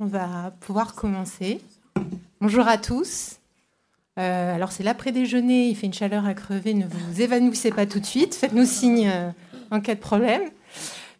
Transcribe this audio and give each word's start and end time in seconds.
on 0.00 0.06
va 0.06 0.54
pouvoir 0.60 0.94
commencer. 0.94 1.60
Bonjour 2.40 2.66
à 2.66 2.78
tous. 2.78 3.36
Euh, 4.18 4.54
alors 4.54 4.72
c'est 4.72 4.82
l'après-déjeuner, 4.82 5.68
il 5.68 5.76
fait 5.76 5.86
une 5.86 5.94
chaleur 5.94 6.24
à 6.24 6.34
crever, 6.34 6.74
ne 6.74 6.86
vous 6.86 7.20
évanouissez 7.20 7.70
pas 7.70 7.86
tout 7.86 8.00
de 8.00 8.06
suite, 8.06 8.34
faites-nous 8.34 8.64
signe 8.64 9.08
euh, 9.08 9.30
en 9.70 9.80
cas 9.80 9.94
de 9.94 10.00
problème. 10.00 10.42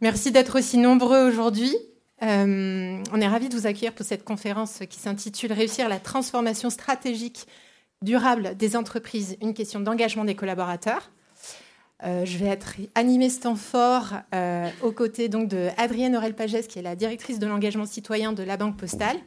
Merci 0.00 0.32
d'être 0.32 0.58
aussi 0.58 0.78
nombreux 0.78 1.28
aujourd'hui. 1.28 1.76
Euh, 2.22 3.02
on 3.12 3.20
est 3.20 3.28
ravis 3.28 3.50
de 3.50 3.56
vous 3.56 3.66
accueillir 3.66 3.92
pour 3.92 4.04
cette 4.04 4.24
conférence 4.24 4.80
qui 4.88 4.98
s'intitule 4.98 5.52
Réussir 5.52 5.88
la 5.88 6.00
transformation 6.00 6.70
stratégique 6.70 7.46
durable 8.02 8.56
des 8.56 8.76
entreprises, 8.76 9.36
une 9.42 9.52
question 9.52 9.80
d'engagement 9.80 10.24
des 10.24 10.34
collaborateurs. 10.34 11.10
Je 12.02 12.38
vais 12.38 12.46
être 12.46 12.74
animée 12.94 13.28
ce 13.28 13.40
temps 13.40 13.56
fort 13.56 14.14
aux 14.82 14.92
côtés 14.92 15.28
donc 15.28 15.48
de 15.48 15.68
Adrienne 15.76 16.16
Aurel-Pagès, 16.16 16.66
qui 16.66 16.78
est 16.78 16.82
la 16.82 16.96
directrice 16.96 17.38
de 17.38 17.46
l'engagement 17.46 17.86
citoyen 17.86 18.32
de 18.32 18.42
la 18.42 18.56
Banque 18.56 18.76
Postale, 18.76 19.18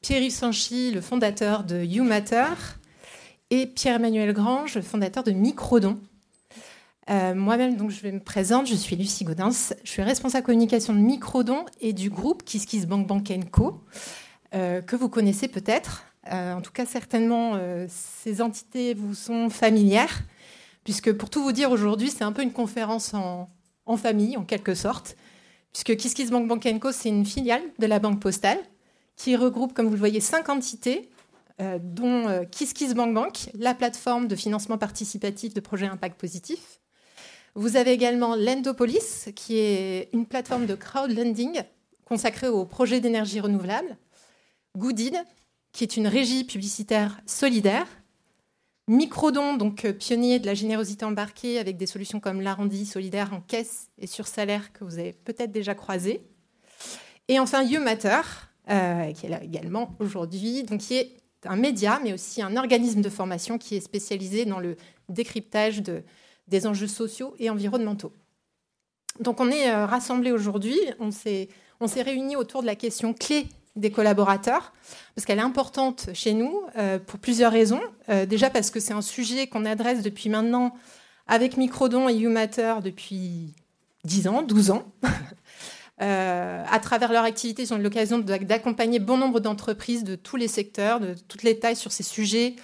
Pierre-Yves 0.00 0.32
Sanchi, 0.32 0.90
le 0.92 1.00
fondateur 1.00 1.64
de 1.64 1.82
YouMatter, 1.82 2.54
et 3.50 3.66
Pierre-Emmanuel 3.66 4.32
Grange, 4.32 4.76
le 4.76 4.82
fondateur 4.82 5.24
de 5.24 5.32
Microdon. 5.32 5.98
Euh, 7.10 7.34
moi-même, 7.34 7.76
donc, 7.76 7.90
je 7.90 8.06
me 8.06 8.20
présente, 8.20 8.68
je 8.68 8.74
suis 8.74 8.94
Lucie 8.94 9.24
Gaudens, 9.24 9.74
je 9.82 9.90
suis 9.90 10.02
responsable 10.02 10.46
communication 10.46 10.94
de 10.94 11.00
Microdon 11.00 11.64
et 11.80 11.92
du 11.92 12.08
groupe 12.08 12.44
KissKissBankBank 12.44 13.26
Bank 13.26 13.50
Co, 13.50 13.82
euh, 14.54 14.80
que 14.80 14.94
vous 14.94 15.08
connaissez 15.08 15.48
peut-être. 15.48 16.04
Euh, 16.32 16.54
en 16.54 16.60
tout 16.60 16.70
cas, 16.70 16.86
certainement, 16.86 17.58
ces 17.88 18.40
entités 18.40 18.94
vous 18.94 19.14
sont 19.14 19.50
familières, 19.50 20.22
puisque 20.90 21.12
pour 21.12 21.30
tout 21.30 21.40
vous 21.44 21.52
dire, 21.52 21.70
aujourd'hui, 21.70 22.10
c'est 22.10 22.24
un 22.24 22.32
peu 22.32 22.42
une 22.42 22.52
conférence 22.52 23.14
en, 23.14 23.48
famille, 23.96 24.36
en 24.36 24.42
quelque 24.42 24.74
sorte, 24.74 25.16
puisque 25.72 25.96
KissKissBankBank 25.96 26.64
Bank 26.64 26.80
Co, 26.80 26.90
c'est 26.90 27.10
une 27.10 27.24
filiale 27.24 27.62
de 27.78 27.86
la 27.86 28.00
Banque 28.00 28.18
Postale 28.18 28.58
qui 29.14 29.36
regroupe, 29.36 29.72
comme 29.72 29.86
vous 29.86 29.92
le 29.92 30.00
voyez, 30.00 30.18
cinq 30.18 30.48
entités 30.48 31.08
euh, 31.60 31.78
dont 31.80 32.26
euh, 32.26 32.42
KissKissBankBank, 32.42 33.50
la 33.54 33.74
plateforme 33.74 34.26
de 34.26 34.34
financement 34.34 34.78
participatif 34.78 35.54
de 35.54 35.60
projets 35.60 35.86
impact 35.86 36.18
positif. 36.18 36.80
Vous 37.54 37.76
avez 37.76 37.92
également 37.92 38.34
Lendopolis, 38.34 39.28
qui 39.36 39.58
est 39.58 40.08
une 40.12 40.26
plateforme 40.26 40.66
de 40.66 40.74
crowdlending 40.74 41.62
consacrée 42.04 42.48
aux 42.48 42.64
projets 42.64 42.98
d'énergie 42.98 43.38
renouvelable. 43.38 43.96
Goodid, 44.76 45.16
qui 45.70 45.84
est 45.84 45.96
une 45.96 46.08
régie 46.08 46.42
publicitaire 46.42 47.20
solidaire. 47.26 47.86
Microdon, 48.90 49.56
donc 49.56 49.84
euh, 49.84 49.92
pionnier 49.92 50.38
de 50.38 50.46
la 50.46 50.54
générosité 50.54 51.04
embarquée 51.04 51.58
avec 51.58 51.76
des 51.76 51.86
solutions 51.86 52.20
comme 52.20 52.40
l'arrondi 52.40 52.84
solidaire 52.84 53.32
en 53.32 53.40
caisse 53.40 53.88
et 53.98 54.06
sur 54.06 54.26
salaire 54.26 54.72
que 54.72 54.84
vous 54.84 54.98
avez 54.98 55.12
peut-être 55.12 55.52
déjà 55.52 55.74
croisé. 55.74 56.20
Et 57.28 57.38
enfin, 57.38 57.62
YouMatter, 57.62 58.20
qui 58.66 59.26
est 59.26 59.28
là 59.28 59.42
également 59.42 59.96
aujourd'hui, 60.00 60.64
donc 60.64 60.80
qui 60.80 60.94
est 60.94 61.16
un 61.44 61.56
média, 61.56 62.00
mais 62.02 62.12
aussi 62.12 62.42
un 62.42 62.56
organisme 62.56 63.00
de 63.00 63.08
formation 63.08 63.58
qui 63.58 63.76
est 63.76 63.80
spécialisé 63.80 64.44
dans 64.44 64.58
le 64.58 64.76
décryptage 65.08 65.82
de, 65.82 66.02
des 66.48 66.66
enjeux 66.66 66.88
sociaux 66.88 67.34
et 67.38 67.48
environnementaux. 67.48 68.12
Donc 69.20 69.40
on 69.40 69.50
est 69.50 69.70
euh, 69.70 69.86
rassemblés 69.86 70.32
aujourd'hui, 70.32 70.78
on 70.98 71.10
s'est 71.10 71.48
réunis 71.80 72.36
autour 72.36 72.62
de 72.62 72.66
la 72.66 72.76
question 72.76 73.14
clé 73.14 73.46
des 73.80 73.90
collaborateurs, 73.90 74.72
parce 75.14 75.24
qu'elle 75.26 75.38
est 75.38 75.42
importante 75.42 76.10
chez 76.14 76.34
nous 76.34 76.62
euh, 76.76 76.98
pour 76.98 77.18
plusieurs 77.18 77.52
raisons. 77.52 77.80
Euh, 78.08 78.26
déjà 78.26 78.50
parce 78.50 78.70
que 78.70 78.78
c'est 78.78 78.92
un 78.92 79.02
sujet 79.02 79.46
qu'on 79.46 79.64
adresse 79.64 80.02
depuis 80.02 80.28
maintenant 80.28 80.74
avec 81.26 81.56
Microdon 81.56 82.08
et 82.08 82.14
YouMatter 82.14 82.76
depuis 82.84 83.54
10 84.04 84.28
ans, 84.28 84.42
12 84.42 84.70
ans. 84.70 84.84
Euh, 86.02 86.64
à 86.66 86.78
travers 86.78 87.12
leur 87.12 87.24
activité, 87.24 87.62
ils 87.62 87.74
ont 87.74 87.76
eu 87.76 87.82
l'occasion 87.82 88.20
d'accompagner 88.20 88.98
bon 88.98 89.18
nombre 89.18 89.38
d'entreprises 89.38 90.02
de 90.02 90.14
tous 90.16 90.36
les 90.36 90.48
secteurs, 90.48 90.98
de 90.98 91.14
toutes 91.28 91.42
les 91.42 91.58
tailles 91.58 91.76
sur 91.76 91.92
ces 91.92 92.02
sujets. 92.02 92.56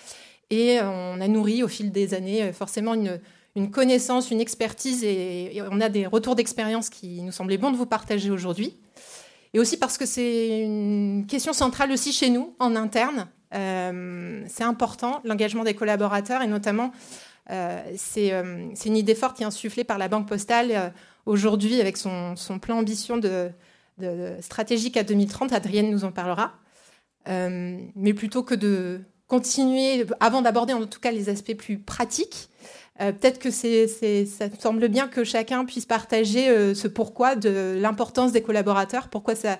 Et 0.49 0.79
on 0.81 1.21
a 1.21 1.29
nourri 1.29 1.63
au 1.63 1.69
fil 1.69 1.93
des 1.93 2.15
années 2.15 2.51
forcément 2.55 2.95
une, 2.95 3.71
connaissance, 3.71 4.31
une 4.31 4.41
expertise 4.41 5.05
et, 5.05 5.63
on 5.71 5.83
a 5.83 5.91
des 5.91 6.07
retours 6.07 6.35
d'expérience 6.35 6.89
qui 6.89 7.21
nous 7.21 7.31
semblaient 7.31 7.59
bons 7.59 7.71
de 7.71 7.77
vous 7.77 7.85
partager 7.85 8.31
aujourd'hui. 8.31 8.75
Et 9.57 9.59
aussi 9.59 9.79
parce 9.79 9.97
que 9.97 10.05
c'est 10.05 10.61
une 10.61 11.27
question 11.27 11.55
centrale 11.55 11.91
aussi 11.91 12.13
chez 12.13 12.29
nous, 12.29 12.55
en 12.59 12.77
interne. 12.77 13.27
Euh, 13.55 14.45
c'est 14.49 14.65
important, 14.65 15.23
l'engagement 15.25 15.65
des 15.65 15.73
collaborateurs 15.73 16.43
et 16.43 16.47
notamment, 16.47 16.93
c'est 17.49 18.33
une 18.85 18.97
idée 18.99 19.15
forte 19.15 19.39
qui 19.39 19.45
est 19.45 19.47
insufflée 19.47 19.83
par 19.83 19.97
la 19.97 20.09
Banque 20.09 20.29
Postale 20.29 20.93
aujourd'hui 21.25 21.81
avec 21.81 21.97
son, 21.97 22.35
plan 22.61 22.77
ambition 22.77 23.17
de, 23.17 23.51
stratégique 24.43 24.99
à 24.99 25.05
2030. 25.05 25.55
Adrienne 25.55 25.91
nous 25.91 26.05
en 26.05 26.13
parlera. 26.13 26.53
Euh, 27.27 27.79
mais 27.95 28.13
plutôt 28.13 28.43
que 28.43 28.55
de 28.55 29.01
continuer, 29.27 30.05
avant 30.21 30.43
d'aborder 30.43 30.75
en 30.75 30.85
tout 30.87 31.01
cas 31.01 31.13
les 31.13 31.31
aspects 31.31 31.57
plus 31.57 31.79
pratiques, 31.79 32.51
euh, 33.01 33.13
peut-être 33.13 33.39
que 33.39 33.51
c'est, 33.51 33.87
ça 34.27 34.47
semble 34.59 34.89
bien 34.89 35.09
que 35.09 35.25
chacun 35.25 35.65
puisse 35.65 35.87
partager 35.87 36.49
euh, 36.49 36.75
ce 36.75 36.89
pourquoi 36.89 37.37
de 37.37 37.77
l'importance 37.79 38.33
des 38.33 38.43
collaborateurs, 38.43 39.09
pourquoi 39.09 39.35
ça, 39.35 39.59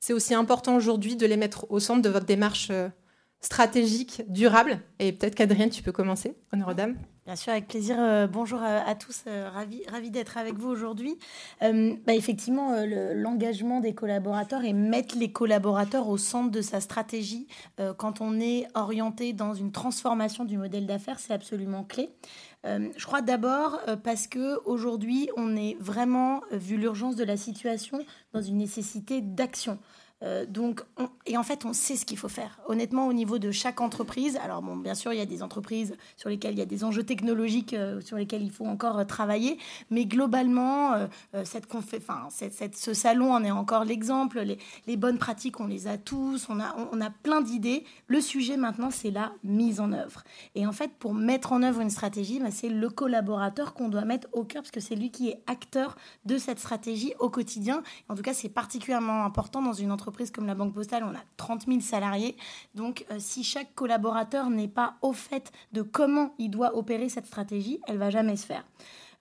c'est 0.00 0.12
aussi 0.12 0.34
important 0.34 0.76
aujourd'hui 0.76 1.16
de 1.16 1.26
les 1.26 1.36
mettre 1.36 1.66
au 1.70 1.80
centre 1.80 2.02
de 2.02 2.08
votre 2.08 2.26
démarche 2.26 2.70
stratégique, 3.42 4.22
durable. 4.28 4.80
Et 4.98 5.12
peut-être 5.12 5.34
qu'Adrienne, 5.34 5.70
tu 5.70 5.82
peux 5.82 5.92
commencer, 5.92 6.36
honneur 6.52 6.68
aux 6.68 6.74
Bien 7.24 7.36
sûr, 7.36 7.52
avec 7.52 7.68
plaisir. 7.68 7.96
Euh, 8.00 8.26
bonjour 8.26 8.60
à, 8.62 8.94
tous, 8.96 9.22
euh, 9.28 9.48
ravi, 9.48 9.82
ravi 9.88 10.10
d'être 10.10 10.38
avec 10.38 10.54
vous 10.54 10.68
aujourd'hui. 10.68 11.18
Euh, 11.62 11.94
bah, 12.04 12.14
effectivement, 12.14 12.74
l'engagement 13.14 13.78
des 13.78 13.94
collaborateurs 13.94 14.64
et 14.64 14.72
mettre 14.72 15.16
les 15.16 15.30
collaborateurs 15.30 16.08
au 16.08 16.16
centre 16.16 16.50
de 16.50 16.60
sa 16.60 16.80
stratégie 16.80 17.46
quand 17.96 18.20
on 18.20 18.40
est 18.40 18.66
orienté 18.74 19.32
dans 19.32 19.54
une 19.54 19.70
transformation 19.70 20.44
du 20.44 20.58
modèle 20.58 20.86
d'affaires, 20.86 21.18
c'est 21.20 21.32
absolument 21.32 21.84
clé. 21.84 22.10
je 22.64 23.04
crois 23.06 23.22
d'abord 23.22 23.80
parce 24.02 24.26
que 24.26 24.60
aujourd'hui, 24.64 25.28
on 25.36 25.56
est 25.56 25.76
vraiment, 25.80 26.42
vu 26.50 26.76
l'urgence 26.76 27.16
de 27.16 27.24
la 27.24 27.36
situation, 27.36 28.04
dans 28.32 28.42
une 28.42 28.56
nécessité 28.56 29.20
d'action. 29.20 29.78
Euh, 30.22 30.46
donc, 30.46 30.82
et 31.26 31.36
en 31.36 31.42
fait, 31.42 31.64
on 31.64 31.72
sait 31.72 31.96
ce 31.96 32.04
qu'il 32.06 32.18
faut 32.18 32.28
faire. 32.28 32.60
Honnêtement, 32.66 33.06
au 33.06 33.12
niveau 33.12 33.38
de 33.38 33.50
chaque 33.50 33.80
entreprise, 33.80 34.38
alors 34.42 34.62
bon, 34.62 34.76
bien 34.76 34.94
sûr, 34.94 35.12
il 35.12 35.18
y 35.18 35.22
a 35.22 35.26
des 35.26 35.42
entreprises 35.42 35.96
sur 36.16 36.28
lesquelles 36.28 36.52
il 36.52 36.58
y 36.58 36.62
a 36.62 36.66
des 36.66 36.84
enjeux 36.84 37.02
technologiques 37.02 37.74
euh, 37.74 38.00
sur 38.00 38.16
lesquels 38.16 38.42
il 38.42 38.50
faut 38.50 38.66
encore 38.66 38.98
euh, 39.00 39.04
travailler, 39.04 39.58
mais 39.90 40.06
globalement, 40.06 40.92
cette, 41.44 41.66
enfin, 41.74 42.28
cette, 42.30 42.76
ce 42.76 42.94
salon 42.94 43.32
en 43.32 43.44
est 43.44 43.50
encore 43.50 43.84
l'exemple. 43.84 44.40
Les, 44.40 44.58
les, 44.86 44.96
bonnes 44.96 45.18
pratiques, 45.18 45.60
on 45.60 45.66
les 45.66 45.86
a 45.86 45.98
tous, 45.98 46.46
on 46.48 46.60
a, 46.60 46.74
on, 46.92 47.00
a 47.00 47.10
plein 47.10 47.40
d'idées. 47.40 47.84
Le 48.06 48.20
sujet 48.20 48.56
maintenant, 48.56 48.90
c'est 48.90 49.10
la 49.10 49.32
mise 49.42 49.80
en 49.80 49.92
œuvre. 49.92 50.22
Et 50.54 50.66
en 50.66 50.72
fait, 50.72 50.90
pour 50.98 51.14
mettre 51.14 51.52
en 51.52 51.62
œuvre 51.62 51.80
une 51.80 51.90
stratégie, 51.90 52.40
bah, 52.40 52.50
c'est 52.50 52.68
le 52.68 52.88
collaborateur 52.88 53.74
qu'on 53.74 53.88
doit 53.88 54.04
mettre 54.04 54.28
au 54.32 54.44
cœur, 54.44 54.62
parce 54.62 54.70
que 54.70 54.80
c'est 54.80 54.94
lui 54.94 55.10
qui 55.10 55.30
est 55.30 55.42
acteur 55.46 55.96
de 56.24 56.38
cette 56.38 56.58
stratégie 56.58 57.14
au 57.18 57.28
quotidien. 57.28 57.82
En 58.08 58.14
tout 58.14 58.22
cas, 58.22 58.34
c'est 58.34 58.48
particulièrement 58.48 59.24
important 59.24 59.62
dans 59.62 59.72
une 59.72 59.90
entreprise 59.90 60.11
comme 60.32 60.46
la 60.46 60.54
Banque 60.54 60.74
Postale, 60.74 61.04
on 61.04 61.14
a 61.14 61.22
30 61.36 61.66
000 61.66 61.80
salariés. 61.80 62.36
Donc, 62.74 63.04
euh, 63.10 63.16
si 63.18 63.44
chaque 63.44 63.74
collaborateur 63.74 64.50
n'est 64.50 64.68
pas 64.68 64.94
au 65.02 65.12
fait 65.12 65.52
de 65.72 65.82
comment 65.82 66.34
il 66.38 66.50
doit 66.50 66.76
opérer 66.76 67.08
cette 67.08 67.26
stratégie, 67.26 67.80
elle 67.86 67.98
va 67.98 68.10
jamais 68.10 68.36
se 68.36 68.46
faire. 68.46 68.64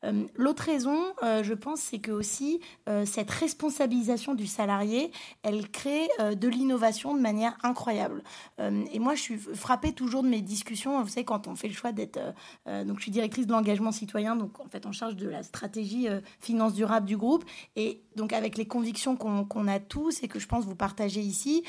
Euh, 0.04 0.24
l'autre 0.36 0.64
raison, 0.64 1.00
euh, 1.24 1.44
je 1.44 1.54
pense, 1.54 1.80
c'est 1.80 2.00
que 2.00 2.12
aussi 2.12 2.60
euh, 2.90 3.06
cette 3.06 3.30
responsabilisation 3.30 4.34
du 4.34 4.48
salarié, 4.48 5.12
elle 5.44 5.70
crée 5.70 6.10
de 6.36 6.48
l'innovation 6.48 7.16
de 7.16 7.22
manière 7.22 7.58
incroyable. 7.64 8.24
et 8.60 9.00
moi, 9.00 9.16
je 9.16 9.22
suis 9.22 9.38
frappée 9.38 9.94
toujours 9.94 10.24
de 10.24 10.28
mes 10.28 10.42
discussions. 10.42 11.02
Vous 11.02 11.08
savez, 11.08 11.24
quand 11.24 11.48
on 11.48 11.56
fait 11.56 11.68
le 11.68 11.74
choix 11.74 11.92
d'être, 11.92 12.20
donc 12.68 12.98
je 12.98 13.04
suis 13.04 13.12
directrice 13.12 13.48
de 13.48 13.52
l'engagement 13.52 13.92
citoyen, 13.92 14.36
donc 14.36 14.60
en 14.60 14.68
fait 14.68 14.86
en 14.86 14.92
charge 14.92 15.16
de 15.16 15.28
la 15.28 15.44
stratégie 15.44 16.08
finance 16.40 16.74
durable 16.74 17.08
du 17.08 17.18
groupe, 17.18 17.46
et 17.76 18.02
donc 18.16 18.34
avec 18.34 18.58
les 18.58 18.66
convictions 18.66 19.16
qu'on 19.16 19.68
a 19.68 19.80
tous 19.80 20.24
et 20.24 20.28
que 20.28 20.40
je 20.40 20.48
pense 20.48 20.66
vous 20.66 20.76
partagez 20.76 21.22
ici, 21.22 21.64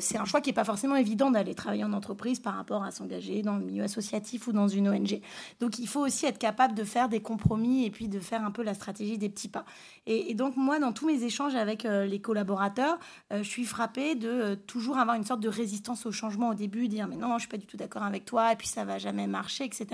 c'est 0.00 0.18
un 0.18 0.24
choix 0.24 0.40
qui 0.40 0.50
n'est 0.50 0.54
pas 0.54 0.64
forcément 0.64 0.96
évident 0.96 1.30
d'aller 1.30 1.54
travailler 1.54 1.84
en 1.84 1.92
entreprise 1.92 2.40
par 2.40 2.54
rapport 2.54 2.82
à 2.82 2.90
s'engager 2.90 3.42
dans 3.42 3.56
le 3.56 3.64
milieu 3.64 3.84
associatif 3.84 4.46
ou 4.48 4.52
dans 4.52 4.68
une 4.68 4.88
ONG. 4.88 5.20
Donc 5.60 5.78
il 5.78 5.88
faut 5.88 6.00
aussi 6.00 6.26
être 6.26 6.38
capable 6.38 6.74
de 6.74 6.84
faire 6.84 7.08
des 7.08 7.20
compromis 7.20 7.69
et 7.78 7.90
puis 7.90 8.08
de 8.08 8.20
faire 8.20 8.44
un 8.44 8.50
peu 8.50 8.62
la 8.62 8.74
stratégie 8.74 9.18
des 9.18 9.28
petits 9.28 9.48
pas. 9.48 9.64
Et, 10.06 10.34
donc 10.34 10.56
moi, 10.56 10.78
dans 10.78 10.92
tous 10.92 11.06
mes 11.06 11.22
échanges 11.24 11.54
avec 11.54 11.84
euh, 11.84 12.06
les 12.06 12.20
collaborateurs, 12.20 12.98
euh, 13.32 13.42
je 13.42 13.48
suis 13.48 13.64
frappée 13.64 14.14
de 14.14 14.28
euh, 14.28 14.56
toujours 14.56 14.98
avoir 14.98 15.16
une 15.16 15.24
sorte 15.24 15.40
de 15.40 15.48
résistance 15.48 16.06
au 16.06 16.12
changement 16.12 16.50
au 16.50 16.54
début, 16.54 16.88
dire 16.88 17.06
mais 17.08 17.16
non, 17.16 17.34
je 17.34 17.40
suis 17.40 17.48
pas 17.48 17.56
du 17.56 17.66
tout 17.66 17.76
d'accord 17.76 18.02
avec 18.02 18.24
toi, 18.24 18.52
et 18.52 18.56
puis 18.56 18.68
ça 18.68 18.84
va 18.84 18.98
jamais 18.98 19.26
marcher, 19.26 19.64
etc. 19.64 19.86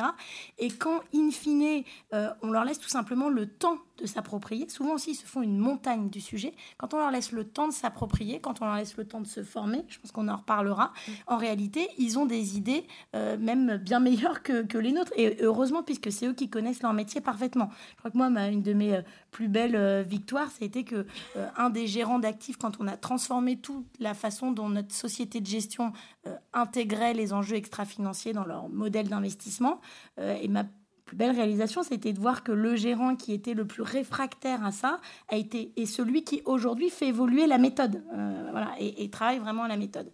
Et 0.59 0.71
quand, 0.71 1.01
in 1.15 1.31
fine, 1.31 1.83
on 2.43 2.51
leur 2.51 2.65
laisse 2.65 2.79
tout 2.79 2.89
simplement 2.89 3.29
le 3.29 3.47
temps 3.47 3.79
de 3.99 4.07
s'approprier. 4.07 4.69
Souvent 4.69 4.95
aussi, 4.95 5.13
ils 5.13 5.17
se 5.17 5.27
font 5.27 5.43
une 5.43 5.59
montagne 5.59 6.09
du 6.11 6.21
sujet. 6.21 6.55
Quand 6.79 6.95
on 6.95 6.99
leur 6.99 7.11
laisse 7.11 7.33
le 7.33 7.45
temps 7.45 7.69
de 7.69 7.73
s'approprier, 7.73 8.41
quand 8.41 8.61
on 8.61 8.67
leur 8.67 8.77
laisse 8.77 8.97
le 8.97 9.07
temps 9.07 9.21
de 9.21 9.27
se 9.27 9.43
former, 9.43 9.85
je 9.89 9.99
pense 9.99 10.13
qu'on 10.13 10.29
en 10.29 10.37
reparlera, 10.37 10.93
mm. 11.09 11.13
en 11.27 11.37
réalité, 11.37 11.89
ils 11.99 12.19
ont 12.19 12.27
des 12.27 12.57
idées 12.57 12.87
même 13.15 13.77
bien 13.79 14.01
meilleures 14.01 14.43
que, 14.43 14.63
que, 14.63 14.79
les 14.79 14.93
nôtres. 14.93 15.13
Et 15.17 15.39
heureusement, 15.43 15.83
puisque 15.83 16.13
c'est 16.13 16.27
eux 16.27 16.35
qui 16.35 16.51
connaissent 16.51 16.83
leur 16.83 16.93
métier 16.93 17.21
parfaitement. 17.21 17.71
Je 17.93 17.97
crois 17.97 18.11
que 18.11 18.17
moi, 18.17 18.31
ma, 18.31 18.49
une 18.49 18.63
de 18.63 18.73
mes 18.73 19.01
plus 19.31 19.49
belles 19.49 20.03
victoires, 20.03 20.51
c'était 20.51 20.85
que 20.85 21.07
un 21.57 21.71
des 21.71 21.87
gérants 21.87 22.19
d'actifs, 22.19 22.57
quand 22.57 22.81
on 22.81 22.87
a 22.87 22.97
transformé 22.97 23.57
toute 23.57 23.87
la 23.99 24.15
façon 24.15 24.53
dont 24.53 24.69
notre 24.69 24.95
société 24.95 25.41
de 25.41 25.47
gestion 25.47 25.93
intégrait 26.53 27.15
les 27.15 27.33
enjeux 27.33 27.57
extra-financiers 27.57 28.33
dans 28.33 28.45
leur 28.45 28.69
modèle 28.69 29.09
d'investissement, 29.09 29.81
et 30.19 30.49
ma 30.49 30.65
plus 31.07 31.17
belle 31.17 31.35
réalisation, 31.35 31.83
c'était 31.83 32.13
de 32.13 32.21
voir 32.21 32.43
que 32.43 32.53
le 32.53 32.77
gérant 32.77 33.17
qui 33.17 33.33
était 33.33 33.55
le 33.55 33.65
plus 33.65 33.83
réfractaire 33.83 34.65
à 34.65 34.73
ça 34.73 35.01
a 35.29 35.37
été 35.37 35.73
est 35.77 35.87
celui 35.87 36.25
qui 36.25 36.43
aujourd'hui 36.45 36.91
fait 36.91 37.09
évoluer 37.09 37.47
la 37.47 37.59
méthode, 37.59 38.03
voilà, 38.51 38.73
et, 38.79 39.05
et, 39.05 39.09
travaille 39.09 39.39
vraiment 39.39 39.67
la 39.67 39.77
méthode. 39.77 40.11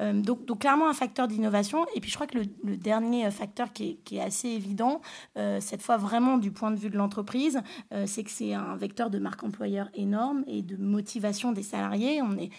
Euh, 0.00 0.12
donc, 0.20 0.58
clairement 0.58 0.88
un 0.88 0.94
facteur 0.94 1.28
d'innovation. 1.28 1.86
Et 1.94 2.00
puis 2.00 2.10
je 2.10 2.16
crois 2.16 2.26
que 2.26 2.38
le, 2.38 2.76
dernier 2.76 3.26
euh, 3.26 3.30
facteur 3.30 3.72
qui 3.72 3.98
est, 4.12 4.20
assez 4.20 4.48
évident, 4.48 5.00
euh, 5.36 5.58
cette 5.60 5.82
fois 5.82 5.96
vraiment 5.96 6.38
du 6.38 6.50
point 6.50 6.70
de 6.70 6.76
vue 6.76 6.90
de 6.90 6.96
l'entreprise, 6.96 7.60
c'est 8.06 8.22
que 8.22 8.30
c'est 8.30 8.54
un 8.54 8.76
vecteur 8.76 9.10
de 9.10 9.18
marque 9.18 9.42
employeur 9.42 9.88
énorme 9.94 10.44
et 10.46 10.62
de 10.62 10.76
motivation 10.76 11.52
des 11.52 11.62
salariés. 11.62 12.22
On 12.22 12.36
est 12.36 12.50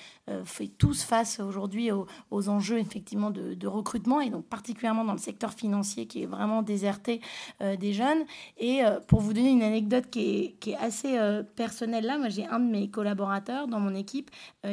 fait 0.45 0.67
tous 0.67 1.03
face 1.03 1.39
aujourd'hui 1.39 1.91
aux, 1.91 2.49
enjeux 2.49 2.79
effectivement 2.79 3.31
de, 3.31 3.67
recrutement 3.67 4.21
et 4.21 4.29
donc 4.29 4.45
particulièrement 4.45 5.05
dans 5.05 5.13
le 5.13 5.19
secteur 5.19 5.53
financier 5.53 6.07
qui 6.07 6.23
est 6.23 6.25
vraiment 6.25 6.61
déserté 6.61 7.21
des 7.77 7.93
jeunes. 7.93 8.25
Et 8.57 8.81
pour 9.07 9.21
vous 9.21 9.33
donner 9.33 9.51
une 9.51 9.63
anecdote 9.63 10.05
qui 10.09 10.19
est, 10.21 10.51
qui 10.59 10.71
est 10.71 10.77
assez 10.77 11.17
personnelle 11.55 12.05
là, 12.05 12.17
moi 12.17 12.29
j'ai 12.29 12.45
un 12.45 12.59
de 12.59 12.69
mes 12.69 12.89
collaborateurs 12.89 13.67
dans 13.67 13.79
mon 13.79 13.95
équipe 13.95 14.31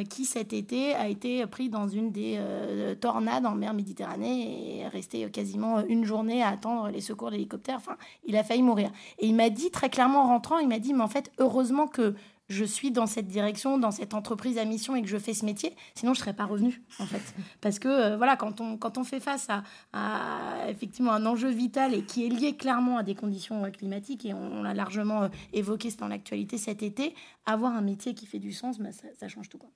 qui 0.09 0.25
cet 0.25 0.53
été 0.53 0.93
a 0.93 1.07
été 1.07 1.45
pris 1.47 1.69
dans 1.69 1.87
une 1.87 2.11
des 2.11 2.37
euh, 2.37 2.95
tornade 2.95 3.45
en 3.45 3.55
mer 3.55 3.73
Méditerranée 3.73 4.79
et 4.79 4.87
resté 4.87 5.29
quasiment 5.29 5.85
une 5.85 6.05
journée 6.05 6.41
à 6.41 6.49
attendre 6.49 6.89
les 6.89 7.01
secours 7.01 7.31
d'hélicoptère. 7.31 7.77
Enfin, 7.77 7.97
il 8.25 8.35
a 8.35 8.43
failli 8.43 8.61
mourir. 8.61 8.91
Et 9.19 9.27
il 9.27 9.35
m'a 9.35 9.49
dit 9.49 9.71
très 9.71 9.89
clairement 9.89 10.23
en 10.23 10.27
rentrant, 10.27 10.57
il 10.57 10.67
m'a 10.67 10.79
dit, 10.79 10.93
mais 10.93 11.03
en 11.03 11.07
fait, 11.07 11.31
heureusement 11.37 11.87
que 11.87 12.15
je 12.49 12.65
suis 12.65 12.91
dans 12.91 13.05
cette 13.05 13.27
direction, 13.27 13.77
dans 13.77 13.91
cette 13.91 14.13
entreprise 14.13 14.57
à 14.57 14.65
mission 14.65 14.95
et 14.95 15.01
que 15.01 15.07
je 15.07 15.17
fais 15.17 15.33
ce 15.33 15.45
métier, 15.45 15.75
sinon 15.95 16.13
je 16.13 16.19
serais 16.19 16.33
pas 16.33 16.45
revenu 16.45 16.81
en 16.99 17.05
fait. 17.05 17.21
Parce 17.61 17.79
que 17.79 17.87
euh, 17.87 18.17
voilà, 18.17 18.35
quand 18.35 18.59
on, 18.59 18.77
quand 18.77 18.97
on 18.97 19.03
fait 19.03 19.19
face 19.19 19.47
à, 19.93 20.67
effectivement 20.67 21.13
un 21.13 21.25
enjeu 21.25 21.49
vital 21.49 21.93
et 21.93 22.03
qui 22.03 22.25
est 22.25 22.29
lié 22.29 22.55
clairement 22.57 22.97
à 22.97 23.03
des 23.03 23.15
conditions 23.15 23.63
euh, 23.63 23.69
climatiques 23.69 24.25
et 24.25 24.33
on, 24.33 24.63
l'a 24.63 24.73
largement 24.73 25.29
évoqué 25.53 25.89
dans 25.97 26.07
l'actualité 26.07 26.57
cet 26.57 26.83
été, 26.83 27.15
avoir 27.45 27.73
un 27.73 27.81
métier 27.81 28.13
qui 28.13 28.25
fait 28.25 28.39
du 28.39 28.51
sens, 28.51 28.79
bah, 28.79 28.91
ça, 28.91 29.07
ça 29.17 29.27
change 29.27 29.49
tout 29.49 29.57
quoi. 29.57 29.69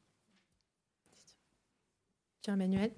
Tiens, 2.41 2.55
Emmanuel. 2.55 2.91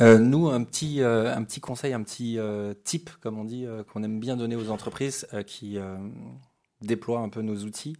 Euh, 0.00 0.18
nous, 0.18 0.48
un 0.48 0.64
petit, 0.64 1.02
euh, 1.02 1.32
un 1.34 1.44
petit 1.44 1.60
conseil, 1.60 1.92
un 1.92 2.02
petit 2.02 2.36
euh, 2.38 2.74
tip, 2.82 3.10
comme 3.20 3.38
on 3.38 3.44
dit, 3.44 3.66
qu'on 3.92 4.02
aime 4.02 4.18
bien 4.18 4.36
donner 4.36 4.56
aux 4.56 4.70
entreprises 4.70 5.26
qui 5.46 5.78
déploient 6.80 7.20
un 7.20 7.28
peu 7.28 7.42
nos 7.42 7.56
outils, 7.64 7.96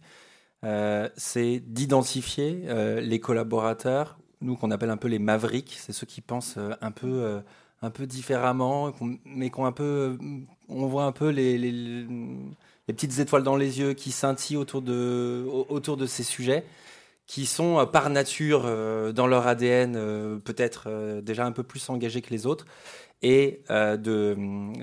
c'est 1.15 1.59
d'identifier 1.59 2.65
les 3.01 3.19
collaborateurs, 3.19 4.17
nous 4.41 4.55
qu'on 4.55 4.71
appelle 4.71 4.89
un 4.89 4.97
peu 4.97 5.07
les 5.07 5.19
mavericks, 5.19 5.75
c'est 5.79 5.93
ceux 5.93 6.05
qui 6.05 6.21
pensent 6.21 6.57
un 6.81 6.91
peu, 6.91 7.41
un 7.81 7.89
peu 7.89 8.05
différemment, 8.05 8.93
mais 9.25 9.49
qu'on 9.49 9.71
on 10.67 10.87
voit 10.87 11.05
un 11.05 11.11
peu 11.11 11.29
les, 11.29 11.57
les, 11.57 11.71
les, 11.71 12.93
petites 12.93 13.19
étoiles 13.19 13.43
dans 13.43 13.55
les 13.55 13.79
yeux 13.79 13.93
qui 13.93 14.11
scintillent 14.11 14.57
autour 14.57 14.81
de, 14.81 15.45
autour 15.69 15.97
de 15.97 16.05
ces 16.05 16.23
sujets 16.23 16.65
qui 17.27 17.45
sont 17.45 17.79
euh, 17.79 17.85
par 17.85 18.09
nature 18.09 18.63
euh, 18.65 19.11
dans 19.11 19.27
leur 19.27 19.47
ADN 19.47 19.95
euh, 19.95 20.37
peut-être 20.37 21.21
déjà 21.21 21.45
un 21.45 21.51
peu 21.51 21.63
plus 21.63 21.89
engagés 21.89 22.21
que 22.21 22.29
les 22.29 22.45
autres 22.45 22.65
et 23.21 23.63
de, 23.69 23.95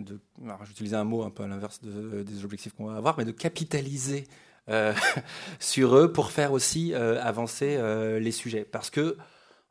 de 0.00 0.20
j'utilisais 0.64 0.96
un 0.96 1.04
mot 1.04 1.22
un 1.22 1.30
peu 1.30 1.44
à 1.44 1.46
l'inverse 1.46 1.80
des 1.82 2.44
objectifs 2.44 2.72
qu'on 2.72 2.86
va 2.86 2.96
avoir, 2.96 3.16
mais 3.16 3.24
de 3.24 3.30
capitaliser 3.30 4.24
sur 5.60 5.96
eux 5.96 6.12
pour 6.12 6.32
faire 6.32 6.50
aussi 6.50 6.92
avancer 6.94 7.78
les 8.18 8.32
sujets. 8.32 8.64
Parce 8.64 8.90
que, 8.90 9.16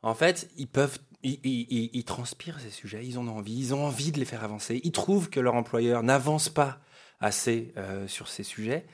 en 0.02 0.14
fait, 0.14 0.48
ils 0.56 0.68
peuvent, 0.68 0.98
ils, 1.22 2.04
transpirent 2.04 2.60
ces 2.60 2.70
sujets, 2.70 3.04
ils 3.04 3.18
ont 3.18 3.28
envie, 3.28 3.58
ils 3.58 3.74
ont 3.74 3.84
envie 3.84 4.10
de 4.10 4.18
les 4.18 4.24
faire 4.24 4.44
avancer. 4.44 4.80
Ils 4.84 4.92
trouvent 4.92 5.28
que 5.28 5.40
leur 5.40 5.54
employeur 5.54 6.02
n'avance 6.02 6.48
pas 6.48 6.78
assez 7.20 7.74
sur 8.06 8.28
ces 8.28 8.44
sujets. 8.44 8.86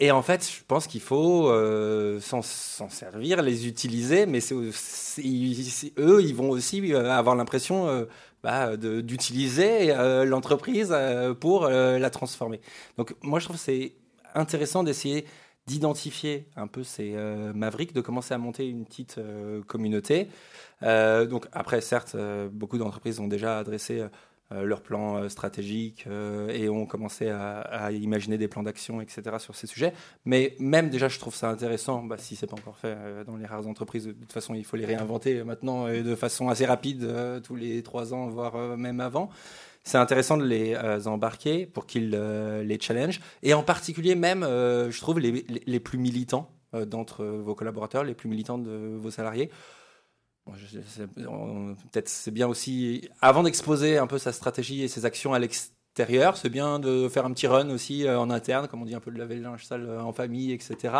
Et 0.00 0.12
en 0.12 0.22
fait, 0.22 0.48
je 0.48 0.62
pense 0.66 0.86
qu'il 0.86 1.00
faut 1.00 1.48
euh, 1.48 2.20
s'en 2.20 2.42
servir, 2.42 3.42
les 3.42 3.66
utiliser, 3.66 4.26
mais 4.26 4.38
eux, 4.52 6.22
ils 6.22 6.34
vont 6.34 6.50
aussi 6.50 6.92
euh, 6.92 7.10
avoir 7.10 7.34
l'impression 7.34 7.88
euh, 7.88 8.04
bah, 8.44 8.76
d'utiliser 8.76 9.92
l'entreprise 10.24 10.94
pour 11.40 11.66
la 11.66 12.10
transformer. 12.10 12.60
Donc 12.96 13.16
moi, 13.22 13.40
je 13.40 13.46
trouve 13.46 13.56
que 13.56 13.62
c'est 13.62 13.94
intéressant 14.34 14.84
d'essayer 14.84 15.26
d'identifier 15.66 16.46
un 16.56 16.68
peu 16.68 16.84
ces 16.84 17.16
mavericks, 17.52 17.92
de 17.92 18.00
commencer 18.00 18.32
à 18.32 18.38
monter 18.38 18.68
une 18.68 18.84
petite 18.84 19.20
communauté. 19.66 20.28
donc 20.82 21.48
après, 21.52 21.80
certes, 21.80 22.16
beaucoup 22.52 22.78
d'entreprises 22.78 23.18
ont 23.18 23.26
déjà 23.26 23.58
adressé 23.58 24.04
leurs 24.50 24.80
plans 24.80 25.16
euh, 25.16 25.28
stratégiques 25.28 26.04
euh, 26.06 26.48
et 26.48 26.68
ont 26.68 26.86
commencé 26.86 27.28
à, 27.28 27.90
imaginer 27.92 28.38
des 28.38 28.48
plans 28.48 28.62
d'action, 28.62 29.00
etc. 29.00 29.22
sur 29.38 29.54
ces 29.54 29.66
sujets. 29.66 29.92
Mais 30.24 30.56
même 30.58 30.88
déjà, 30.88 31.08
je 31.08 31.18
trouve 31.18 31.34
ça 31.34 31.50
intéressant, 31.50 32.02
bah, 32.02 32.16
si 32.18 32.36
c'est 32.36 32.46
pas 32.46 32.56
encore 32.56 32.78
fait 32.78 32.96
dans 33.26 33.36
les 33.36 33.46
rares 33.46 33.66
entreprises, 33.66 34.06
de 34.06 34.12
toute 34.12 34.32
façon, 34.32 34.54
il 34.54 34.64
faut 34.64 34.76
les 34.76 34.86
réinventer 34.86 35.44
maintenant 35.44 35.88
et 35.88 36.02
de 36.02 36.14
façon 36.14 36.48
assez 36.48 36.64
rapide, 36.64 37.06
tous 37.44 37.56
les 37.56 37.82
trois 37.82 38.14
ans, 38.14 38.28
voire 38.28 38.76
même 38.76 39.00
avant. 39.00 39.28
C'est 39.84 39.98
intéressant 39.98 40.36
de 40.36 40.44
les 40.44 40.76
embarquer 41.06 41.66
pour 41.66 41.86
qu'ils 41.86 42.10
les 42.10 42.80
challengent. 42.80 43.20
Et 43.42 43.54
en 43.54 43.62
particulier, 43.62 44.14
même, 44.14 44.42
je 44.42 45.00
trouve, 45.00 45.18
les, 45.18 45.44
les 45.66 45.80
plus 45.80 45.98
militants 45.98 46.50
d'entre 46.72 47.24
vos 47.24 47.54
collaborateurs, 47.54 48.04
les 48.04 48.14
plus 48.14 48.28
militants 48.28 48.58
de 48.58 48.96
vos 48.98 49.10
salariés, 49.10 49.50
Peut-être 50.52 52.08
c'est 52.08 52.30
bien 52.30 52.48
aussi, 52.48 53.08
avant 53.20 53.42
d'exposer 53.42 53.98
un 53.98 54.06
peu 54.06 54.18
sa 54.18 54.32
stratégie 54.32 54.82
et 54.82 54.88
ses 54.88 55.04
actions 55.04 55.34
à 55.34 55.38
l'extérieur, 55.38 56.36
c'est 56.36 56.48
bien 56.48 56.78
de 56.78 57.08
faire 57.08 57.26
un 57.26 57.32
petit 57.32 57.46
run 57.46 57.70
aussi 57.70 58.06
euh, 58.06 58.18
en 58.18 58.30
interne, 58.30 58.68
comme 58.68 58.82
on 58.82 58.84
dit 58.84 58.94
un 58.94 59.00
peu 59.00 59.10
de 59.10 59.18
laver 59.18 59.36
le 59.36 59.42
linge 59.42 59.64
sale 59.64 59.84
euh, 59.88 60.00
en 60.00 60.12
famille, 60.12 60.52
etc. 60.52 60.94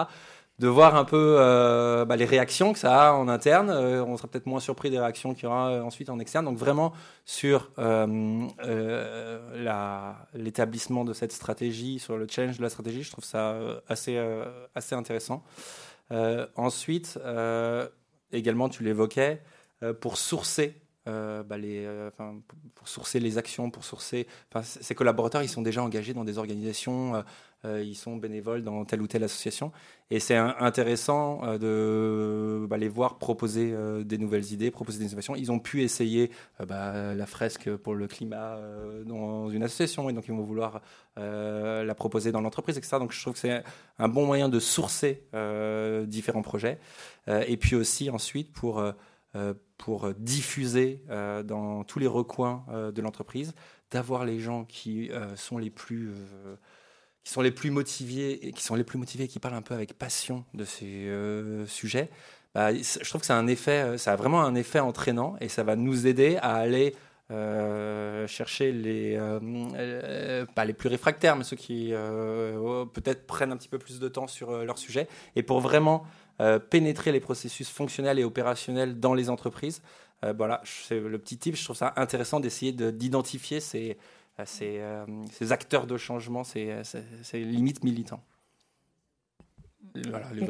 De 0.59 0.67
voir 0.67 0.97
un 0.97 1.05
peu 1.05 1.37
euh, 1.39 2.05
bah, 2.05 2.17
les 2.17 2.25
réactions 2.25 2.73
que 2.73 2.81
ça 2.81 3.11
a 3.11 3.13
en 3.13 3.29
interne. 3.29 3.71
on 3.71 4.17
sera 4.17 4.27
peut-être 4.27 4.47
moins 4.47 4.59
surpris 4.59 4.91
des 4.91 4.99
réactions 4.99 5.33
qu'il 5.33 5.45
y 5.45 5.47
aura 5.47 5.85
ensuite 5.85 6.11
en 6.11 6.19
externe. 6.19 6.47
Donc 6.47 6.59
vraiment 6.59 6.93
sur 7.25 7.71
l'établissement 10.35 11.05
de 11.05 11.13
cette 11.13 11.31
stratégie, 11.31 12.01
sur 12.01 12.17
le 12.17 12.27
challenge 12.29 12.59
de 12.59 12.63
la 12.65 12.71
stratégie, 12.71 13.05
je 13.05 13.13
trouve 13.13 13.25
ça 13.25 13.57
assez, 13.89 14.21
assez 14.75 14.97
intéressant. 14.97 15.45
ensuite, 16.57 17.21
également, 18.33 18.69
tu 18.69 18.83
l'évoquais, 18.83 19.43
euh, 19.83 19.93
pour 19.95 20.17
sourcer 20.17 20.75
euh, 21.07 21.43
bah, 21.43 21.57
les, 21.57 21.85
euh, 21.87 22.11
pour 22.75 22.89
sourcer 22.89 23.21
les 23.21 23.39
actions, 23.39 23.71
pour 23.71 23.85
sourcer. 23.85 24.27
Ces 24.63 24.95
collaborateurs, 24.95 25.43
ils 25.43 25.49
sont 25.49 25.63
déjà 25.63 25.83
engagés 25.83 26.15
dans 26.15 26.25
des 26.25 26.39
organisations, 26.39 27.23
ils 27.65 27.97
sont 27.97 28.17
bénévoles 28.17 28.63
dans 28.63 28.85
telle 28.85 29.03
ou 29.03 29.07
telle 29.07 29.25
association. 29.25 29.73
Et 30.11 30.21
c'est 30.21 30.37
intéressant 30.37 31.59
de 31.59 32.67
bah, 32.69 32.77
les 32.79 32.89
voir 32.89 33.19
proposer 33.19 33.75
des 34.05 34.17
nouvelles 34.17 34.53
idées, 34.53 34.71
proposer 34.71 34.99
des 34.99 35.07
innovations. 35.07 35.35
Ils 35.37 35.53
ont 35.53 35.59
pu 35.59 35.83
essayer 35.83 36.31
bah, 36.67 37.15
la 37.15 37.27
fresque 37.27 37.75
pour 37.77 37.95
le 37.95 38.07
climat 38.07 38.59
dans 39.05 39.51
une 39.51 39.63
association, 39.63 40.09
et 40.09 40.13
donc 40.13 40.29
ils 40.29 40.35
vont 40.35 40.43
vouloir 40.43 40.81
la 41.17 41.95
proposer 41.95 42.33
dans 42.33 42.41
l'entreprise, 42.41 42.79
etc. 42.79 42.99
Donc 43.01 43.13
je 43.13 43.21
trouve 43.21 43.35
que 43.35 43.41
c'est 43.41 43.63
un 43.99 44.09
bon 44.09 44.25
moyen 44.25 44.49
de 44.49 44.61
sourcer 44.61 45.25
différents 46.07 46.43
projets. 46.43 46.79
et 47.27 47.57
puis 47.57 47.75
aussi 47.75 48.09
ensuite 48.09 48.53
pour 48.53 48.83
euh, 49.37 49.53
pour 49.77 50.13
diffuser 50.15 51.05
euh, 51.11 51.43
dans 51.43 51.85
tous 51.85 51.99
les 51.99 52.07
recoins 52.07 52.65
euh, 52.71 52.91
de 52.91 53.03
l'entreprise, 53.03 53.55
d'avoir 53.91 54.25
les 54.25 54.41
gens 54.41 54.65
qui 54.65 55.11
sont 55.37 55.59
les 55.59 55.71
plus 55.71 56.13
qui 57.29 57.35
sont 57.35 57.43
les 57.43 57.51
plus 57.51 57.71
motivés 57.71 58.49
et 58.49 58.53
qui 58.53 58.63
sont 58.63 58.75
les 58.75 58.85
plus 58.85 58.97
motivés, 58.97 59.29
qui 59.29 59.39
parlent 59.39 59.53
un 59.53 59.61
peu 59.61 59.75
avec 59.75 59.93
passion 59.93 60.47
de 60.55 60.65
ces 60.65 61.13
sujets. 61.67 62.09
Bah, 62.55 62.73
je 62.73 63.07
trouve 63.07 63.21
que 63.21 63.27
ça 63.27 63.37
a 63.37 63.39
un 63.39 63.49
effet, 63.49 63.99
ça 63.99 64.15
a 64.15 64.17
vraiment 64.17 64.41
un 64.41 64.55
effet 64.55 64.81
entraînant 64.81 65.37
et 65.43 65.51
ça 65.51 65.63
va 65.63 65.77
nous 65.77 66.07
aider 66.07 66.39
à 66.41 66.55
aller 66.55 66.95
chercher 68.27 68.73
les, 68.73 69.21
pas 70.55 70.65
les 70.65 70.73
plus 70.73 70.89
réfractaires, 70.89 71.37
mais 71.37 71.45
ceux 71.45 71.57
qui 71.57 71.93
peut-être 72.95 73.27
prennent 73.27 73.53
un 73.53 73.59
petit 73.59 73.69
peu 73.69 73.79
plus 73.79 74.01
de 74.01 74.09
temps 74.09 74.27
sur 74.27 74.65
leur 74.65 74.79
sujet, 74.79 75.07
et 75.37 75.43
pour 75.43 75.61
vraiment 75.61 76.07
euh, 76.41 76.61
pénétrer 76.61 77.11
les 77.11 77.19
processus 77.19 77.69
fonctionnels 77.69 78.21
et 78.21 78.25
opérationnels 78.25 79.01
dans 79.01 79.13
les 79.13 79.29
entreprises. 79.29 79.83
Euh, 80.25 80.33
voilà, 80.37 80.63
c'est 80.65 80.99
le 81.01 81.19
petit 81.19 81.37
tip. 81.37 81.57
Je 81.57 81.65
trouve 81.65 81.77
ça 81.77 81.93
intéressant 81.97 82.39
d'essayer 82.39 82.71
d'identifier 82.73 83.59
ces, 83.59 83.99
euh, 84.39 84.45
ces, 84.47 84.81
ces, 85.33 85.53
acteurs 85.53 85.87
de 85.87 85.97
changement, 85.97 86.45
ces, 86.45 86.75
ces 87.23 87.41
limites 87.41 87.85
militants. 87.85 88.23
Voilà, 89.95 90.27
les, 90.35 90.45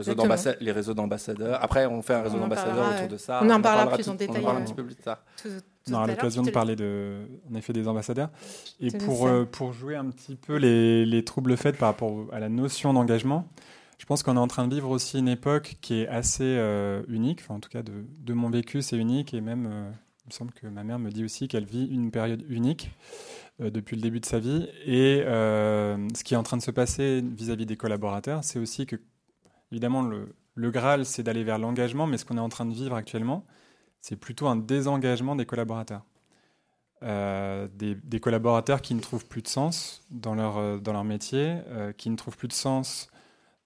réseaux 0.72 0.94
d'ambassadeurs. 0.94 1.62
Après, 1.62 1.86
on 1.86 2.02
fait 2.02 2.14
un 2.14 2.22
réseau 2.22 2.38
d'ambassadeurs 2.38 2.94
autour 2.94 3.08
de 3.08 3.16
ça. 3.16 3.40
On 3.42 3.50
en, 3.50 3.60
parlera, 3.60 3.94
plus 3.94 4.08
en 4.08 4.14
détail. 4.14 4.44
un 4.44 4.62
petit 4.62 4.74
peu 4.74 4.84
plus 4.84 4.96
tard. 4.96 5.22
Tout, 5.40 5.48
on 5.88 5.94
aura 5.94 6.06
l'occasion 6.06 6.42
de 6.42 6.50
parler 6.50 6.76
de, 6.76 7.26
en 7.50 7.54
effet 7.54 7.72
des 7.72 7.88
ambassadeurs. 7.88 8.30
Et 8.80 8.90
pour, 8.90 9.26
euh, 9.26 9.44
pour 9.44 9.72
jouer 9.72 9.96
un 9.96 10.06
petit 10.06 10.36
peu 10.36 10.56
les, 10.56 11.06
les 11.06 11.24
troubles 11.24 11.56
faits 11.56 11.76
par 11.76 11.88
rapport 11.88 12.26
à 12.32 12.40
la 12.40 12.48
notion 12.48 12.92
d'engagement, 12.92 13.48
je 13.98 14.06
pense 14.06 14.22
qu'on 14.22 14.36
est 14.36 14.40
en 14.40 14.48
train 14.48 14.68
de 14.68 14.74
vivre 14.74 14.90
aussi 14.90 15.18
une 15.18 15.28
époque 15.28 15.76
qui 15.80 16.02
est 16.02 16.08
assez 16.08 16.44
euh, 16.44 17.02
unique. 17.08 17.40
Enfin, 17.42 17.54
en 17.54 17.60
tout 17.60 17.70
cas, 17.70 17.82
de, 17.82 18.04
de 18.20 18.32
mon 18.32 18.50
vécu, 18.50 18.82
c'est 18.82 18.96
unique. 18.96 19.34
Et 19.34 19.40
même, 19.40 19.66
euh, 19.70 19.90
il 20.24 20.28
me 20.28 20.32
semble 20.32 20.52
que 20.52 20.66
ma 20.66 20.84
mère 20.84 20.98
me 20.98 21.10
dit 21.10 21.24
aussi 21.24 21.48
qu'elle 21.48 21.64
vit 21.64 21.86
une 21.86 22.10
période 22.10 22.44
unique 22.48 22.90
depuis 23.58 23.96
le 23.96 24.02
début 24.02 24.20
de 24.20 24.26
sa 24.26 24.38
vie. 24.38 24.68
Et 24.86 25.22
ce 25.24 26.24
qui 26.24 26.34
est 26.34 26.36
en 26.36 26.42
train 26.42 26.56
de 26.56 26.62
se 26.62 26.70
passer 26.70 27.22
vis-à-vis 27.22 27.66
des 27.66 27.76
collaborateurs, 27.76 28.44
c'est 28.44 28.58
aussi 28.58 28.86
que, 28.86 28.96
évidemment, 29.72 30.02
le, 30.02 30.34
le 30.54 30.70
Graal, 30.70 31.04
c'est 31.04 31.22
d'aller 31.22 31.44
vers 31.44 31.58
l'engagement. 31.58 32.06
Mais 32.06 32.18
ce 32.18 32.24
qu'on 32.24 32.36
est 32.36 32.40
en 32.40 32.48
train 32.48 32.66
de 32.66 32.74
vivre 32.74 32.94
actuellement, 32.94 33.44
c'est 34.00 34.16
plutôt 34.16 34.46
un 34.46 34.56
désengagement 34.56 35.36
des 35.36 35.46
collaborateurs. 35.46 36.04
Euh, 37.04 37.68
des, 37.72 38.20
collaborateurs 38.20 38.82
qui 38.82 38.92
ne 38.94 39.00
trouvent 39.00 39.26
plus 39.26 39.42
de 39.42 39.46
sens 39.46 40.02
dans 40.10 40.34
leur, 40.34 40.58
euh, 40.58 40.78
dans 40.78 40.92
leur 40.92 41.04
métier, 41.04 41.58
euh, 41.68 41.92
qui 41.92 42.10
ne 42.10 42.16
trouvent 42.16 42.36
plus 42.36 42.48
de 42.48 42.52
sens 42.52 43.08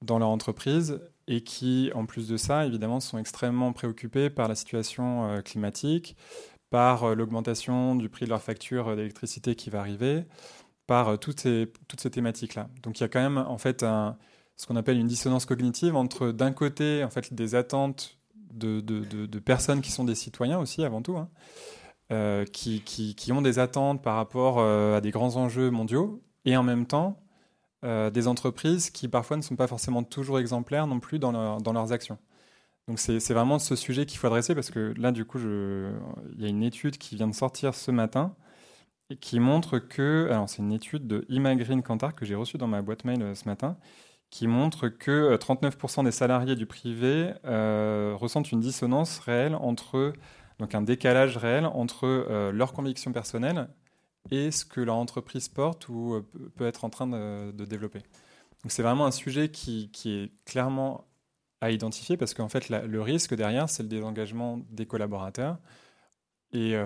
dans 0.02 0.18
leur 0.18 0.28
entreprise 0.28 1.00
et 1.28 1.42
qui, 1.42 1.90
en 1.94 2.04
plus 2.04 2.28
de 2.28 2.36
ça, 2.36 2.66
évidemment, 2.66 3.00
sont 3.00 3.16
extrêmement 3.16 3.72
préoccupés 3.72 4.28
par 4.28 4.48
la 4.48 4.54
situation 4.54 5.40
climatique, 5.44 6.16
par 6.72 7.14
l'augmentation 7.14 7.94
du 7.94 8.08
prix 8.08 8.24
de 8.24 8.30
leur 8.30 8.42
facture 8.42 8.96
d'électricité 8.96 9.54
qui 9.54 9.70
va 9.70 9.78
arriver, 9.78 10.24
par 10.88 11.18
toutes 11.20 11.40
ces, 11.40 11.70
toutes 11.86 12.00
ces 12.00 12.10
thématiques-là. 12.10 12.68
Donc 12.82 12.98
il 12.98 13.02
y 13.02 13.04
a 13.04 13.08
quand 13.08 13.22
même 13.22 13.38
en 13.38 13.58
fait 13.58 13.82
ce 13.82 14.66
qu'on 14.66 14.76
appelle 14.76 14.98
une 14.98 15.06
dissonance 15.06 15.46
cognitive 15.46 15.94
entre 15.94 16.32
d'un 16.32 16.52
côté 16.52 17.04
en 17.04 17.10
fait 17.10 17.32
des 17.32 17.54
attentes 17.54 18.18
de, 18.52 19.38
personnes 19.38 19.80
qui 19.80 19.90
sont 19.90 20.04
des 20.04 20.14
citoyens 20.14 20.58
aussi, 20.58 20.84
avant 20.84 21.02
tout, 21.02 21.16
hein, 21.16 21.28
euh, 22.12 22.44
qui, 22.44 22.82
qui, 22.82 23.32
ont 23.32 23.42
des 23.42 23.58
attentes 23.58 24.02
par 24.02 24.16
rapport 24.16 24.58
euh, 24.58 24.96
à 24.96 25.00
des 25.00 25.10
grands 25.10 25.36
enjeux 25.36 25.70
mondiaux, 25.70 26.22
et 26.44 26.56
en 26.56 26.62
même 26.62 26.86
temps, 26.86 27.18
euh, 27.84 28.10
des 28.10 28.28
entreprises 28.28 28.90
qui 28.90 29.08
parfois 29.08 29.36
ne 29.36 29.42
sont 29.42 29.56
pas 29.56 29.66
forcément 29.66 30.02
toujours 30.02 30.38
exemplaires 30.38 30.86
non 30.86 31.00
plus 31.00 31.18
dans, 31.18 31.60
dans 31.60 31.72
leurs 31.72 31.92
actions. 31.92 32.18
Donc 32.88 32.98
c'est 32.98 33.32
vraiment 33.32 33.58
ce 33.58 33.76
sujet 33.76 34.06
qu'il 34.06 34.18
faut 34.18 34.26
adresser 34.26 34.54
parce 34.54 34.70
que 34.70 34.92
là, 34.96 35.12
du 35.12 35.24
coup, 35.24 35.38
il 35.38 36.40
y 36.40 36.44
a 36.44 36.48
une 36.48 36.62
étude 36.62 36.98
qui 36.98 37.14
vient 37.16 37.28
de 37.28 37.34
sortir 37.34 37.74
ce 37.74 37.90
matin 37.90 38.34
et 39.10 39.16
qui 39.16 39.40
montre 39.40 39.78
que, 39.78 40.28
alors 40.30 40.48
c'est 40.48 40.62
une 40.62 40.72
étude 40.72 41.06
de 41.06 41.24
Imagreen 41.28 41.82
Kantar 41.82 42.14
que 42.14 42.24
j'ai 42.24 42.34
reçue 42.34 42.58
dans 42.58 42.66
ma 42.66 42.82
boîte 42.82 43.04
mail 43.04 43.36
ce 43.36 43.44
matin, 43.46 43.76
qui 44.32 44.46
montre 44.46 44.88
que 44.88 45.36
39% 45.36 46.00
euh, 46.00 46.04
des 46.04 46.10
salariés 46.10 46.56
du 46.56 46.64
privé 46.64 47.34
euh, 47.44 48.14
ressentent 48.18 48.50
une 48.50 48.60
dissonance 48.60 49.18
réelle 49.18 49.54
entre, 49.54 50.14
donc 50.58 50.74
un 50.74 50.80
décalage 50.80 51.36
réel 51.36 51.66
entre 51.66 52.06
euh, 52.06 52.50
leurs 52.50 52.72
convictions 52.72 53.12
personnelles 53.12 53.68
et 54.30 54.50
ce 54.50 54.64
que 54.64 54.80
leur 54.80 54.96
entreprise 54.96 55.48
porte 55.48 55.86
ou 55.90 56.22
peut 56.56 56.66
être 56.66 56.84
en 56.84 56.90
train 56.90 57.06
de, 57.06 57.64
développer. 57.66 57.98
Donc 57.98 58.70
c'est 58.70 58.82
vraiment 58.82 59.04
un 59.04 59.10
sujet 59.10 59.50
qui, 59.50 59.90
est 60.06 60.32
clairement 60.46 61.04
à 61.62 61.70
identifier 61.70 62.18
parce 62.18 62.34
qu'en 62.34 62.50
fait 62.50 62.68
le 62.68 63.00
risque 63.00 63.34
derrière 63.34 63.70
c'est 63.70 63.82
le 63.82 63.88
désengagement 63.88 64.60
des 64.70 64.84
collaborateurs. 64.84 65.58
Et 66.54 66.76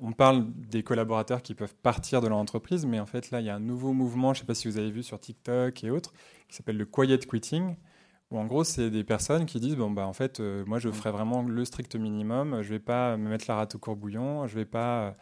on 0.00 0.12
parle 0.12 0.46
des 0.54 0.84
collaborateurs 0.84 1.42
qui 1.42 1.54
peuvent 1.54 1.74
partir 1.74 2.20
de 2.20 2.28
leur 2.28 2.38
entreprise, 2.38 2.86
mais 2.86 3.00
en 3.00 3.06
fait 3.06 3.32
là 3.32 3.40
il 3.40 3.46
y 3.46 3.50
a 3.50 3.56
un 3.56 3.60
nouveau 3.60 3.92
mouvement, 3.92 4.32
je 4.32 4.38
ne 4.38 4.42
sais 4.42 4.46
pas 4.46 4.54
si 4.54 4.68
vous 4.68 4.78
avez 4.78 4.92
vu 4.92 5.02
sur 5.02 5.18
TikTok 5.18 5.82
et 5.82 5.90
autres, 5.90 6.12
qui 6.48 6.54
s'appelle 6.54 6.76
le 6.76 6.86
quiet 6.86 7.18
quitting, 7.18 7.74
où 8.30 8.38
en 8.38 8.44
gros, 8.44 8.64
c'est 8.64 8.90
des 8.90 9.04
personnes 9.04 9.46
qui 9.46 9.58
disent 9.58 9.76
bon, 9.76 9.90
bah, 9.90 10.06
en 10.06 10.12
fait, 10.12 10.40
euh, 10.40 10.64
moi, 10.66 10.78
je 10.78 10.90
ferai 10.90 11.10
vraiment 11.10 11.42
le 11.42 11.64
strict 11.64 11.96
minimum, 11.96 12.62
je 12.62 12.68
ne 12.68 12.74
vais 12.74 12.78
pas 12.78 13.16
me 13.16 13.28
mettre 13.30 13.46
la 13.48 13.56
rate 13.56 13.74
au 13.74 13.78
courbouillon, 13.78 14.46
je 14.46 14.54
ne 14.54 14.60
vais 14.60 14.66
pas 14.66 15.08
euh, 15.08 15.12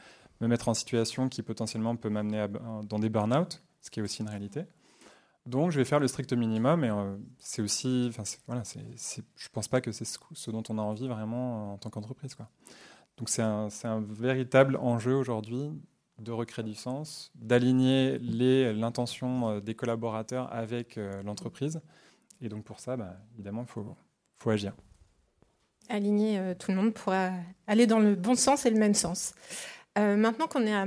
me 0.41 0.49
mettre 0.49 0.69
en 0.69 0.75
situation 0.75 1.29
qui 1.29 1.43
potentiellement 1.43 1.95
peut 1.97 2.11
m'amener 2.11 2.47
dans 2.89 2.99
des 2.99 3.09
burn-out, 3.09 3.63
ce 3.81 3.91
qui 3.91 4.01
est 4.01 4.03
aussi 4.03 4.23
une 4.23 4.29
réalité. 4.29 4.65
Donc, 5.47 5.71
je 5.71 5.79
vais 5.79 5.85
faire 5.85 6.01
le 6.01 6.09
strict 6.09 6.33
minimum 6.33 6.85
et 6.85 6.91
euh, 6.91 7.17
c'est 7.39 7.63
aussi, 7.63 8.11
voilà, 8.47 8.65
c'est, 8.65 8.81
je 9.37 9.49
pense 9.49 9.69
pas 9.69 9.81
que 9.81 9.93
c'est 9.93 10.05
ce, 10.05 10.51
dont 10.51 10.63
on 10.69 10.79
a 10.79 10.83
envie 10.83 11.07
vraiment 11.07 11.75
en 11.75 11.79
tant 11.79 11.89
qu'entreprise. 11.89 12.37
Donc, 13.17 13.29
c'est 13.29 13.43
un, 13.43 13.69
un, 13.85 14.01
véritable 14.01 14.77
enjeu 14.77 15.15
aujourd'hui 15.15 15.71
de 16.19 16.33
recréer 16.33 16.65
du 16.65 16.75
sens, 16.75 17.31
d'aligner 17.35 18.19
l'intention 18.73 19.51
euh, 19.51 19.61
des 19.61 19.75
collaborateurs 19.75 20.53
avec 20.53 20.99
euh, 20.99 21.23
l'entreprise. 21.23 21.81
Et 22.41 22.49
donc 22.49 22.65
pour 22.65 22.81
ça, 22.81 22.97
bah, 22.97 23.17
évidemment, 23.35 23.63
il 23.63 23.73
faut, 24.39 24.51
agir. 24.51 24.73
Aligner 25.89 26.39
euh, 26.39 26.55
tout 26.55 26.71
le 26.71 26.77
monde 26.77 26.95
pour 26.95 27.13
aller 27.67 27.87
dans 27.87 27.99
le 27.99 28.15
bon 28.15 28.35
sens 28.35 28.67
et 28.67 28.71
le 28.71 28.79
même 28.79 28.95
sens. 28.95 29.35
maintenant 29.97 30.47
qu'on 30.47 30.67
est, 30.67 30.75
à, 30.75 30.87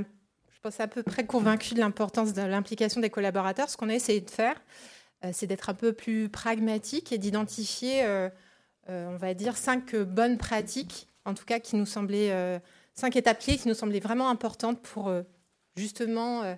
je 0.62 0.68
pense, 0.68 0.80
à 0.80 0.88
peu 0.88 1.02
près 1.02 1.24
convaincu 1.24 1.72
de 1.72 1.80
l'importance 1.80 2.34
de 2.34 2.42
l'implication 2.42 3.00
des 3.00 3.08
collaborateurs, 3.08 3.70
ce 3.70 3.78
qu'on 3.78 3.88
a 3.88 3.94
essayé 3.94 4.20
de 4.20 4.30
faire, 4.30 4.60
c'est 5.32 5.46
d'être 5.46 5.70
un 5.70 5.74
peu 5.74 5.94
plus 5.94 6.28
pragmatique 6.28 7.12
et 7.12 7.18
d'identifier, 7.18 8.04
on 8.86 9.16
va 9.16 9.32
dire, 9.32 9.56
cinq 9.56 9.96
bonnes 9.96 10.36
pratiques, 10.36 11.08
en 11.24 11.32
tout 11.32 11.46
cas 11.46 11.60
qui 11.60 11.76
nous 11.76 11.86
semblaient 11.86 12.60
cinq 13.00 13.16
étapes 13.16 13.40
clés 13.40 13.56
qui 13.56 13.68
nous 13.68 13.74
semblaient 13.74 14.00
vraiment 14.00 14.28
importantes 14.28 14.80
pour 14.82 15.08
euh, 15.08 15.22
justement 15.74 16.42
euh, 16.42 16.54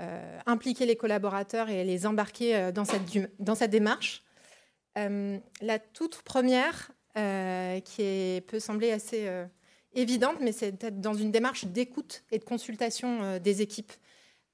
euh, 0.00 0.38
impliquer 0.46 0.86
les 0.86 0.96
collaborateurs 0.96 1.70
et 1.70 1.82
les 1.82 2.06
embarquer 2.06 2.70
dans 2.72 2.84
cette, 2.84 3.70
démarche. 3.70 4.22
la 4.94 5.78
toute 5.92 6.22
première, 6.22 6.92
qui 7.84 8.42
peut 8.46 8.60
sembler 8.60 8.92
assez 8.92 9.28
évidente, 9.94 10.36
mais 10.40 10.52
c'est 10.52 10.72
peut-être 10.72 11.00
dans 11.00 11.14
une 11.14 11.30
démarche 11.30 11.66
d'écoute 11.66 12.22
et 12.30 12.38
de 12.38 12.44
consultation 12.44 13.38
des 13.38 13.62
équipes. 13.62 13.92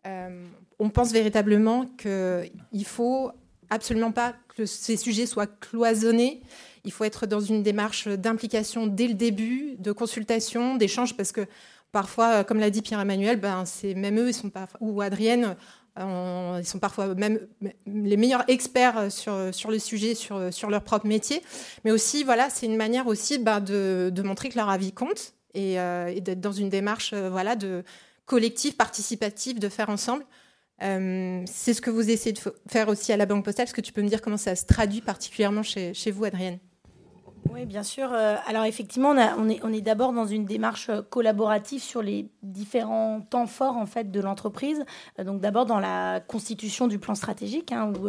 on 0.05 0.91
pense 0.91 1.12
véritablement 1.12 1.87
qu'il 1.99 2.85
faut 2.85 3.31
absolument 3.71 4.12
pas 4.12 4.35
que 4.57 4.67
ces 4.67 4.97
sujets 4.97 5.26
soient 5.26 5.47
cloisonnés 5.47 6.43
il 6.85 6.93
faut 6.93 7.05
être 7.05 7.26
dans 7.26 7.41
une 7.41 7.62
démarche 7.62 8.09
d'implication 8.09 8.87
dès 8.87 9.09
le 9.09 9.14
début, 9.14 9.76
de 9.79 9.93
consultation, 9.93 10.76
d'échange, 10.76 11.17
parce 11.17 11.33
que 11.33 11.47
parfois, 11.93 12.41
euh, 12.41 12.45
comme 12.45 12.61
l'a 12.61 12.71
dit 12.71 12.83
Pierre-Emmanuel, 12.83 13.41
ben, 13.41 13.64
c'est 13.64 13.95
même 13.95 14.19
eux, 14.19 14.33
sont 14.33 14.50
pas, 14.50 14.69
ou 14.81 15.00
Adrienne, 15.00 15.57
euh, 15.99 16.59
ils 16.61 16.67
sont 16.67 16.79
parfois 16.79 17.15
même 17.15 17.41
les 17.87 18.17
meilleurs 18.17 18.45
experts 18.49 19.13
sur, 19.13 19.55
sur 19.55 19.71
le 19.71 19.79
sujet, 19.79 20.15
sur, 20.15 20.53
sur 20.53 20.71
leur 20.71 20.83
propre 20.83 21.07
métier. 21.07 21.43
Mais 21.85 21.91
aussi, 21.91 22.25
voilà, 22.25 22.51
c'est 22.51 22.67
une 22.67 22.77
manière 22.77 23.07
aussi 23.07 23.39
ben, 23.39 23.61
de, 23.61 24.11
de, 24.13 24.23
montrer 24.23 24.49
que 24.49 24.57
leur 24.57 24.69
avis 24.69 24.93
compte 24.93 25.35
et, 25.55 25.79
euh, 25.79 26.19
d'être 26.21 26.41
dans 26.41 26.53
une 26.53 26.69
démarche 26.69 27.15
voilà, 27.15 27.57
de 27.57 27.85
collective, 28.27 28.77
participative, 28.77 29.59
de 29.59 29.69
faire 29.69 29.89
ensemble. 29.89 30.25
c'est 30.81 31.75
ce 31.75 31.81
que 31.81 31.91
vous 31.91 32.11
essayez 32.11 32.33
de 32.33 32.41
faire 32.69 32.89
aussi 32.89 33.13
à 33.13 33.17
la 33.17 33.27
Banque 33.27 33.45
Postale. 33.45 33.65
Est-ce 33.65 33.75
que 33.75 33.81
tu 33.81 33.93
peux 33.93 34.03
me 34.03 34.09
dire 34.09 34.23
comment 34.23 34.37
ça 34.37 34.57
se 34.57 34.67
traduit 34.67 35.01
particulièrement 35.01 35.63
chez, 35.63 35.95
chez 35.95 36.11
vous, 36.11 36.25
Adrienne? 36.25 36.59
Oui, 37.51 37.67
bien 37.67 37.83
sûr. 37.83 38.13
Euh, 38.13 38.37
alors 38.47 38.65
effectivement, 38.65 39.15
on, 39.39 39.49
est, 39.49 39.81
d'abord 39.81 40.13
dans 40.13 40.27
une 40.27 40.45
démarche 40.45 40.89
euh, 40.89 41.03
collaborative 41.03 41.83
sur 41.83 42.03
les 42.03 42.29
différents 42.43 43.21
temps 43.21 43.47
forts 43.47 43.77
en 43.77 43.87
fait 43.87 44.11
de 44.11 44.21
l'entreprise. 44.21 44.85
Euh, 45.19 45.25
donc 45.25 45.41
d'abord 45.41 45.67
dans 45.67 45.79
la 45.79 46.21
constitution 46.21 46.89
du 46.89 46.99
plan 46.99 47.15
stratégique, 47.15 47.73
hein, 47.73 47.93
où 47.93 48.09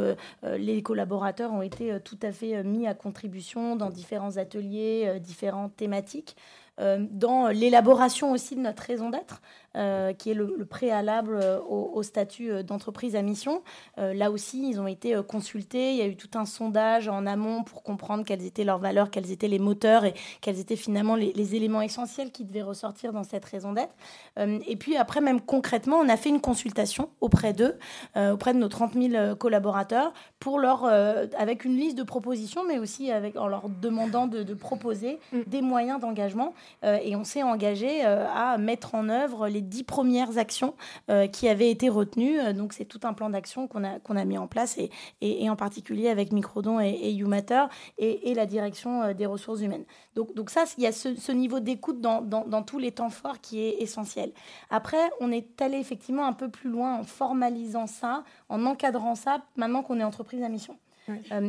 les 0.58 0.82
collaborateurs 0.82 1.52
ont 1.52 1.62
été 1.62 2.00
tout 2.04 2.18
à 2.22 2.32
fait 2.32 2.64
mis 2.64 2.88
à 2.88 2.94
contribution 2.94 3.76
dans 3.76 3.90
différents 3.90 4.38
ateliers, 4.38 5.20
différentes 5.20 5.76
thématiques. 5.76 6.36
dans 6.78 7.48
l'élaboration 7.48 8.32
aussi 8.32 8.56
de 8.56 8.62
notre 8.62 8.84
raison 8.84 9.10
d'être. 9.10 9.42
Euh, 9.76 10.14
qui 10.14 10.32
est 10.32 10.34
le, 10.34 10.66
préalable 10.66 11.38
euh, 11.42 11.60
au, 11.60 12.02
statut 12.02 12.50
euh, 12.50 12.64
d'entreprise 12.64 13.18
à 13.18 13.22
mission. 13.22 13.62
là 13.98 14.32
aussi, 14.32 14.70
ils 14.70 14.80
ont 14.80 14.88
été 14.88 15.16
consultés. 15.28 15.92
Il 15.92 15.98
y 15.98 16.02
a 16.02 16.08
eu 16.08 16.16
tout 16.16 16.30
un 16.36 16.46
sondage 16.46 17.10
en 17.10 17.26
amont 17.26 17.64
pour 17.64 17.84
comprendre 17.84 18.24
quelles 18.24 18.46
étaient 18.46 18.64
leurs 18.64 18.78
valeurs, 18.78 19.10
quels 19.10 19.32
étaient 19.32 19.48
les 19.48 19.60
moteurs 19.60 20.06
et 20.06 20.14
quels 20.42 20.60
étaient 20.60 20.76
finalement 20.76 21.16
les, 21.16 21.56
éléments 21.56 21.82
essentiels 21.82 22.32
qui 22.32 22.46
devaient 22.46 22.62
ressortir 22.62 23.12
dans 23.12 23.24
cette 23.24 23.46
raison 23.46 23.74
d'être. 23.74 23.94
et 24.38 24.76
puis 24.76 24.98
après, 24.98 25.22
même 25.22 25.42
concrètement, 25.42 25.98
on 25.98 26.10
a 26.10 26.18
fait 26.18 26.30
une 26.30 26.42
consultation 26.42 27.10
auprès 27.22 27.54
d'eux, 27.54 27.78
auprès 28.16 28.54
de 28.54 28.60
nos 28.60 28.68
30 28.68 28.94
000 28.94 29.36
collaborateurs, 29.36 30.14
pour 30.40 30.60
leur, 30.60 30.86
avec 30.86 31.66
une 31.66 31.78
liste 31.78 31.98
de 31.98 32.04
propositions, 32.04 32.64
mais 32.68 32.80
aussi 32.80 33.12
avec, 33.12 33.38
en 33.38 33.48
leur 33.48 33.70
demandant 33.70 34.28
de, 34.28 34.44
de 34.44 34.54
proposer 34.54 35.20
mm. 35.32 35.42
des 35.48 35.62
moyens 35.62 36.00
d'engagement. 36.00 36.54
et 36.84 37.16
on 37.16 37.24
s'est 37.24 37.44
engagé 37.44 38.04
à 38.04 38.58
mettre 38.58 38.96
en 38.96 39.10
œuvre 39.10 39.48
les 39.48 39.65
dix 39.66 39.84
premières 39.84 40.38
actions 40.38 40.76
euh, 41.10 41.28
qui 41.28 41.48
avaient 41.48 41.70
été 41.70 41.90
retenues. 41.90 42.40
Euh, 42.40 42.54
donc, 42.54 42.74
c'est 42.74 42.86
tout 42.86 43.00
un 43.04 43.14
plan 43.14 43.30
d'action 43.30 43.68
qu'on 43.68 43.84
a, 43.84 44.00
a 44.00 44.26
mis 44.26 44.38
en 44.38 44.48
place, 44.48 44.78
et, 44.78 44.92
et, 45.22 45.50
en 45.50 45.56
particulier 45.56 46.10
avec 46.10 46.32
Microdon 46.32 46.80
et, 46.80 46.90
et 46.90 47.12
YouMatter 47.12 47.66
et, 47.98 48.34
la 48.34 48.46
direction 48.46 49.02
euh, 49.02 49.14
des 49.14 49.26
ressources 49.26 49.62
humaines. 49.62 49.86
Donc, 50.16 50.34
donc 50.36 50.50
ça, 50.50 50.66
il 50.78 50.84
y 50.84 50.88
a 50.88 50.92
ce, 50.92 51.32
niveau 51.32 51.60
d'écoute 51.60 52.02
dans, 52.02 52.22
dans, 52.22 52.46
dans, 52.46 52.64
tous 52.64 52.80
les 52.80 52.92
temps 52.92 53.10
forts 53.10 53.42
qui 53.42 53.62
est 53.62 53.82
essentiel. 53.82 54.32
Après, 54.70 55.10
on 55.20 55.32
est 55.32 55.62
allé 55.62 55.78
effectivement 55.78 56.26
un 56.26 56.34
peu 56.34 56.50
plus 56.50 56.70
loin 56.70 56.96
en 56.96 57.04
formalisant 57.04 57.88
ça, 57.88 58.24
en 58.50 58.66
encadrant 58.66 59.16
ça, 59.16 59.44
maintenant 59.56 59.84
qu'on 59.84 60.00
est 60.00 60.04
entreprise 60.04 60.44
à 60.44 60.50
mission. 60.50 60.78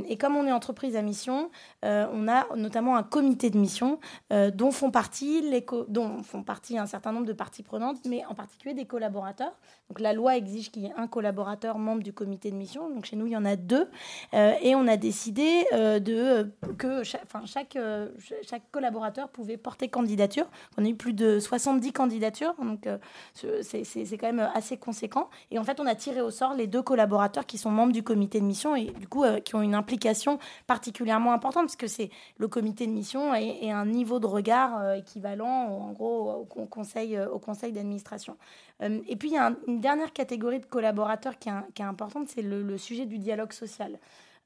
Et 0.08 0.16
comme 0.16 0.36
on 0.36 0.46
est 0.46 0.52
entreprise 0.52 0.96
à 0.96 1.02
mission, 1.02 1.50
on 1.82 2.28
a 2.28 2.46
notamment 2.56 2.96
un 2.96 3.02
comité 3.02 3.50
de 3.50 3.58
mission 3.58 3.98
dont 4.30 4.70
font 4.70 4.90
partie 4.90 5.42
les 5.42 5.64
dont 5.88 6.22
font 6.22 6.42
partie 6.42 6.78
un 6.78 6.86
certain 6.86 7.12
nombre 7.12 7.26
de 7.26 7.32
parties 7.32 7.62
prenantes, 7.62 7.98
mais 8.06 8.24
en 8.26 8.34
particulier 8.34 8.74
des 8.74 8.86
collaborateurs. 8.86 9.52
Donc 9.88 10.00
la 10.00 10.12
loi 10.12 10.36
exige 10.36 10.70
qu'il 10.70 10.82
y 10.82 10.86
ait 10.86 10.94
un 10.96 11.06
collaborateur 11.06 11.78
membre 11.78 12.02
du 12.02 12.12
comité 12.12 12.50
de 12.50 12.56
mission. 12.56 12.90
Donc 12.90 13.04
chez 13.04 13.16
nous, 13.16 13.26
il 13.26 13.32
y 13.32 13.36
en 13.36 13.44
a 13.44 13.56
deux, 13.56 13.88
et 14.32 14.74
on 14.74 14.86
a 14.86 14.96
décidé 14.96 15.64
que 16.78 17.02
chaque, 17.02 17.78
chaque, 18.42 18.70
collaborateur 18.70 19.28
pouvait 19.28 19.56
porter 19.56 19.88
candidature. 19.88 20.46
On 20.76 20.84
a 20.84 20.88
eu 20.88 20.94
plus 20.94 21.12
de 21.12 21.38
70 21.38 21.92
candidatures, 21.92 22.54
donc 22.62 22.88
c'est 23.34 24.18
quand 24.18 24.32
même 24.32 24.50
assez 24.54 24.76
conséquent. 24.76 25.28
Et 25.50 25.58
en 25.58 25.64
fait, 25.64 25.80
on 25.80 25.86
a 25.86 25.94
tiré 25.94 26.20
au 26.20 26.30
sort 26.30 26.54
les 26.54 26.66
deux 26.66 26.82
collaborateurs 26.82 27.46
qui 27.46 27.58
sont 27.58 27.70
membres 27.70 27.92
du 27.92 28.02
comité 28.02 28.40
de 28.40 28.44
mission 28.44 28.76
et 28.76 28.86
du 28.86 29.08
coup 29.08 29.24
euh, 29.24 29.40
qui 29.46 29.54
ont 29.54 29.62
une 29.62 29.74
implication 29.74 30.38
particulièrement 30.66 31.32
importante 31.32 31.64
parce 31.66 31.76
que 31.76 31.86
c'est 31.86 32.10
le 32.36 32.48
comité 32.48 32.86
de 32.86 32.92
mission 32.92 33.34
et, 33.34 33.70
un 33.70 33.86
niveau 33.86 34.18
de 34.18 34.26
regard 34.26 34.78
euh, 34.78 34.94
équivalent 34.94 35.46
en 35.46 35.92
gros 35.92 36.46
au, 36.56 36.66
conseil, 36.66 37.16
euh, 37.16 37.28
au 37.30 37.38
conseil 37.38 37.72
d'administration. 37.72 38.36
et 38.80 39.16
puis 39.16 39.28
il 39.30 39.34
y 39.34 39.38
a 39.38 39.54
une 39.68 39.80
dernière 39.80 40.12
catégorie 40.12 40.60
de 40.60 40.66
collaborateurs 40.66 41.38
qui 41.38 41.48
est, 41.48 41.82
importante, 41.82 42.28
c'est 42.28 42.42
le, 42.42 42.76
sujet 42.76 43.06
du 43.06 43.18
dialogue 43.18 43.52
social. 43.52 43.98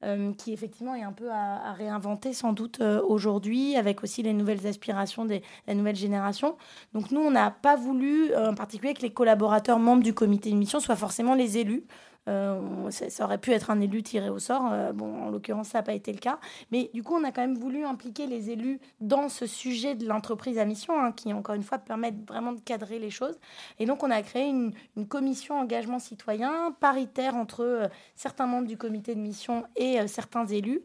Euh, 0.03 0.33
qui 0.33 0.51
effectivement 0.51 0.95
est 0.95 1.03
un 1.03 1.11
peu 1.11 1.29
à, 1.29 1.73
réinventer 1.73 2.33
sans 2.33 2.53
doute 2.53 2.81
euh, 2.81 3.03
aujourd'hui, 3.03 3.75
avec 3.75 4.01
aussi 4.01 4.23
les 4.23 4.33
nouvelles 4.33 4.65
aspirations 4.65 5.25
des 5.25 5.43
la 5.67 5.75
nouvelle 5.75 5.95
génération. 5.95 6.57
Donc 6.95 7.11
nous, 7.11 7.21
on 7.21 7.29
n'a 7.29 7.51
pas 7.51 7.75
voulu, 7.75 8.31
euh, 8.31 8.49
en 8.49 8.55
particulier 8.55 8.95
que 8.95 9.03
les 9.03 9.13
collaborateurs 9.13 9.77
membres 9.77 10.01
du 10.01 10.15
comité 10.15 10.49
de 10.49 10.55
mission 10.55 10.79
soient 10.79 10.95
forcément 10.95 11.35
les 11.35 11.59
élus. 11.59 11.83
Euh, 12.27 12.91
ça, 12.91 13.23
aurait 13.23 13.39
pu 13.39 13.51
être 13.51 13.71
un 13.71 13.79
élu 13.79 14.03
tiré 14.03 14.29
au 14.29 14.39
sort. 14.39 14.69
Euh, 14.71 14.93
bon, 14.93 15.23
en 15.23 15.29
l'occurrence, 15.29 15.69
ça 15.69 15.79
n'a 15.79 15.83
pas 15.83 15.93
été 15.93 16.11
le 16.13 16.19
cas. 16.19 16.39
Mais 16.71 16.91
du 16.93 17.03
coup, 17.03 17.15
on 17.15 17.23
a 17.23 17.31
quand 17.31 17.41
même 17.41 17.57
voulu 17.57 17.83
impliquer 17.83 18.27
les 18.27 18.51
élus 18.51 18.79
dans 18.99 19.29
ce 19.29 19.47
sujet 19.47 19.95
de 19.95 20.07
l'entreprise 20.07 20.57
à 20.59 20.65
mission, 20.65 20.99
hein, 20.99 21.11
qui, 21.11 21.33
encore 21.33 21.55
une 21.55 21.63
fois, 21.63 21.79
permet 21.79 22.13
vraiment 22.27 22.53
de 22.53 22.59
cadrer 22.59 22.99
les 22.99 23.09
choses. 23.09 23.39
Et 23.79 23.85
donc, 23.85 24.03
on 24.03 24.11
a 24.11 24.21
créé 24.21 24.49
une, 24.49 24.73
commission 25.09 25.59
engagement 25.59 25.99
citoyen 25.99 26.71
paritaire 26.79 27.35
entre 27.35 27.61
euh, 27.61 27.87
certains 28.15 28.45
membres 28.45 28.67
du 28.67 28.77
comité 28.77 29.15
de 29.15 29.19
mission 29.19 29.65
et 29.75 30.07
certains 30.07 30.45
élus, 30.45 30.81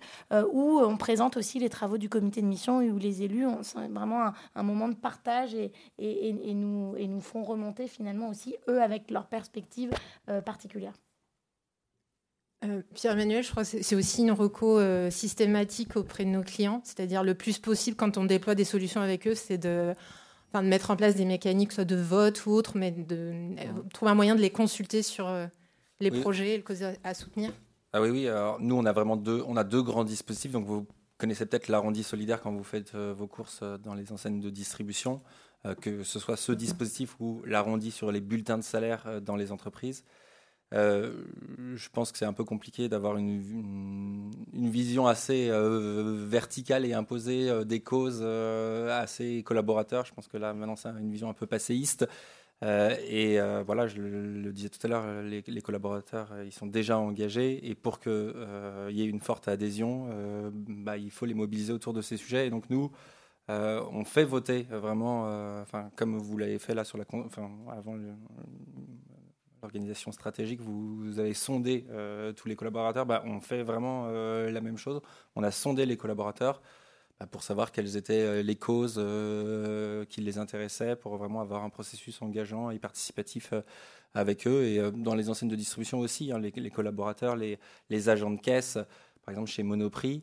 où 0.52 0.80
on 0.80 0.96
présente 0.96 1.36
aussi 1.36 1.58
les 1.58 1.68
travaux 1.68 1.98
du 1.98 2.08
comité 2.08 2.40
de 2.40 2.46
mission 2.46 2.80
et 2.80 2.90
où 2.90 2.98
les 2.98 3.22
élus 3.22 3.46
ont 3.46 3.60
vraiment 3.90 4.32
un, 4.54 4.62
moment 4.62 4.88
de 4.88 4.94
partage 4.94 5.54
et, 5.54 5.72
et, 5.98 6.54
nous, 6.54 6.94
et 6.96 7.06
nous 7.06 7.20
font 7.20 7.44
remonter 7.44 7.86
finalement 7.88 8.28
aussi, 8.28 8.56
eux, 8.68 8.82
avec 8.82 9.10
leur 9.10 9.26
perspective 9.26 9.90
particulière. 10.44 10.94
Euh, 12.68 12.82
Pierre-Emmanuel, 12.94 13.42
je 13.42 13.50
crois 13.50 13.64
que 13.64 13.82
c'est 13.82 13.94
aussi 13.94 14.22
une 14.22 14.32
reco 14.32 14.78
euh, 14.78 15.10
systématique 15.10 15.96
auprès 15.96 16.24
de 16.24 16.30
nos 16.30 16.42
clients, 16.42 16.80
c'est-à-dire 16.84 17.22
le 17.22 17.34
plus 17.34 17.58
possible 17.58 17.96
quand 17.96 18.18
on 18.18 18.24
déploie 18.24 18.54
des 18.54 18.64
solutions 18.64 19.00
avec 19.00 19.26
eux, 19.26 19.34
c'est 19.34 19.58
de, 19.58 19.94
de 20.54 20.60
mettre 20.60 20.90
en 20.90 20.96
place 20.96 21.14
des 21.14 21.24
mécaniques, 21.24 21.72
soit 21.72 21.84
de 21.84 21.96
vote 21.96 22.46
ou 22.46 22.50
autre, 22.50 22.76
mais 22.76 22.90
de 22.90 23.16
euh, 23.58 23.82
trouver 23.92 24.10
un 24.10 24.14
moyen 24.14 24.34
de 24.34 24.40
les 24.40 24.50
consulter 24.50 25.02
sur 25.02 25.30
les 26.00 26.10
projets 26.10 26.54
et 26.54 26.56
le 26.56 26.62
cause 26.62 26.82
à 27.02 27.14
soutenir. 27.14 27.52
Ah 27.92 28.00
oui, 28.00 28.10
oui. 28.10 28.28
Alors, 28.28 28.60
nous, 28.60 28.76
on 28.76 28.84
a 28.84 28.92
vraiment 28.92 29.16
deux, 29.16 29.42
on 29.46 29.56
a 29.56 29.64
deux 29.64 29.82
grands 29.82 30.04
dispositifs. 30.04 30.52
Donc, 30.52 30.66
vous 30.66 30.86
connaissez 31.18 31.46
peut-être 31.46 31.68
l'arrondi 31.68 32.02
solidaire 32.02 32.42
quand 32.42 32.52
vous 32.52 32.64
faites 32.64 32.94
vos 32.94 33.26
courses 33.26 33.62
dans 33.82 33.94
les 33.94 34.12
enseignes 34.12 34.40
de 34.40 34.50
distribution, 34.50 35.22
que 35.80 36.02
ce 36.02 36.18
soit 36.18 36.36
ce 36.36 36.52
dispositif 36.52 37.16
ou 37.20 37.42
l'arrondi 37.46 37.90
sur 37.90 38.12
les 38.12 38.20
bulletins 38.20 38.58
de 38.58 38.62
salaire 38.62 39.22
dans 39.22 39.36
les 39.36 39.50
entreprises. 39.52 40.04
Euh, 40.74 41.12
je 41.76 41.88
pense 41.90 42.10
que 42.10 42.18
c'est 42.18 42.24
un 42.24 42.32
peu 42.32 42.44
compliqué 42.44 42.88
d'avoir 42.88 43.16
une, 43.16 44.30
vision 44.52 45.06
assez 45.06 45.48
euh, 45.48 46.24
verticale 46.26 46.84
et 46.84 46.92
imposée 46.92 47.48
euh, 47.48 47.64
des 47.64 47.80
causes 47.80 48.22
assez 48.22 49.42
collaborateurs. 49.44 50.04
Je 50.04 50.14
pense 50.14 50.28
que 50.28 50.36
là, 50.36 50.52
maintenant, 50.54 50.76
c'est 50.76 50.88
une 50.88 51.10
vision 51.10 51.28
un 51.28 51.34
peu 51.34 51.46
passéiste. 51.46 52.06
et 52.62 53.38
voilà, 53.66 53.86
je 53.86 54.00
le, 54.00 54.52
disais 54.52 54.68
tout 54.68 54.84
à 54.84 54.88
l'heure, 54.88 55.22
les, 55.22 55.42
collaborateurs, 55.62 56.32
ils 56.44 56.52
sont 56.52 56.66
déjà 56.66 56.98
engagés. 56.98 57.68
Et 57.68 57.74
pour 57.74 58.00
qu'il 58.00 58.12
y 58.90 59.02
ait 59.02 59.06
une 59.06 59.20
forte 59.20 59.48
adhésion, 59.48 60.08
bah, 60.52 60.96
il 60.96 61.10
faut 61.10 61.26
les 61.26 61.34
mobiliser 61.34 61.72
autour 61.72 61.92
de 61.92 62.02
ces 62.02 62.16
sujets. 62.16 62.46
Et 62.46 62.50
donc, 62.50 62.70
nous, 62.70 62.90
on 63.48 64.04
fait 64.04 64.24
voter 64.24 64.64
vraiment, 64.70 65.24
enfin, 65.62 65.90
comme 65.96 66.18
vous 66.18 66.38
l'avez 66.38 66.58
fait 66.58 66.74
là 66.74 66.84
sur 66.84 66.98
la, 66.98 67.04
avant 67.70 67.96
organisation 69.62 70.12
stratégique, 70.12 70.60
vous, 70.60 71.18
avez 71.18 71.34
sondé 71.34 71.86
euh, 71.90 72.32
tous 72.32 72.48
les 72.48 72.56
collaborateurs. 72.56 73.06
Bah, 73.06 73.22
on 73.26 73.40
fait 73.40 73.62
vraiment 73.62 74.06
euh, 74.08 74.50
la 74.50 74.60
même 74.60 74.76
chose. 74.76 75.00
On 75.34 75.42
a 75.42 75.50
sondé 75.50 75.86
les 75.86 75.96
collaborateurs 75.96 76.60
bah, 77.18 77.26
pour 77.26 77.42
savoir 77.42 77.72
quelles 77.72 77.96
étaient 77.96 78.22
euh, 78.22 78.42
les 78.42 78.56
causes 78.56 79.00
qui 80.08 80.20
les 80.20 80.38
intéressaient, 80.38 80.96
pour 80.96 81.16
vraiment 81.16 81.40
avoir 81.40 81.64
un 81.64 81.70
processus 81.70 82.20
engageant 82.22 82.70
et 82.70 82.78
participatif 82.78 83.52
avec 84.14 84.46
eux. 84.46 84.64
Et 84.64 84.90
dans 84.92 85.14
les 85.14 85.28
enseignes 85.28 85.48
de 85.48 85.56
distribution 85.56 85.98
aussi, 86.00 86.32
hein, 86.32 86.38
les, 86.38 86.70
collaborateurs, 86.70 87.36
les, 87.36 88.08
agents 88.08 88.30
de 88.30 88.40
caisse, 88.40 88.78
par 89.24 89.32
exemple 89.32 89.50
chez 89.50 89.62
Monoprix, 89.62 90.22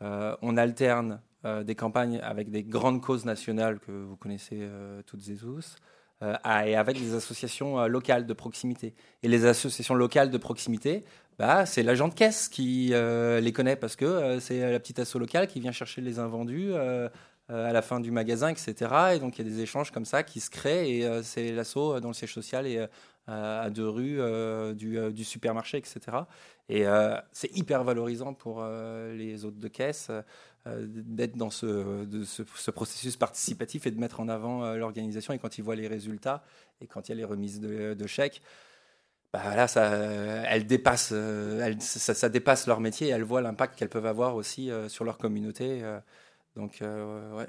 on 0.00 0.56
alterne 0.56 1.20
des 1.64 1.74
campagnes 1.74 2.20
avec 2.20 2.50
des 2.50 2.62
grandes 2.62 3.00
causes 3.00 3.24
nationales 3.24 3.80
que 3.80 3.90
vous 3.90 4.16
connaissez 4.16 4.68
toutes 5.06 5.28
et 5.28 5.36
tous. 5.36 5.76
Euh, 6.22 6.36
et 6.66 6.76
avec 6.76 6.98
des 6.98 7.14
associations 7.14 7.80
euh, 7.80 7.88
locales 7.88 8.26
de 8.26 8.32
proximité. 8.32 8.94
Et 9.22 9.28
les 9.28 9.44
associations 9.44 9.94
locales 9.94 10.30
de 10.30 10.38
proximité, 10.38 11.04
bah, 11.38 11.66
c'est 11.66 11.82
l'agent 11.82 12.08
de 12.08 12.14
caisse 12.14 12.48
qui 12.48 12.90
euh, 12.92 13.40
les 13.40 13.52
connaît 13.52 13.76
parce 13.76 13.96
que 13.96 14.38
c'est 14.38 14.70
la 14.70 14.78
petite 14.78 15.00
asso 15.00 15.16
locale 15.16 15.48
qui 15.48 15.58
vient 15.60 15.72
chercher 15.72 16.00
les 16.00 16.18
invendus 16.18 16.74
à 17.48 17.72
la 17.72 17.82
fin 17.82 18.00
du 18.00 18.10
magasin, 18.10 18.48
etc. 18.48 18.90
Et 19.14 19.18
donc 19.18 19.38
il 19.38 19.46
y 19.46 19.48
a 19.48 19.50
des 19.50 19.60
échanges 19.60 19.90
comme 19.90 20.04
ça 20.04 20.22
qui 20.22 20.40
se 20.40 20.48
créent 20.48 20.90
et 20.90 21.22
c'est 21.22 21.52
l'asso 21.52 22.00
dans 22.00 22.08
le 22.08 22.14
siège 22.14 22.32
social 22.32 22.66
et 22.66 22.86
à 23.26 23.68
deux 23.70 23.88
rues 23.88 24.20
du, 24.74 24.98
du, 25.12 25.24
supermarché, 25.24 25.78
etc. 25.78 26.00
Et 26.68 26.84
c'est 27.32 27.54
hyper 27.56 27.84
valorisant 27.84 28.32
pour 28.32 28.64
les 28.64 29.44
hôtes 29.44 29.58
de 29.58 29.68
caisse 29.68 30.10
d'être 30.66 31.36
dans 31.36 31.50
ce, 31.50 32.06
ce, 32.24 32.70
processus 32.70 33.16
participatif 33.16 33.86
et 33.86 33.90
de 33.90 33.98
mettre 33.98 34.20
en 34.20 34.28
avant 34.28 34.64
euh, 34.64 34.76
l'organisation. 34.76 35.32
Et 35.32 35.38
quand 35.38 35.58
ils 35.58 35.64
voient 35.64 35.74
les 35.74 35.88
résultats 35.88 36.44
et 36.80 36.86
quand 36.86 37.08
il 37.08 37.12
y 37.12 37.14
a 37.14 37.16
les 37.16 37.24
remises 37.24 37.60
de, 37.60 38.06
chèques, 38.06 38.42
bah 39.32 39.56
là, 39.56 39.66
ça, 39.66 39.90
elle 39.90 40.66
dépasse, 40.66 41.10
euh, 41.12 41.74
ça, 41.80 42.28
dépasse 42.28 42.68
leur 42.68 42.78
métier 42.78 43.08
et 43.08 43.10
elles 43.10 43.24
voient 43.24 43.42
l'impact 43.42 43.76
qu'elles 43.76 43.88
peuvent 43.88 44.06
avoir 44.06 44.36
aussi 44.36 44.70
sur 44.88 45.04
leur 45.04 45.18
communauté. 45.18 45.82
donc, 46.54 46.78
ouais. 46.80 47.46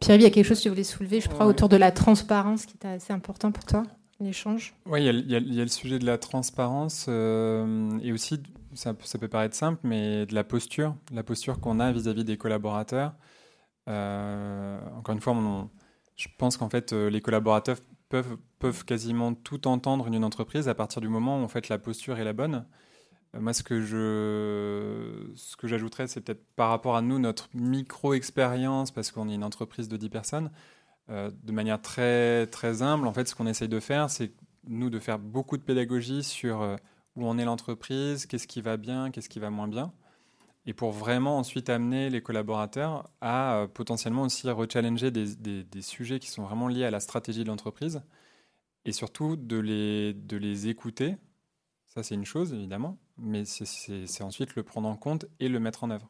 Pierre, 0.00 0.16
il 0.16 0.22
y 0.22 0.26
a 0.26 0.30
quelque 0.30 0.46
chose 0.46 0.58
que 0.58 0.64
tu 0.64 0.68
voulais 0.68 0.84
soulever, 0.84 1.20
je 1.20 1.30
crois, 1.30 1.46
autour 1.46 1.70
de 1.70 1.76
la 1.76 1.92
transparence 1.92 2.66
qui 2.66 2.74
est 2.82 2.86
assez 2.86 3.12
important 3.12 3.52
pour 3.52 3.64
toi, 3.64 3.84
l'échange? 4.20 4.74
Oui, 4.84 5.06
il 5.06 5.30
y, 5.30 5.60
a 5.60 5.64
le 5.64 5.68
sujet 5.68 5.98
de 5.98 6.04
la 6.04 6.18
transparence 6.18 7.08
et 7.08 8.12
aussi 8.12 8.42
ça, 8.74 8.94
peut 8.94 9.28
paraître 9.28 9.54
simple, 9.54 9.80
mais 9.84 10.26
de 10.26 10.34
la 10.34 10.44
posture, 10.44 10.94
la 11.12 11.22
posture 11.22 11.60
qu'on 11.60 11.80
a 11.80 11.90
vis-à-vis 11.92 12.24
des 12.24 12.36
collaborateurs. 12.36 13.14
Euh, 13.88 14.78
encore 14.96 15.14
une 15.14 15.20
fois, 15.20 15.36
je 16.16 16.28
pense 16.38 16.56
qu'en 16.56 16.68
fait, 16.68 16.92
euh, 16.92 17.10
les 17.10 17.20
collaborateurs 17.20 17.78
peuvent, 18.08 18.84
quasiment 18.84 19.34
tout 19.34 19.68
entendre 19.68 20.10
d'une 20.10 20.24
entreprise 20.24 20.68
à 20.68 20.74
partir 20.74 21.00
du 21.00 21.08
moment 21.08 21.40
où 21.40 21.44
en 21.44 21.48
fait, 21.48 21.68
la 21.68 21.78
posture 21.78 22.18
est 22.18 22.24
la 22.24 22.32
bonne. 22.32 22.66
Euh, 23.34 23.40
moi, 23.40 23.52
ce 23.52 23.62
que 23.62 23.80
je, 23.80 25.32
ce 25.34 25.56
que 25.56 25.66
j'ajouterais, 25.66 26.06
c'est 26.06 26.20
peut-être 26.20 26.44
par 26.56 26.70
rapport 26.70 26.96
à 26.96 27.02
nous, 27.02 27.18
notre 27.18 27.48
micro-expérience, 27.54 28.90
parce 28.92 29.10
qu'on 29.10 29.28
est 29.28 29.34
une 29.34 29.44
entreprise 29.44 29.88
de 29.88 29.96
10 29.96 30.08
personnes, 30.10 30.50
de 31.08 31.50
manière 31.50 31.82
très, 31.82 32.46
très 32.46 32.82
humble, 32.82 33.08
en 33.08 33.12
fait, 33.12 33.26
ce 33.26 33.34
qu'on 33.34 33.48
essaye 33.48 33.68
de 33.68 33.80
faire, 33.80 34.08
c'est 34.08 34.32
nous 34.68 34.90
de 34.90 35.00
faire 35.00 35.18
beaucoup 35.18 35.56
de 35.56 35.62
pédagogie 35.62 36.22
sur 36.22 36.76
où 37.16 37.26
en 37.26 37.38
est 37.38 37.44
l'entreprise, 37.44 38.26
qu'est-ce 38.26 38.46
qui 38.46 38.60
va 38.60 38.76
bien, 38.76 39.10
qu'est-ce 39.10 39.28
qui 39.28 39.38
va 39.38 39.50
moins 39.50 39.68
bien, 39.68 39.92
et 40.66 40.74
pour 40.74 40.92
vraiment 40.92 41.38
ensuite 41.38 41.70
amener 41.70 42.10
les 42.10 42.22
collaborateurs 42.22 43.10
à 43.20 43.56
euh, 43.56 43.66
potentiellement 43.66 44.22
aussi 44.22 44.48
rechallenger 44.48 45.10
des, 45.10 45.82
sujets 45.82 46.18
qui 46.18 46.28
sont 46.28 46.42
vraiment 46.42 46.68
liés 46.68 46.84
à 46.84 46.90
la 46.90 47.00
stratégie 47.00 47.44
de 47.44 47.48
l'entreprise, 47.48 48.02
et 48.84 48.92
surtout 48.92 49.36
de 49.36 49.58
les, 49.58 50.14
de 50.14 50.36
les 50.36 50.68
écouter. 50.68 51.16
Ça, 51.86 52.02
c'est 52.02 52.14
une 52.14 52.24
chose, 52.24 52.52
évidemment, 52.52 52.98
mais 53.18 53.44
c'est 53.44 54.22
ensuite 54.22 54.54
le 54.54 54.62
prendre 54.62 54.88
en 54.88 54.96
compte 54.96 55.26
et 55.40 55.48
le 55.48 55.58
mettre 55.58 55.84
en 55.84 55.90
œuvre. 55.90 56.08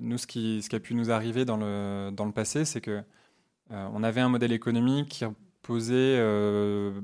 Nous, 0.00 0.18
ce 0.18 0.26
qui, 0.26 0.62
ce 0.62 0.68
qui 0.68 0.76
a 0.76 0.80
pu 0.80 0.94
nous 0.94 1.10
arriver 1.10 1.44
dans 1.44 1.56
le, 1.56 2.10
dans 2.10 2.24
le 2.24 2.32
passé, 2.32 2.64
c'est 2.64 2.80
que 2.80 3.04
euh, 3.70 3.88
on 3.92 4.02
avait 4.02 4.20
un 4.20 4.28
modèle 4.28 4.52
économique 4.52 5.08
qui 5.08 5.24
posait 5.62 6.16
euh, 6.18 7.00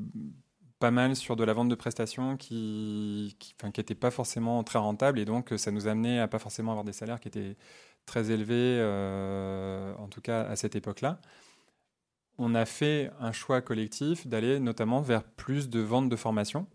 pas 0.80 0.90
mal 0.90 1.14
sur 1.14 1.36
de 1.36 1.44
la 1.44 1.52
vente 1.52 1.68
de 1.68 1.74
prestations 1.76 2.36
qui 2.36 3.36
n'était 3.62 3.84
qui, 3.84 3.94
pas 3.94 4.10
forcément 4.10 4.64
très 4.64 4.78
rentable 4.78 5.20
et 5.20 5.24
donc 5.26 5.52
ça 5.56 5.70
nous 5.70 5.86
amenait 5.86 6.18
à 6.18 6.26
pas 6.26 6.38
forcément 6.40 6.72
avoir 6.72 6.84
des 6.84 6.94
salaires 6.94 7.20
qui 7.20 7.28
étaient 7.28 7.56
très 8.06 8.30
élevés, 8.30 8.78
euh, 8.80 9.94
en 9.98 10.08
tout 10.08 10.22
cas 10.22 10.42
à 10.42 10.56
cette 10.56 10.74
époque-là. 10.74 11.20
On 12.38 12.54
a 12.54 12.64
fait 12.64 13.10
un 13.20 13.32
choix 13.32 13.60
collectif 13.60 14.26
d'aller 14.26 14.58
notamment 14.58 15.02
vers 15.02 15.22
plus 15.22 15.68
de 15.68 15.80
ventes 15.80 16.08
de 16.08 16.16
formation. 16.16 16.66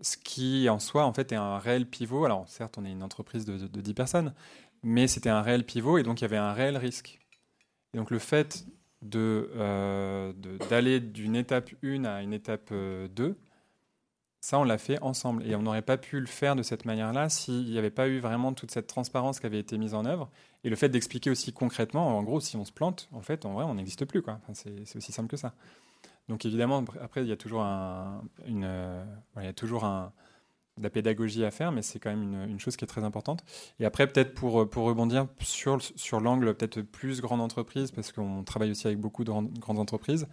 ce 0.00 0.16
qui 0.16 0.68
en 0.68 0.78
soi 0.78 1.04
en 1.04 1.12
fait 1.12 1.32
est 1.32 1.36
un 1.36 1.58
réel 1.58 1.86
pivot. 1.86 2.24
Alors 2.24 2.48
certes, 2.48 2.78
on 2.78 2.84
est 2.84 2.90
une 2.90 3.02
entreprise 3.02 3.44
de, 3.44 3.58
de 3.58 3.80
10 3.80 3.94
personnes, 3.94 4.34
mais 4.82 5.06
c'était 5.06 5.30
un 5.30 5.42
réel 5.42 5.64
pivot 5.64 5.98
et 5.98 6.02
donc 6.02 6.20
il 6.20 6.24
y 6.24 6.26
avait 6.26 6.38
un 6.38 6.52
réel 6.54 6.76
risque. 6.78 7.20
Donc 7.94 8.10
le 8.10 8.18
fait 8.18 8.64
euh, 9.14 10.32
d'aller 10.68 11.00
d'une 11.00 11.36
étape 11.36 11.70
1 11.82 12.04
à 12.04 12.22
une 12.22 12.32
étape 12.32 12.70
2, 12.70 12.74
euh, 12.74 13.34
ça 14.40 14.58
on 14.58 14.64
l'a 14.64 14.78
fait 14.78 15.00
ensemble. 15.02 15.46
Et 15.46 15.54
on 15.54 15.62
n'aurait 15.62 15.82
pas 15.82 15.96
pu 15.96 16.20
le 16.20 16.26
faire 16.26 16.56
de 16.56 16.62
cette 16.62 16.84
manière-là 16.84 17.28
s'il 17.28 17.64
n'y 17.64 17.78
avait 17.78 17.90
pas 17.90 18.08
eu 18.08 18.18
vraiment 18.18 18.52
toute 18.52 18.70
cette 18.70 18.86
transparence 18.86 19.40
qui 19.40 19.46
avait 19.46 19.58
été 19.58 19.78
mise 19.78 19.94
en 19.94 20.04
œuvre. 20.04 20.30
Et 20.64 20.70
le 20.70 20.76
fait 20.76 20.88
d'expliquer 20.88 21.30
aussi 21.30 21.52
concrètement, 21.52 22.16
en 22.16 22.22
gros, 22.22 22.40
si 22.40 22.56
on 22.56 22.64
se 22.64 22.72
plante, 22.72 23.08
en 23.12 23.22
fait, 23.22 23.44
en 23.46 23.54
vrai, 23.54 23.64
on 23.64 23.74
n'existe 23.74 24.04
plus. 24.04 24.22
c'est 24.52 24.96
aussi 24.96 25.12
simple 25.12 25.28
que 25.28 25.36
ça. 25.36 25.54
Donc 26.28 26.44
évidemment, 26.44 26.84
après, 27.00 27.22
il 27.22 27.28
y 27.28 27.32
a 27.32 27.36
toujours 27.36 27.62
un, 27.62 28.22
euh, 28.48 29.04
il 29.36 29.44
y 29.44 29.48
a 29.48 29.52
toujours 29.52 29.84
un, 29.84 30.12
de 30.82 30.84
la 30.84 30.90
pédagogie 30.90 31.44
à 31.44 31.50
faire, 31.50 31.72
mais 31.72 31.82
c'est 31.82 31.98
quand 31.98 32.10
même 32.10 32.50
une, 32.50 32.60
chose 32.60 32.76
qui 32.76 32.84
est 32.84 32.88
très 32.88 33.04
importante. 33.04 33.44
Et 33.78 33.84
après, 33.84 34.06
peut-être 34.06 34.34
pour, 34.34 34.68
pour 34.68 34.84
rebondir 34.84 35.26
sur, 35.40 35.80
sur 35.80 36.20
l'angle 36.20 36.54
peut-être 36.54 36.82
plus 36.82 37.20
grande 37.20 37.40
entreprise, 37.40 37.92
parce 37.92 38.12
qu'on 38.12 38.42
travaille 38.42 38.72
aussi 38.72 38.86
avec 38.86 38.98
beaucoup 38.98 39.24
de 39.24 39.30
grandes 39.30 39.78
entreprises, 39.78 40.26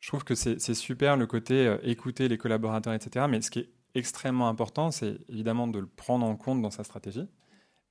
je 0.00 0.08
trouve 0.08 0.24
que 0.24 0.34
c'est 0.34 0.74
super 0.74 1.16
le 1.16 1.26
côté 1.26 1.66
euh, 1.66 1.78
écouter 1.82 2.28
les 2.28 2.38
collaborateurs, 2.38 2.94
etc. 2.94 3.26
Mais 3.28 3.40
ce 3.42 3.50
qui 3.50 3.60
est 3.60 3.70
extrêmement 3.94 4.48
important, 4.48 4.90
c'est 4.90 5.18
évidemment 5.28 5.68
de 5.68 5.78
le 5.78 5.86
prendre 5.86 6.26
en 6.26 6.36
compte 6.36 6.62
dans 6.62 6.70
sa 6.70 6.84
stratégie 6.84 7.28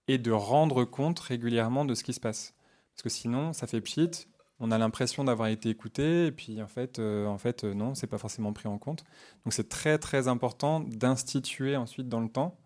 et 0.07 0.17
de 0.17 0.31
rendre 0.31 0.85
compte 0.85 1.19
régulièrement 1.19 1.85
de 1.85 1.93
ce 1.93 2.03
qui 2.03 2.13
se 2.13 2.19
passe. 2.19 2.55
Parce 2.93 3.03
que 3.03 3.09
sinon, 3.09 3.53
ça 3.53 3.67
fait 3.67 3.81
pchit, 3.81 4.27
on 4.59 4.71
a 4.71 4.77
l'impression 4.77 5.23
d'avoir 5.23 5.47
été 5.47 5.69
écouté, 5.69 6.27
et 6.27 6.31
puis 6.31 6.61
en 6.61 6.67
fait, 6.67 6.99
euh, 6.99 7.27
en 7.27 7.37
fait 7.37 7.63
euh, 7.63 7.73
non, 7.73 7.95
c'est 7.95 8.07
pas 8.07 8.17
forcément 8.17 8.53
pris 8.53 8.67
en 8.67 8.77
compte. 8.77 9.03
Donc 9.45 9.53
c'est 9.53 9.69
très 9.69 9.97
très 9.97 10.27
important 10.27 10.81
d'instituer 10.81 11.75
ensuite 11.77 12.09
dans 12.09 12.19
le 12.19 12.29
temps, 12.29 12.57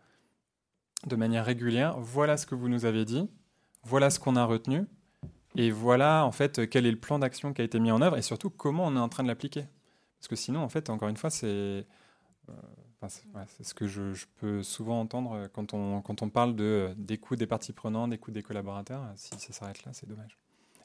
de 1.06 1.16
manière 1.16 1.46
régulière, 1.46 2.00
voilà 2.00 2.38
ce 2.38 2.46
que 2.46 2.56
vous 2.56 2.70
nous 2.70 2.86
avez 2.86 3.06
dit, 3.06 3.30
voilà 3.84 4.10
ce 4.10 4.20
qu'on 4.20 4.36
a 4.36 4.46
retenu, 4.46 4.86
et 5.56 5.70
voilà 5.72 6.26
en 6.26 6.32
fait 6.32 6.68
quel 6.70 6.86
est 6.86 6.92
le 6.92 7.00
plan 7.00 7.20
d'action 7.20 7.54
qui 7.54 7.62
a 7.62 7.66
été 7.66 7.80
mis 7.80 7.92
en 7.92 8.02
œuvre, 8.02 8.18
et 8.18 8.24
surtout 8.24 8.50
comment 8.50 8.86
on 8.88 8.96
est 8.96 9.00
en 9.00 9.10
train 9.10 9.24
de 9.24 9.28
l'appliquer. 9.28 9.66
Parce 10.20 10.30
que 10.30 10.36
sinon, 10.38 10.62
en 10.62 10.70
fait, 10.70 10.90
encore 10.90 11.10
une 11.10 11.18
fois, 11.18 11.30
c'est 11.30 11.48
euh, 11.48 11.86
ce 13.62 13.74
que 13.74 13.88
je, 13.88 14.26
peux 14.38 14.64
souvent 14.64 15.02
entendre 15.02 15.50
quand 15.52 15.74
on, 15.74 16.02
quand 16.02 16.22
on 16.22 16.30
parle 16.30 16.56
de, 16.56 16.94
des 16.98 17.18
coûts 17.18 17.36
des 17.36 17.48
parties 17.48 17.74
prenantes, 17.74 18.12
des 18.12 18.18
coûts 18.18 18.32
des 18.32 18.42
collaborateurs. 18.44 19.04
Si 19.16 19.38
ça 19.38 19.52
s'arrête 19.52 19.84
là, 19.84 19.92
c'est 19.92 20.08
dommage. 20.08 20.38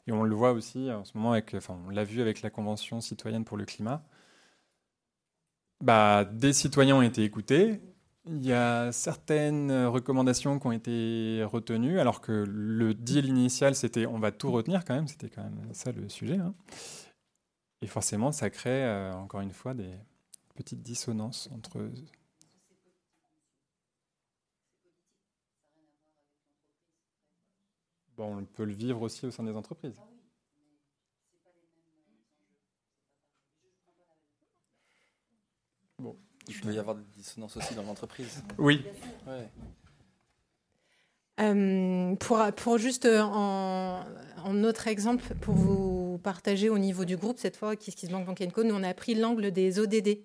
Et 0.09 0.11
on 0.11 0.23
le 0.23 0.33
voit 0.33 0.53
aussi 0.53 0.91
en 0.91 1.05
ce 1.05 1.15
moment, 1.15 1.33
avec, 1.33 1.53
enfin, 1.53 1.77
on 1.85 1.91
l'a 1.91 2.03
vu 2.03 2.19
avec 2.19 2.41
la 2.41 2.49
Convention 2.49 2.99
citoyenne 2.99 3.45
pour 3.45 3.57
le 3.57 3.65
climat. 3.65 4.03
Bah, 5.83 6.25
des 6.25 6.51
citoyens 6.51 6.95
ont 6.95 7.03
été 7.03 7.23
écoutés. 7.23 7.79
Il 8.25 8.43
y 8.43 8.51
a 8.51 8.91
certaines 8.91 9.71
recommandations 9.85 10.57
qui 10.59 10.65
ont 10.65 10.71
été 10.71 11.43
retenues, 11.43 11.99
alors 11.99 12.21
que 12.21 12.43
le 12.47 12.95
deal 12.95 13.27
initial, 13.27 13.75
c'était 13.75 14.07
on 14.07 14.17
va 14.17 14.31
tout 14.31 14.51
retenir 14.51 14.83
quand 14.83 14.95
même. 14.95 15.07
C'était 15.07 15.29
quand 15.29 15.43
même 15.43 15.73
ça 15.73 15.91
le 15.91 16.09
sujet. 16.09 16.37
Hein. 16.37 16.55
Et 17.83 17.87
forcément, 17.87 18.31
ça 18.31 18.49
crée, 18.49 18.83
euh, 18.83 19.13
encore 19.13 19.41
une 19.41 19.53
fois, 19.53 19.75
des 19.75 19.93
petites 20.55 20.81
dissonances 20.81 21.49
entre 21.53 21.87
on 28.25 28.43
peut 28.45 28.65
le 28.65 28.73
vivre 28.73 29.01
aussi 29.01 29.25
au 29.25 29.31
sein 29.31 29.43
des 29.43 29.55
entreprises. 29.55 29.99
Bon. 35.97 36.17
Il 36.47 36.59
peut 36.61 36.73
y 36.73 36.79
avoir 36.79 36.95
des 36.95 37.03
dissonances 37.15 37.57
aussi 37.57 37.75
dans 37.75 37.83
l'entreprise. 37.83 38.43
Oui. 38.57 38.83
Euh, 41.39 42.15
pour, 42.15 42.39
pour 42.55 42.77
juste 42.77 43.05
euh, 43.05 43.21
en, 43.21 44.03
en, 44.43 44.63
autre 44.63 44.87
exemple, 44.87 45.23
pour 45.35 45.55
vous 45.55 46.17
partager 46.17 46.69
au 46.69 46.77
niveau 46.77 47.05
du 47.05 47.15
groupe, 47.15 47.37
cette 47.37 47.55
fois, 47.55 47.75
qui 47.75 47.91
se 47.91 48.07
Bank 48.07 48.25
Bank 48.25 48.51
Co, 48.51 48.63
nous 48.63 48.75
on 48.75 48.83
a 48.83 48.93
pris 48.93 49.15
l'angle 49.15 49.51
des 49.51 49.79
ODD. 49.79 50.19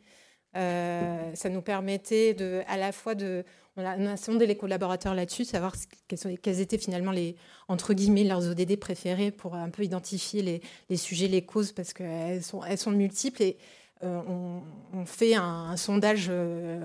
Euh, 0.56 1.34
ça 1.34 1.48
nous 1.48 1.62
permettait 1.62 2.34
de, 2.34 2.62
à 2.68 2.76
la 2.76 2.92
fois 2.92 3.14
de, 3.14 3.44
on 3.76 4.06
a, 4.06 4.16
sondé 4.16 4.46
les 4.46 4.56
collaborateurs 4.56 5.14
là-dessus, 5.14 5.44
savoir 5.44 5.74
quels, 6.08 6.60
étaient 6.60 6.78
finalement 6.78 7.10
les, 7.10 7.36
entre 7.68 7.92
guillemets, 7.92 8.24
leurs 8.24 8.48
ODD 8.48 8.76
préférés 8.76 9.30
pour 9.30 9.54
un 9.54 9.70
peu 9.70 9.82
identifier 9.82 10.62
les, 10.88 10.96
sujets, 10.96 11.28
les 11.28 11.42
causes, 11.42 11.72
parce 11.72 11.92
qu'elles 11.92 12.42
sont, 12.42 12.62
elles 12.64 12.78
sont 12.78 12.92
multiples. 12.92 13.42
Et 13.42 13.56
euh, 14.04 14.20
on, 14.92 15.06
fait 15.06 15.34
un, 15.34 15.76
sondage 15.76 16.26
euh, 16.28 16.80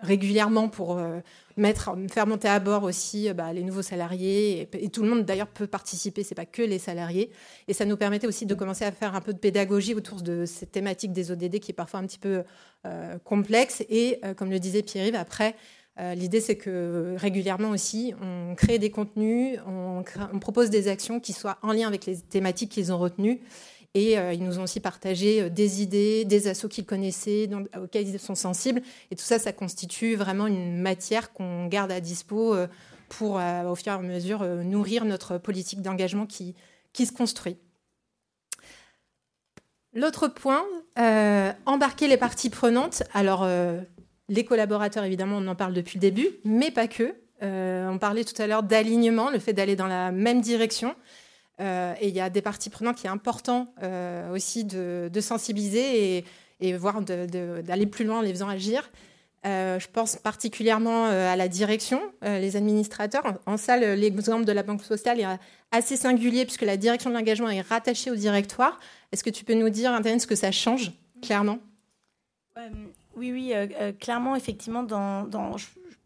régulièrement 0.00 0.68
pour 0.68 0.96
euh, 0.96 1.20
mettre, 1.56 1.96
faire 2.10 2.26
monter 2.26 2.48
à 2.48 2.58
bord 2.58 2.84
aussi 2.84 3.32
bah, 3.32 3.52
les 3.52 3.62
nouveaux 3.62 3.82
salariés. 3.82 4.68
Et, 4.72 4.88
tout 4.88 5.02
le 5.02 5.08
monde 5.08 5.24
d'ailleurs 5.24 5.48
peut 5.48 5.66
participer, 5.66 6.22
c'est 6.22 6.34
pas 6.34 6.46
que 6.46 6.62
les 6.62 6.78
salariés. 6.78 7.30
Et 7.66 7.72
ça 7.72 7.84
nous 7.84 7.96
permettait 7.96 8.26
aussi 8.26 8.46
de 8.46 8.54
commencer 8.54 8.84
à 8.84 8.92
faire 8.92 9.14
un 9.14 9.20
peu 9.20 9.32
de 9.32 9.38
pédagogie 9.38 9.94
autour 9.94 10.22
de 10.22 10.44
cette 10.44 10.72
thématique 10.72 11.12
des 11.12 11.30
ODD 11.30 11.60
qui 11.60 11.72
est 11.72 11.74
parfois 11.74 12.00
un 12.00 12.06
petit 12.06 12.18
peu 12.18 12.44
complexe. 13.24 13.82
Et 13.88 14.20
comme 14.36 14.50
le 14.50 14.58
disait 14.58 14.82
Pierre-Yves, 14.82 15.16
après, 15.16 15.56
L'idée, 16.14 16.40
c'est 16.40 16.56
que 16.56 17.16
régulièrement 17.16 17.70
aussi, 17.70 18.14
on 18.22 18.54
crée 18.54 18.78
des 18.78 18.90
contenus, 18.90 19.58
on, 19.66 20.04
propose 20.38 20.70
des 20.70 20.86
actions 20.86 21.18
qui 21.18 21.32
soient 21.32 21.58
en 21.62 21.72
lien 21.72 21.88
avec 21.88 22.06
les 22.06 22.16
thématiques 22.18 22.70
qu'ils 22.70 22.92
ont 22.92 22.98
retenues 22.98 23.40
et 23.94 24.18
euh, 24.18 24.32
ils 24.32 24.44
nous 24.44 24.58
ont 24.58 24.64
aussi 24.64 24.80
partagé 24.80 25.42
euh, 25.42 25.48
des 25.48 25.82
idées, 25.82 26.24
des 26.24 26.48
assauts 26.48 26.68
qu'ils 26.68 26.84
connaissaient, 26.84 27.48
auxquels 27.80 28.08
ils 28.08 28.18
sont 28.18 28.34
sensibles. 28.34 28.82
Et 29.10 29.16
tout 29.16 29.24
ça, 29.24 29.38
ça 29.38 29.52
constitue 29.52 30.14
vraiment 30.14 30.46
une 30.46 30.80
matière 30.80 31.32
qu'on 31.32 31.66
garde 31.66 31.90
à 31.90 32.00
dispo 32.00 32.54
euh, 32.54 32.66
pour, 33.08 33.36
au 33.36 33.74
fur 33.74 33.92
et 33.92 33.96
à 33.96 33.98
mesure, 33.98 34.44
nourrir 34.44 35.06
notre 35.06 35.38
politique 35.38 35.80
d'engagement 35.80 36.26
qui, 36.26 36.54
qui 36.92 37.06
se 37.06 37.12
construit. 37.12 37.56
L'autre 39.94 40.28
point, 40.28 40.62
embarquer 41.64 42.06
les 42.06 42.18
parties 42.18 42.50
prenantes. 42.50 43.02
Alors, 43.14 43.48
les 44.28 44.44
collaborateurs, 44.44 45.04
évidemment, 45.04 45.38
on 45.38 45.46
en 45.46 45.54
parle 45.54 45.74
depuis 45.74 45.96
le 45.96 46.00
début, 46.00 46.28
mais 46.44 46.70
pas 46.70 46.88
que. 46.88 47.14
on 47.40 47.98
parlait 47.98 48.24
tout 48.24 48.40
à 48.40 48.46
l'heure 48.46 48.62
d'alignement, 48.62 49.30
le 49.30 49.38
fait 49.38 49.52
d'aller 49.52 49.76
dans 49.76 49.86
la 49.86 50.12
même 50.12 50.40
direction. 50.40 50.94
Euh, 51.60 51.94
et 52.00 52.08
il 52.08 52.14
y 52.14 52.20
a 52.20 52.30
des 52.30 52.42
parties 52.42 52.70
prenantes 52.70 52.96
qui 52.96 53.06
est 53.06 53.10
important 53.10 53.72
euh, 53.82 54.32
aussi 54.32 54.64
de, 54.64 55.10
sensibiliser 55.20 56.16
et, 56.18 56.24
et 56.60 56.76
voire 56.76 57.02
d'aller 57.02 57.86
plus 57.86 58.04
loin 58.04 58.18
en 58.18 58.22
les 58.22 58.30
faisant 58.30 58.48
agir. 58.48 58.90
Euh, 59.46 59.78
je 59.78 59.86
pense 59.88 60.16
particulièrement 60.16 61.06
à 61.06 61.36
la 61.36 61.48
direction, 61.48 62.00
les 62.22 62.56
administrateurs. 62.56 63.22
En, 63.46 63.56
ça, 63.56 63.76
l'exemple 63.76 64.44
de 64.44 64.52
la 64.52 64.62
Banque 64.62 64.82
postale 64.84 65.20
est 65.20 65.26
assez 65.70 65.96
singulier 65.96 66.44
puisque 66.44 66.62
la 66.62 66.76
direction 66.76 67.10
de 67.10 67.14
l'engagement 67.14 67.48
est 67.48 67.60
rattachée 67.60 68.10
au 68.10 68.16
directoire. 68.16 68.78
Est-ce 69.12 69.24
que 69.24 69.30
tu 69.30 69.44
peux 69.44 69.54
nous 69.54 69.70
dire, 69.70 69.92
Internet, 69.92 70.20
ce 70.20 70.26
que 70.26 70.34
ça 70.34 70.52
change 70.52 70.92
clairement? 71.22 71.58
Oui, 73.18 73.32
oui, 73.32 73.52
clairement, 73.98 74.36
effectivement, 74.36 74.84
dans, 74.84 75.24
dans, 75.24 75.56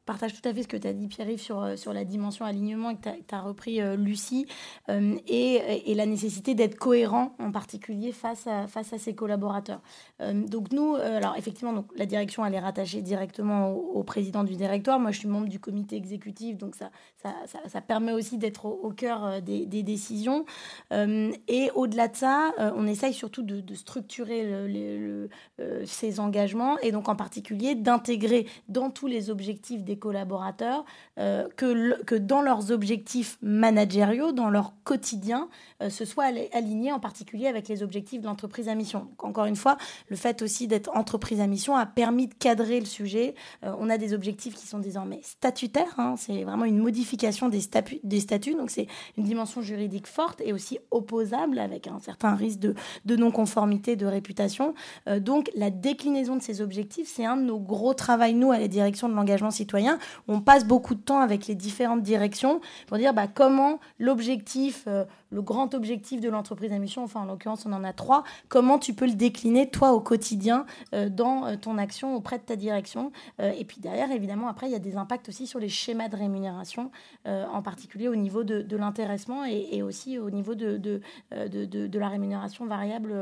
partage 0.05 0.33
tout 0.41 0.49
à 0.49 0.53
fait 0.53 0.63
ce 0.63 0.69
que 0.69 0.77
tu 0.77 0.87
as 0.87 0.93
dit, 0.93 1.07
Pierre-Yves, 1.07 1.41
sur, 1.41 1.63
euh, 1.63 1.77
sur 1.77 1.93
la 1.93 2.05
dimension 2.05 2.45
alignement 2.45 2.91
et 2.91 2.97
que 2.97 3.09
tu 3.09 3.35
as, 3.35 3.41
repris 3.41 3.81
euh, 3.81 3.97
Lucie, 3.97 4.47
euh, 4.89 5.17
et, 5.27 5.91
et, 5.91 5.95
la 5.95 6.07
nécessité 6.07 6.55
d'être 6.55 6.77
cohérent, 6.77 7.35
en 7.39 7.53
particulier 7.53 8.13
face 8.13 8.47
à, 8.47 8.67
face 8.67 8.93
à 8.93 8.99
ses 8.99 9.15
collaborateurs. 9.15 9.81
donc 10.21 10.73
nous, 10.73 10.95
alors 10.95 11.37
effectivement, 11.37 11.73
donc, 11.73 11.87
la 11.97 12.07
direction, 12.07 12.45
elle 12.45 12.55
est 12.55 12.61
rattachée 12.61 13.03
directement 13.03 13.71
au, 13.71 14.03
président 14.03 14.43
du 14.43 14.57
directoire. 14.57 14.99
Moi, 14.99 15.11
je 15.11 15.19
suis 15.19 15.29
membre 15.29 15.49
du 15.49 15.61
comité 15.61 15.97
exécutif, 15.97 16.57
donc 16.57 16.75
ça, 16.75 16.91
ça, 17.23 17.35
ça, 17.69 17.81
permet 17.81 18.13
aussi 18.13 18.39
d'être 18.39 18.67
au, 18.67 18.91
cœur 18.91 19.43
des, 19.43 19.67
décisions. 19.67 20.45
et 20.91 21.71
au-delà 21.75 22.09
de 22.09 22.17
ça, 22.17 22.53
on 22.59 22.87
essaye 22.87 23.13
surtout 23.13 23.43
de, 23.43 23.75
structurer 23.75 24.45
le, 24.45 25.29
le, 25.59 25.85
ces 25.85 26.21
engagements, 26.21 26.79
et 26.79 26.93
donc 26.93 27.09
en 27.09 27.17
particulier 27.17 27.75
d'intégrer 27.75 28.47
dans 28.69 28.91
tous 28.91 29.07
les 29.07 29.31
objectifs 29.31 29.85
des 29.85 29.92
collaborateurs 29.99 30.85
euh, 31.19 31.49
que, 31.57 32.03
que 32.05 32.15
dans 32.15 32.41
leurs 32.41 32.71
objectifs 32.71 33.37
managériaux, 33.43 34.33
dans 34.33 34.49
leur 34.49 34.73
quotidien, 34.85 35.49
euh, 35.83 35.91
ce 35.91 36.05
soit 36.05 36.25
aligné 36.53 36.93
en 36.93 37.01
particulier 37.01 37.49
avec 37.49 37.69
les 37.69 37.83
objectifs 37.83 38.21
de 38.21 38.27
l'entreprise 38.27 38.69
à 38.69 38.75
mission. 38.75 39.09
encore 39.19 39.45
une 39.45 39.57
fois, 39.57 39.77
le 40.09 40.17
fait 40.17 40.43
aussi 40.43 40.67
d'être 40.69 40.91
entreprise 40.97 41.41
à 41.41 41.47
mission 41.47 41.77
a 41.77 41.85
permis 41.85 42.29
de 42.29 42.35
cadrer 42.35 42.81
le 42.81 42.87
sujet. 42.87 43.35
Euh, 43.65 43.75
on 43.79 43.91
a 43.91 43.99
des 43.99 44.15
objectifs 44.15 44.55
qui 44.55 44.67
sont 44.67 44.79
désormais 44.79 45.21
statutaires, 45.23 45.99
hein. 45.99 46.15
c'est 46.17 46.45
vraiment 46.45 46.65
une 46.65 46.79
modification 46.79 47.49
des, 47.49 47.61
statuts, 47.61 48.01
des 48.05 48.21
statuts, 48.21 48.55
donc 48.55 48.71
c'est 48.71 48.87
une 49.19 49.25
dimension 49.25 49.61
juridique 49.61 50.07
forte 50.07 50.41
et 50.41 50.53
aussi 50.53 50.79
opposable 50.91 51.59
avec 51.59 51.89
un 51.89 51.99
certain 52.01 52.35
risque 52.35 52.61
de, 52.61 52.75
de 53.05 53.17
non-conformité, 53.17 53.97
de 53.97 54.07
réputation. 54.07 54.75
donc 55.19 55.51
la 55.55 55.71
déclinaison 55.71 56.37
de 56.37 56.43
ces 56.43 56.61
objectifs, 56.61 57.11
c'est 57.13 57.25
un 57.25 57.37
de 57.37 57.43
nos 57.43 57.59
gros 57.59 57.95
travaux, 57.95 58.23
nous, 58.31 58.53
à 58.53 58.59
la 58.59 58.69
direction 58.69 59.09
de 59.09 59.15
l'engagement 59.15 59.51
citoyen 59.51 59.82
On 60.29 60.41
passe 60.41 60.65
beaucoup 60.65 60.95
de 60.95 61.01
temps 61.01 61.21
avec 61.21 61.47
les 61.47 61.55
différentes 61.55 62.03
directions 62.03 62.61
pour 62.87 62.99
dire 62.99 63.15
bah, 63.15 63.27
comment 63.27 63.81
l'objectif, 63.99 64.85
euh, 64.87 65.05
le 65.33 65.43
grand 65.43 65.75
objectif 65.75 66.21
de 66.21 66.29
l'entreprise 66.29 66.73
à 66.73 66.79
mission, 66.79 67.03
enfin 67.05 67.21
en 67.21 67.25
l'occurrence 67.25 67.67
on 67.67 67.73
en 67.73 67.85
a 67.85 67.93
trois, 67.93 68.25
comment 68.49 68.79
tu 68.79 68.95
peux 68.95 69.07
le 69.07 69.15
décliner 69.15 69.69
toi 69.71 69.93
au 69.93 70.01
quotidien 70.01 70.67
euh, 70.95 71.09
dans 71.09 71.47
euh, 71.47 71.57
ton 71.57 71.79
action 71.79 72.15
auprès 72.15 72.39
de 72.39 72.45
ta 72.45 72.57
direction. 72.57 73.13
et 73.39 73.65
puis 73.65 73.81
derrière, 73.81 74.11
évidemment, 74.11 74.49
après, 74.49 74.67
il 74.69 74.73
y 74.73 74.77
a 74.77 74.79
des 74.81 74.97
impacts 74.97 75.29
aussi 75.29 75.47
sur 75.47 75.59
les 75.59 75.69
schémas 75.69 76.09
de 76.09 76.17
rémunération, 76.17 76.91
en 77.27 77.63
particulier 77.63 78.09
au 78.09 78.17
niveau 78.17 78.45
de, 78.45 78.77
l'intéressement 78.77 79.45
et, 79.45 79.83
aussi 79.83 80.19
au 80.19 80.31
niveau 80.31 80.55
de, 80.55 81.01
la 81.31 82.09
rémunération 82.09 82.67
variable 82.67 83.15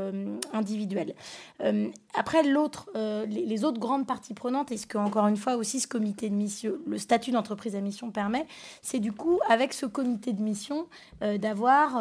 individuelle. 0.53 1.13
après, 2.13 2.43
l'autre, 2.43 2.89
les, 2.95 3.45
les 3.45 3.63
autres 3.63 3.79
grandes 3.79 4.07
parties 4.07 4.33
prenantes, 4.33 4.71
et 4.71 4.77
ce 4.77 4.87
que, 4.87 4.97
encore 4.97 5.27
une 5.27 5.37
fois, 5.37 5.55
aussi 5.55 5.79
ce 5.79 5.87
comité 5.87 6.29
de 6.29 6.35
mission, 6.35 6.73
le 6.85 6.97
statut 6.97 7.31
d'entreprise 7.31 7.75
à 7.75 7.81
mission 7.81 8.11
permet, 8.11 8.45
c'est 8.81 8.99
du 8.99 9.11
coup, 9.11 9.39
avec 9.49 9.73
ce 9.73 9.85
comité 9.85 10.33
de 10.33 10.41
mission, 10.41 10.87
euh, 11.21 11.37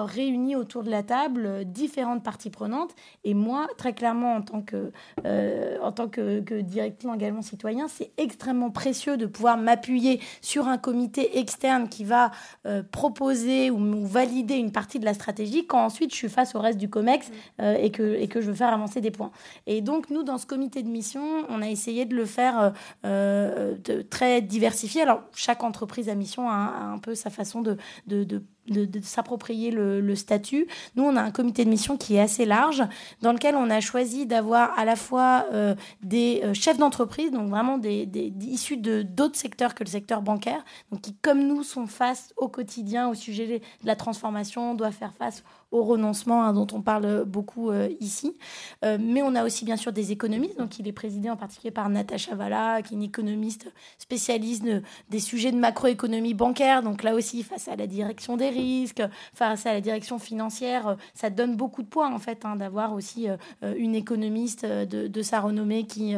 d'avoir 0.01 0.15
réuni 0.15 0.57
autour 0.57 0.83
de 0.83 0.91
la 0.91 1.03
table 1.03 1.47
euh, 1.47 1.65
différentes 1.65 2.23
parties 2.23 2.51
prenantes. 2.51 2.95
Et 3.25 3.35
moi, 3.35 3.67
très 3.77 3.93
clairement, 3.93 4.37
en 4.37 4.43
tant 4.43 4.63
que, 4.63 4.93
euh, 5.27 5.79
en 5.83 5.93
tant 5.93 6.09
que, 6.09 6.41
que 6.41 6.61
directeur 6.61 7.13
d'engagement 7.13 7.43
citoyen, 7.43 7.89
c'est 7.89 8.13
extrêmement 8.17 8.71
précieux 8.71 9.17
de 9.17 9.27
pouvoir 9.27 9.57
m'appuyer 9.57 10.21
sur 10.41 10.69
un 10.69 10.79
comité 10.79 11.39
externe 11.39 11.89
qui 11.89 12.05
va 12.05 12.31
proposer 12.93 13.71
ou, 13.71 14.07
valider 14.07 14.55
une 14.55 14.73
partie 14.73 14.99
de 14.99 15.05
la 15.05 15.15
stratégie 15.15 15.67
quand 15.67 15.85
ensuite 15.85 16.13
je 16.13 16.17
suis 16.17 16.29
face 16.29 16.55
au 16.55 16.61
reste 16.61 16.79
du 16.79 16.89
COMEX 16.89 17.31
et, 17.59 17.91
que, 17.91 18.15
et 18.15 18.29
que 18.29 18.41
je 18.41 18.47
veux 18.49 18.55
faire 18.55 18.73
avancer 18.73 19.01
des 19.01 19.11
points. 19.11 19.31
Et 19.67 19.81
donc, 19.81 20.11
nous, 20.11 20.23
dans 20.23 20.39
ce 20.39 20.47
comité 20.47 20.83
de 20.83 20.89
mission, 20.89 21.23
on 21.49 21.63
a 21.63 21.69
essayé 21.69 22.05
de 22.05 22.15
le 22.15 22.25
faire 22.25 22.73
de, 23.05 24.03
très 24.03 24.43
diversifié. 24.43 25.03
Alors, 25.03 25.23
chaque 25.35 25.63
entreprise 25.63 26.09
à 26.09 26.15
mission 26.15 26.49
a, 26.49 26.93
un 26.93 26.99
peu 26.99 27.15
sa 27.15 27.31
façon 27.31 27.63
de, 27.63 27.77
de, 28.07 28.25
de 28.25 28.43
de, 28.71 29.01
s'approprier 29.03 29.71
le, 29.71 30.15
statut. 30.15 30.67
Nous, 30.97 31.03
on 31.03 31.17
a 31.17 31.23
un 31.23 31.31
comité 31.31 31.65
de 31.65 31.71
mission 31.71 31.97
qui 31.97 32.17
est 32.17 32.21
assez 32.21 32.45
large, 32.45 32.83
dans 33.23 33.33
lequel 33.33 33.55
on 33.55 33.71
a 33.71 33.81
choisi 33.81 34.27
d'avoir 34.27 34.79
à 34.79 34.85
la 34.85 34.97
fois 34.97 35.47
euh, 35.53 35.75
des 36.03 36.41
euh, 36.45 36.55
chefs 36.55 36.79
d'entreprise, 36.79 37.31
donc 37.31 37.49
vraiment 37.49 37.79
des, 37.79 38.09
issus 38.41 38.77
de 38.77 39.03
d'autres 39.03 39.37
secteurs 39.37 39.75
que 39.75 39.85
le 39.85 39.89
secteur 39.89 40.23
bancaire, 40.23 40.65
donc 40.91 41.03
qui, 41.03 41.15
comme 41.15 41.47
nous, 41.47 41.63
sont 41.63 41.87
face 41.87 42.33
au 42.37 42.49
quotidien 42.49 43.09
au 43.09 43.15
sujet 43.15 43.47
de 43.47 43.87
la 43.87 43.97
transformation, 43.97 44.75
doivent 44.75 44.93
faire 44.93 45.15
face 45.15 45.43
au 45.71 45.85
renoncement 45.85 46.43
hein, 46.45 46.53
dont 46.53 46.67
on 46.73 46.83
parle 46.83 47.25
beaucoup 47.25 47.71
euh, 47.71 47.89
ici. 48.01 48.37
mais 48.83 49.23
on 49.23 49.35
a 49.35 49.45
aussi 49.45 49.65
bien 49.65 49.77
sûr 49.77 49.93
des 49.93 50.13
économistes, 50.13 50.59
donc 50.59 50.79
il 50.79 50.89
est 50.89 50.93
présidé 50.93 51.31
en 51.31 51.37
particulier 51.37 51.71
par 51.71 51.89
Natacha 51.89 52.35
Valla, 52.35 52.83
qui 52.83 52.95
est 52.95 52.97
une 52.97 53.03
économiste 53.03 53.73
spécialiste 53.99 54.65
des 55.11 55.21
sujets 55.21 55.53
de 55.53 55.57
macroéconomie 55.57 56.35
bancaire, 56.35 56.83
donc 56.83 57.03
là 57.03 57.15
aussi 57.15 57.43
face 57.43 57.69
à 57.69 57.77
la 57.77 57.87
direction 57.87 58.37
des 58.37 58.49
risques, 58.51 59.03
face 59.35 59.67
à 59.67 59.73
la 59.73 59.81
direction 59.81 60.19
financière, 60.19 60.89
euh, 60.89 60.95
ça 61.15 61.31
donne 61.31 61.57
beaucoup 61.57 61.83
de 61.83 61.89
poids 61.89 62.09
en 62.09 62.19
fait 62.19 62.45
hein, 62.45 62.57
d'avoir 62.57 62.93
aussi 62.93 63.29
euh, 63.29 63.37
euh, 63.63 63.75
une 63.77 63.95
économiste 63.95 64.65
de, 64.65 65.23
sa 65.23 65.41
renommée 65.41 65.85
qui, 65.85 66.15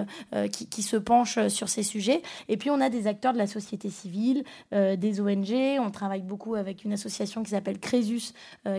qui, 0.50 0.82
se 0.82 0.96
penche 0.96 1.48
sur 1.48 1.68
ces 1.68 1.82
sujets. 1.82 2.22
Et 2.48 2.56
puis 2.56 2.70
on 2.70 2.80
a 2.80 2.88
des 2.88 3.06
acteurs 3.08 3.32
de 3.32 3.38
la 3.38 3.48
société 3.48 3.90
civile, 3.90 4.44
des 4.70 5.20
ONG. 5.20 5.52
On 5.80 5.90
travaille 5.90 6.22
beaucoup 6.22 6.54
avec 6.54 6.84
une 6.84 6.92
association 6.92 7.42
qui 7.42 7.50
s'appelle 7.50 7.80
Crésus, 7.80 8.32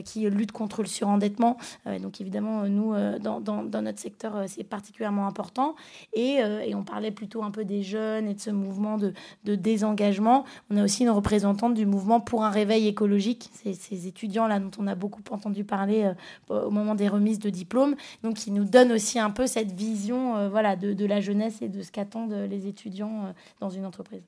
qui 0.05 0.29
lutte 0.29 0.53
contre 0.53 0.62
le 0.81 0.87
surendettement. 0.87 1.57
donc 2.01 2.21
évidemment, 2.21 2.67
nous, 2.67 2.93
dans, 3.19 3.39
dans, 3.39 3.81
notre 3.81 3.99
secteur, 3.99 4.43
c'est 4.47 4.63
particulièrement 4.63 5.27
important. 5.27 5.75
Et, 6.13 6.39
on 6.73 6.83
parlait 6.83 7.11
plutôt 7.11 7.43
un 7.43 7.51
peu 7.51 7.65
des 7.65 7.83
jeunes 7.83 8.27
et 8.27 8.33
de 8.33 8.39
ce 8.39 8.49
mouvement 8.49 8.97
de, 8.97 9.13
désengagement. 9.55 10.45
On 10.69 10.77
a 10.77 10.83
aussi 10.83 11.03
une 11.03 11.09
représentante 11.09 11.73
du 11.73 11.85
mouvement 11.85 12.19
pour 12.19 12.43
un 12.43 12.49
réveil 12.49 12.87
écologique 12.87 13.49
ces, 13.53 14.07
étudiants-là 14.07 14.59
dont 14.59 14.71
on 14.79 14.87
a 14.87 14.95
beaucoup 14.95 15.21
entendu 15.29 15.63
parler 15.63 16.11
euh, 16.51 16.65
au 16.65 16.71
moment 16.71 16.95
des 16.95 17.07
remises 17.07 17.39
de 17.39 17.49
diplômes, 17.49 17.95
donc 18.23 18.35
qui 18.35 18.51
nous 18.51 18.65
donnent 18.65 18.91
aussi 18.91 19.19
un 19.19 19.29
peu 19.29 19.47
cette 19.47 19.71
vision 19.71 20.35
euh, 20.35 20.49
voilà, 20.49 20.75
de, 20.75 21.05
la 21.05 21.19
jeunesse 21.19 21.61
et 21.61 21.69
de 21.69 21.81
ce 21.81 21.91
qu'attendent 21.91 22.33
les 22.49 22.67
étudiants 22.67 23.25
euh, 23.25 23.31
dans 23.59 23.69
une 23.69 23.85
entreprise. 23.85 24.23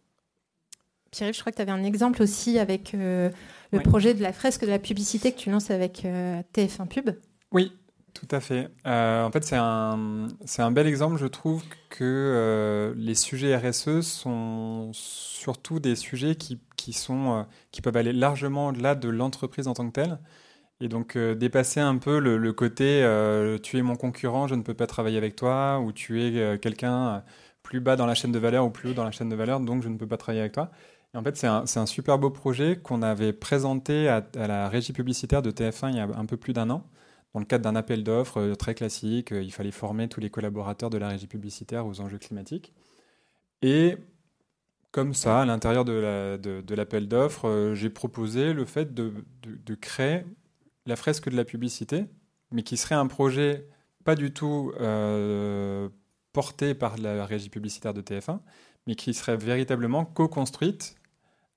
Pierre, 1.15 1.33
je 1.33 1.39
crois 1.39 1.51
que 1.51 1.57
tu 1.57 1.61
avais 1.61 1.71
un 1.71 1.83
exemple 1.83 2.21
aussi 2.21 2.59
avec 2.59 2.93
le 2.93 3.31
projet 3.83 4.13
de 4.13 4.21
la 4.21 4.33
fresque 4.33 4.61
de 4.61 4.69
la 4.69 4.79
publicité 4.79 5.31
que 5.31 5.37
tu 5.37 5.49
lances 5.49 5.71
avec 5.71 6.05
TF1 6.53 6.87
Pub. 6.87 7.11
Oui, 7.51 7.71
tout 8.13 8.27
à 8.31 8.39
fait. 8.39 8.69
en 8.85 9.29
fait, 9.31 9.43
c'est 9.43 9.55
un, 9.55 10.27
un 10.57 10.71
bel 10.71 10.87
exemple, 10.87 11.17
je 11.17 11.27
trouve, 11.27 11.63
que 11.89 12.93
les 12.97 13.15
sujets 13.15 13.55
RSE 13.55 14.01
sont 14.01 14.91
surtout 14.93 15.79
des 15.79 15.95
sujets 15.95 16.35
qui 16.35 16.59
qui, 16.85 16.93
sont, 16.93 17.39
euh, 17.39 17.43
qui 17.71 17.81
peuvent 17.81 17.97
aller 17.97 18.13
largement 18.13 18.67
au-delà 18.67 18.93
de 18.93 19.09
l'entreprise 19.09 19.67
en 19.67 19.73
tant 19.73 19.87
que 19.87 19.93
telle. 19.93 20.19
Et 20.81 20.87
donc 20.87 21.15
euh, 21.15 21.33
dépasser 21.33 21.79
un 21.79 21.97
peu 21.97 22.19
le, 22.19 22.53
côté 22.53 23.01
euh, 23.03 23.57
tu 23.57 23.77
es 23.77 23.81
mon 23.81 23.95
concurrent, 23.95 24.47
je 24.47 24.55
ne 24.55 24.61
peux 24.61 24.75
pas 24.75 24.87
travailler 24.87 25.17
avec 25.17 25.35
toi, 25.35 25.79
ou 25.79 25.91
tu 25.91 26.21
es 26.21 26.59
quelqu'un 26.59 27.23
plus 27.63 27.79
bas 27.79 27.95
dans 27.95 28.05
la 28.05 28.13
chaîne 28.13 28.31
de 28.31 28.39
valeur 28.39 28.65
ou 28.65 28.69
plus 28.69 28.89
haut 28.89 28.93
dans 28.93 29.03
la 29.03 29.11
chaîne 29.11 29.29
de 29.29 29.35
valeur, 29.35 29.59
donc 29.61 29.81
je 29.81 29.89
ne 29.89 29.97
peux 29.97 30.07
pas 30.07 30.17
travailler 30.17 30.41
avec 30.41 30.51
toi. 30.51 30.69
En 31.15 31.23
fait, 31.23 31.37
c'est 31.37 31.47
un, 31.47 31.85
super 31.85 32.19
beau 32.19 32.29
projet 32.29 32.75
qu'on 32.75 33.01
avait 33.01 33.31
présenté 33.31 34.09
à, 34.09 34.25
la 34.35 34.67
régie 34.67 34.91
publicitaire 34.91 35.41
de 35.41 35.49
TF1 35.49 35.91
il 35.91 35.95
y 35.95 35.99
a 35.99 36.03
un 36.03 36.25
peu 36.25 36.35
plus 36.35 36.51
d'un 36.51 36.69
an, 36.69 36.83
dans 37.33 37.39
le 37.39 37.45
cadre 37.45 37.63
d'un 37.63 37.75
appel 37.75 38.03
d'offres 38.03 38.53
très 38.55 38.75
classique. 38.75 39.29
Il 39.31 39.51
fallait 39.51 39.71
former 39.71 40.09
tous 40.09 40.19
les 40.19 40.29
collaborateurs 40.29 40.89
de 40.89 40.97
la 40.97 41.07
régie 41.07 41.27
publicitaire 41.27 41.87
aux 41.87 42.01
enjeux 42.01 42.17
climatiques. 42.17 42.73
Et 43.61 43.97
comme 44.91 45.13
ça, 45.13 45.41
à 45.41 45.45
l'intérieur 45.45 45.85
de 45.85 46.73
l'appel 46.75 47.07
d'offres, 47.07 47.47
euh, 47.47 47.75
j'ai 47.75 47.89
proposé 47.89 48.53
le 48.53 48.65
fait 48.65 48.93
de, 48.93 49.13
créer 49.75 50.23
la 50.85 50.95
fresque 50.95 51.29
de 51.29 51.35
la 51.35 51.45
publicité, 51.45 52.05
mais 52.51 52.63
qui 52.63 52.77
serait 52.77 52.95
un 52.95 53.07
projet 53.07 53.67
pas 54.03 54.15
du 54.15 54.31
tout 54.33 54.71
euh, 54.79 55.89
porté 56.33 56.73
par 56.73 56.97
la 56.97 57.25
régie 57.25 57.49
publicitaire 57.49 57.93
de 57.93 58.01
TF1, 58.01 58.39
mais 58.87 58.95
qui 58.95 59.13
serait 59.13 59.37
véritablement 59.37 60.05
co-construite 60.05 60.95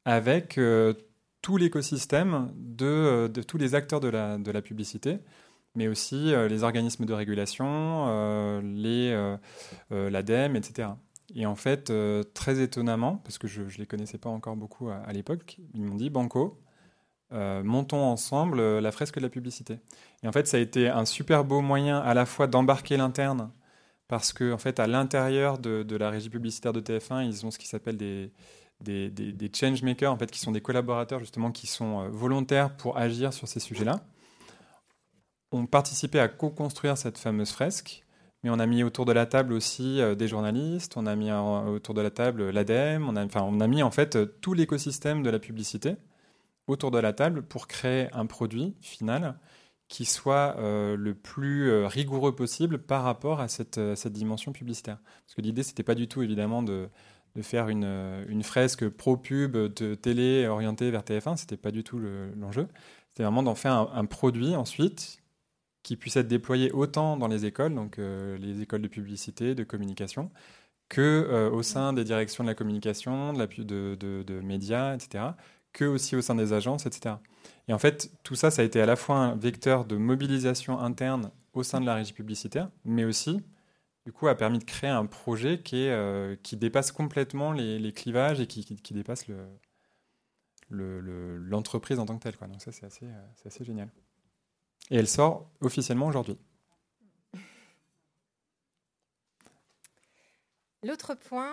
avec 0.08 0.58
euh, 0.58 0.94
tout 1.42 1.56
l'écosystème 1.56 2.52
de, 2.56 3.30
tous 3.46 3.58
les 3.58 3.74
acteurs 3.74 4.00
de 4.00 4.08
la, 4.08 4.38
de 4.38 4.60
publicité, 4.60 5.18
mais 5.74 5.88
aussi 5.88 6.32
les 6.48 6.62
organismes 6.64 7.04
de 7.04 7.12
régulation, 7.12 8.06
l'ADEME, 9.90 10.56
etc. 10.56 10.88
Et 11.34 11.46
en 11.46 11.56
fait, 11.56 11.90
euh, 11.90 12.22
très 12.34 12.60
étonnamment, 12.60 13.16
parce 13.18 13.38
que 13.38 13.48
je 13.48 13.62
ne 13.62 13.68
les 13.78 13.86
connaissais 13.86 14.18
pas 14.18 14.30
encore 14.30 14.56
beaucoup 14.56 14.88
à, 14.88 15.12
l'époque, 15.12 15.58
ils 15.74 15.82
m'ont 15.82 15.94
dit 15.94 16.10
Banco, 16.10 16.60
euh, 17.32 17.62
montons 17.62 18.02
ensemble 18.02 18.60
euh, 18.60 18.80
la 18.80 18.90
fresque 18.92 19.16
de 19.16 19.20
la 19.20 19.28
publicité. 19.28 19.78
Et 20.22 20.28
en 20.28 20.32
fait, 20.32 20.46
ça 20.46 20.56
a 20.56 20.60
été 20.60 20.88
un 20.88 21.04
super 21.04 21.44
beau 21.44 21.60
moyen 21.60 21.98
à 21.98 22.14
la 22.14 22.24
fois 22.24 22.46
d'embarquer 22.46 22.96
l'interne, 22.96 23.50
parce 24.08 24.32
qu'en 24.32 24.52
en 24.52 24.58
fait, 24.58 24.80
à 24.80 24.86
l'intérieur 24.86 25.58
de, 25.58 25.96
la 25.96 26.08
régie 26.08 26.30
publicitaire 26.30 26.72
de 26.72 26.80
TF1, 26.80 27.26
ils 27.26 27.44
ont 27.44 27.50
ce 27.50 27.58
qui 27.58 27.68
s'appelle 27.68 27.98
des, 27.98 28.32
des, 28.80 29.10
des, 29.10 29.50
change 29.52 29.82
makers, 29.82 30.12
en 30.12 30.16
fait, 30.16 30.30
qui 30.30 30.38
sont 30.38 30.52
des 30.52 30.60
collaborateurs 30.60 31.20
justement 31.20 31.50
qui 31.50 31.66
sont 31.66 32.08
volontaires 32.10 32.76
pour 32.76 32.96
agir 32.96 33.32
sur 33.32 33.48
ces 33.48 33.60
sujets-là. 33.60 34.00
On 35.50 35.66
participait 35.66 36.20
à 36.20 36.28
co-construire 36.28 36.96
cette 36.96 37.18
fameuse 37.18 37.50
fresque 37.50 38.04
mais 38.42 38.50
on 38.50 38.58
a 38.58 38.66
mis 38.66 38.82
autour 38.82 39.04
de 39.04 39.12
la 39.12 39.26
table 39.26 39.52
aussi 39.52 40.00
euh, 40.00 40.14
des 40.14 40.28
journalistes, 40.28 40.96
on 40.96 41.06
a 41.06 41.16
mis 41.16 41.32
autour 41.32 41.94
de 41.94 42.00
la 42.00 42.10
table 42.10 42.50
l'ADEME, 42.50 43.08
on 43.08 43.16
a, 43.16 43.26
on 43.40 43.60
a 43.60 43.66
mis 43.66 43.82
en 43.82 43.90
fait 43.90 44.16
euh, 44.16 44.26
tout 44.40 44.54
l'écosystème 44.54 45.22
de 45.22 45.30
la 45.30 45.38
publicité 45.38 45.96
autour 46.66 46.90
de 46.90 46.98
la 46.98 47.12
table 47.12 47.42
pour 47.42 47.66
créer 47.66 48.08
un 48.12 48.26
produit 48.26 48.76
final 48.80 49.38
qui 49.88 50.04
soit 50.04 50.56
euh, 50.58 50.96
le 50.96 51.14
plus 51.14 51.86
rigoureux 51.86 52.36
possible 52.36 52.78
par 52.78 53.04
rapport 53.04 53.40
à 53.40 53.48
cette, 53.48 53.80
cette 53.96 54.12
dimension 54.12 54.52
publicitaire. 54.52 54.98
Parce 55.24 55.34
que 55.34 55.40
l'idée, 55.40 55.62
c'était 55.62 55.82
pas 55.82 55.94
du 55.94 56.08
tout 56.08 56.22
évidemment 56.22 56.62
de, 56.62 56.90
de 57.36 57.42
faire 57.42 57.68
une, 57.68 58.24
une, 58.28 58.42
fresque 58.42 58.88
pro-pub 58.88 59.56
de 59.56 59.94
télé 59.94 60.46
orientée 60.46 60.90
vers 60.90 61.02
TF1, 61.02 61.36
c'était 61.36 61.56
pas 61.56 61.70
du 61.70 61.84
tout 61.84 61.98
l'enjeu. 62.36 62.66
c'était 63.10 63.22
vraiment 63.22 63.42
d'en 63.42 63.54
faire 63.54 63.72
un, 63.72 63.90
un, 63.94 64.04
produit 64.06 64.56
ensuite 64.56 65.22
qui 65.82 65.96
puisse 65.96 66.16
être 66.16 66.28
déployé 66.28 66.70
autant 66.72 67.16
dans 67.16 67.28
les 67.28 67.46
écoles, 67.46 67.74
donc 67.74 67.98
euh, 67.98 68.36
les 68.38 68.60
écoles 68.60 68.82
de 68.82 68.88
publicité, 68.88 69.54
de 69.54 69.64
communication, 69.64 70.30
que 70.88 71.00
euh, 71.00 71.50
au 71.50 71.62
sein 71.62 71.92
des 71.94 72.04
directions 72.04 72.44
de 72.44 72.48
la 72.48 72.54
communication, 72.54 73.32
de, 73.32 73.38
la, 73.38 73.46
de, 73.46 73.94
de, 73.94 74.22
de, 74.22 74.40
médias, 74.40 74.94
etc., 74.94 75.24
que 75.72 75.84
aussi 75.86 76.16
au 76.16 76.20
sein 76.20 76.34
des 76.34 76.52
agences, 76.52 76.86
etc. 76.86 77.16
Et 77.68 77.72
en 77.72 77.78
fait, 77.78 78.10
tout 78.22 78.34
ça, 78.34 78.50
ça 78.50 78.62
a 78.62 78.64
été 78.64 78.80
à 78.80 78.86
la 78.86 78.96
fois 78.96 79.16
un 79.16 79.36
vecteur 79.36 79.84
de 79.84 79.96
mobilisation 79.96 80.78
interne 80.78 81.30
au 81.52 81.62
sein 81.62 81.80
de 81.80 81.86
la 81.86 81.94
régie 81.94 82.12
publicitaire, 82.12 82.70
mais 82.84 83.04
aussi, 83.04 83.40
du 84.08 84.12
coup, 84.12 84.26
a 84.26 84.34
permis 84.34 84.58
de 84.58 84.64
créer 84.64 84.88
un 84.88 85.04
projet 85.04 85.60
qui, 85.60 85.86
euh, 85.86 86.34
dépasse 86.52 86.92
complètement 86.92 87.52
les, 87.52 87.92
clivages 87.92 88.40
et 88.40 88.46
qui, 88.46 88.94
dépasse 88.94 89.26
l'entreprise 90.70 91.98
le, 91.98 92.02
en 92.02 92.06
tant 92.06 92.16
que 92.16 92.22
telle. 92.22 92.48
Donc 92.48 92.62
ça, 92.62 92.72
c'est 92.72 92.86
assez, 92.86 93.64
génial. 93.66 93.90
Et 94.90 94.96
elle 94.96 95.08
sort 95.08 95.50
officiellement 95.60 96.06
aujourd'hui. 96.06 96.38
L'autre 100.82 101.14
point. 101.14 101.52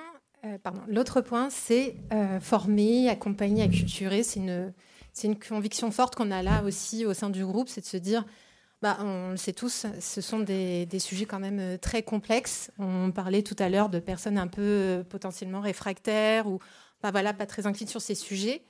L'autre 0.88 1.20
point, 1.20 1.50
c'est 1.50 1.98
former, 2.40 3.10
accompagner, 3.10 3.64
acculturer. 3.64 4.24
C'est 4.24 4.40
une 5.26 5.38
conviction 5.38 5.92
forte 5.92 6.16
qu'on 6.16 6.32
a 6.32 6.42
là 6.42 6.64
aussi 6.64 7.06
au 7.06 7.14
sein 7.14 7.30
du 7.30 7.46
groupe, 7.46 7.68
c'est 7.68 7.82
de 7.82 7.86
se 7.86 7.98
dire, 7.98 8.24
bah, 8.86 8.98
on 9.02 9.32
le 9.32 9.38
sait 9.38 9.54
tous, 9.54 9.88
ce 10.00 10.22
sont 10.22 10.40
des, 10.40 10.88
sujets 11.00 11.26
quand 11.26 11.40
même 11.40 11.78
très 11.80 12.04
complexes. 12.04 12.72
On 12.78 13.12
parlait 13.12 13.42
tout 13.42 13.56
à 13.58 13.70
l'heure 13.70 13.90
de 13.90 14.00
personnes 14.00 14.38
un 14.38 14.48
peu 14.48 15.04
potentiellement 15.10 15.60
réfractaires 15.60 16.48
ou 16.48 16.60
bah, 17.02 17.12
voilà, 17.12 17.34
pas 17.34 17.46
très 17.46 17.66
inquiètes 17.66 17.90
sur 17.90 18.02
ces 18.02 18.16
sujets. 18.16 18.64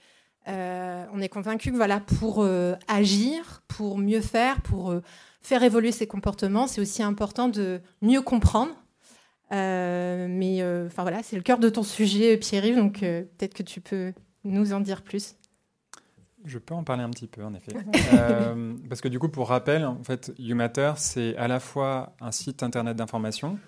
on 0.47 1.21
est 1.21 1.29
convaincu 1.29 1.71
que 1.71 1.75
voilà, 1.75 1.99
pour 1.99 2.47
agir, 2.87 3.63
pour 3.67 3.97
mieux 3.97 4.21
faire, 4.21 4.61
pour 4.61 4.95
faire 5.41 5.63
évoluer 5.63 5.91
ses 5.91 6.07
comportements, 6.07 6.67
c'est 6.67 6.81
aussi 6.81 7.03
important 7.03 7.47
de 7.47 7.81
mieux 8.01 8.21
comprendre. 8.21 8.73
Euh, 9.51 10.27
mais 10.29 10.61
euh, 10.61 10.87
enfin 10.87 11.03
voilà, 11.03 11.21
c'est 11.23 11.35
le 11.35 11.41
cœur 11.41 11.59
de 11.59 11.69
ton 11.69 11.83
sujet, 11.83 12.37
Pierre-Yves, 12.37 12.77
donc 12.77 13.03
euh, 13.03 13.21
peut-être 13.37 13.53
que 13.53 13.63
tu 13.63 13.79
peux 13.79 14.13
nous 14.43 14.73
en 14.73 14.79
dire 14.79 15.03
plus. 15.03 15.35
Je 16.45 16.59
peux 16.59 16.73
en 16.73 16.83
parler 16.83 17.03
un 17.03 17.09
petit 17.09 17.27
peu, 17.27 17.43
en 17.43 17.53
effet. 17.53 17.73
parce 18.89 19.01
que 19.01 19.07
du 19.07 19.19
coup, 19.19 19.29
pour 19.29 19.49
rappel, 19.49 19.85
en 19.85 20.03
fait, 20.03 20.33
YouMatter, 20.37 20.93
c'est 20.97 21.35
à 21.37 21.47
la 21.47 21.59
fois 21.59 22.15
un 22.21 22.31
site 22.31 22.63
internet 22.63 22.95
d'information 22.95 23.59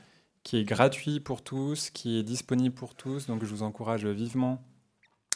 qui 0.43 0.57
est 0.57 0.63
gratuit 0.63 1.19
pour 1.19 1.43
tous, 1.43 1.89
qui 1.89 2.19
est 2.19 2.23
disponible 2.23 2.75
pour 2.75 2.95
tous. 2.95 3.27
Donc, 3.27 3.43
je 3.43 3.49
vous 3.49 3.63
encourage 3.63 4.05
vivement 4.05 4.63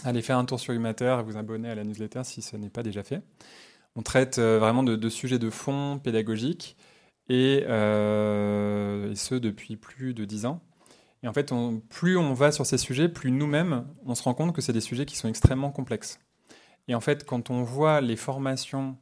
à 0.03 0.09
aller 0.09 0.21
faire 0.21 0.37
un 0.37 0.45
tour 0.45 0.59
sur 0.59 0.73
YouMatter, 0.73 1.05
à 1.05 1.21
vous 1.21 1.37
abonner 1.37 1.69
à 1.69 1.75
la 1.75 1.83
newsletter 1.83 2.21
si 2.23 2.41
ce 2.41 2.55
n'est 2.55 2.69
pas 2.69 2.83
déjà 2.83 3.03
fait. 3.03 3.21
On 3.95 4.03
traite 4.03 4.37
euh, 4.37 4.57
vraiment 4.59 4.83
de, 4.83 5.09
sujets 5.09 5.39
de 5.39 5.49
fond 5.49 5.99
pédagogiques 6.01 6.77
euh, 7.29 9.11
et, 9.11 9.15
ce 9.15 9.35
depuis 9.35 9.75
plus 9.75 10.13
de 10.13 10.25
dix 10.25 10.45
ans. 10.45 10.61
Et 11.23 11.27
en 11.27 11.33
fait, 11.33 11.53
plus 11.89 12.17
on 12.17 12.33
va 12.33 12.51
sur 12.51 12.65
ces 12.65 12.77
sujets, 12.77 13.07
plus 13.07 13.31
nous-mêmes, 13.31 13.85
on 14.05 14.15
se 14.15 14.23
rend 14.23 14.33
compte 14.33 14.55
que 14.55 14.61
c'est 14.61 14.73
des 14.73 14.81
sujets 14.81 15.05
qui 15.05 15.15
sont 15.15 15.27
extrêmement 15.27 15.71
complexes. 15.71 16.19
Et 16.87 16.95
en 16.95 17.01
fait, 17.01 17.25
quand 17.25 17.49
on 17.49 17.63
voit 17.63 18.01
les 18.01 18.15
formations, 18.15 18.97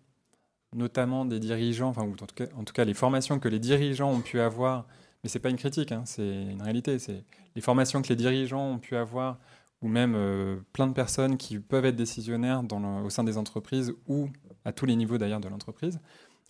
notamment 0.75 1.25
des 1.25 1.39
dirigeants, 1.39 1.89
enfin, 1.89 2.03
en 2.03 2.11
tout, 2.11 2.35
cas, 2.35 2.45
en 2.55 2.63
tout 2.63 2.73
cas 2.73 2.85
les 2.85 2.93
formations 2.93 3.39
que 3.39 3.47
les 3.47 3.59
dirigeants 3.59 4.11
ont 4.11 4.21
pu 4.21 4.39
avoir, 4.39 4.85
mais 5.23 5.29
ce 5.29 5.37
n'est 5.37 5.41
pas 5.41 5.49
une 5.49 5.57
critique, 5.57 5.91
hein, 5.91 6.03
c'est 6.05 6.43
une 6.43 6.61
réalité, 6.61 6.99
c'est 6.99 7.23
les 7.55 7.61
formations 7.61 8.01
que 8.01 8.09
les 8.09 8.15
dirigeants 8.15 8.73
ont 8.73 8.79
pu 8.79 8.95
avoir, 8.95 9.39
ou 9.81 9.87
même 9.87 10.13
euh, 10.15 10.57
plein 10.73 10.87
de 10.87 10.93
personnes 10.93 11.37
qui 11.37 11.57
peuvent 11.59 11.85
être 11.85 11.95
décisionnaires 11.95 12.61
au 13.03 13.09
sein 13.09 13.23
des 13.23 13.37
entreprises 13.37 13.93
ou 14.07 14.29
à 14.65 14.73
tous 14.73 14.85
les 14.85 14.95
niveaux 14.95 15.17
d'ailleurs 15.17 15.39
de 15.39 15.47
l'entreprise, 15.47 15.99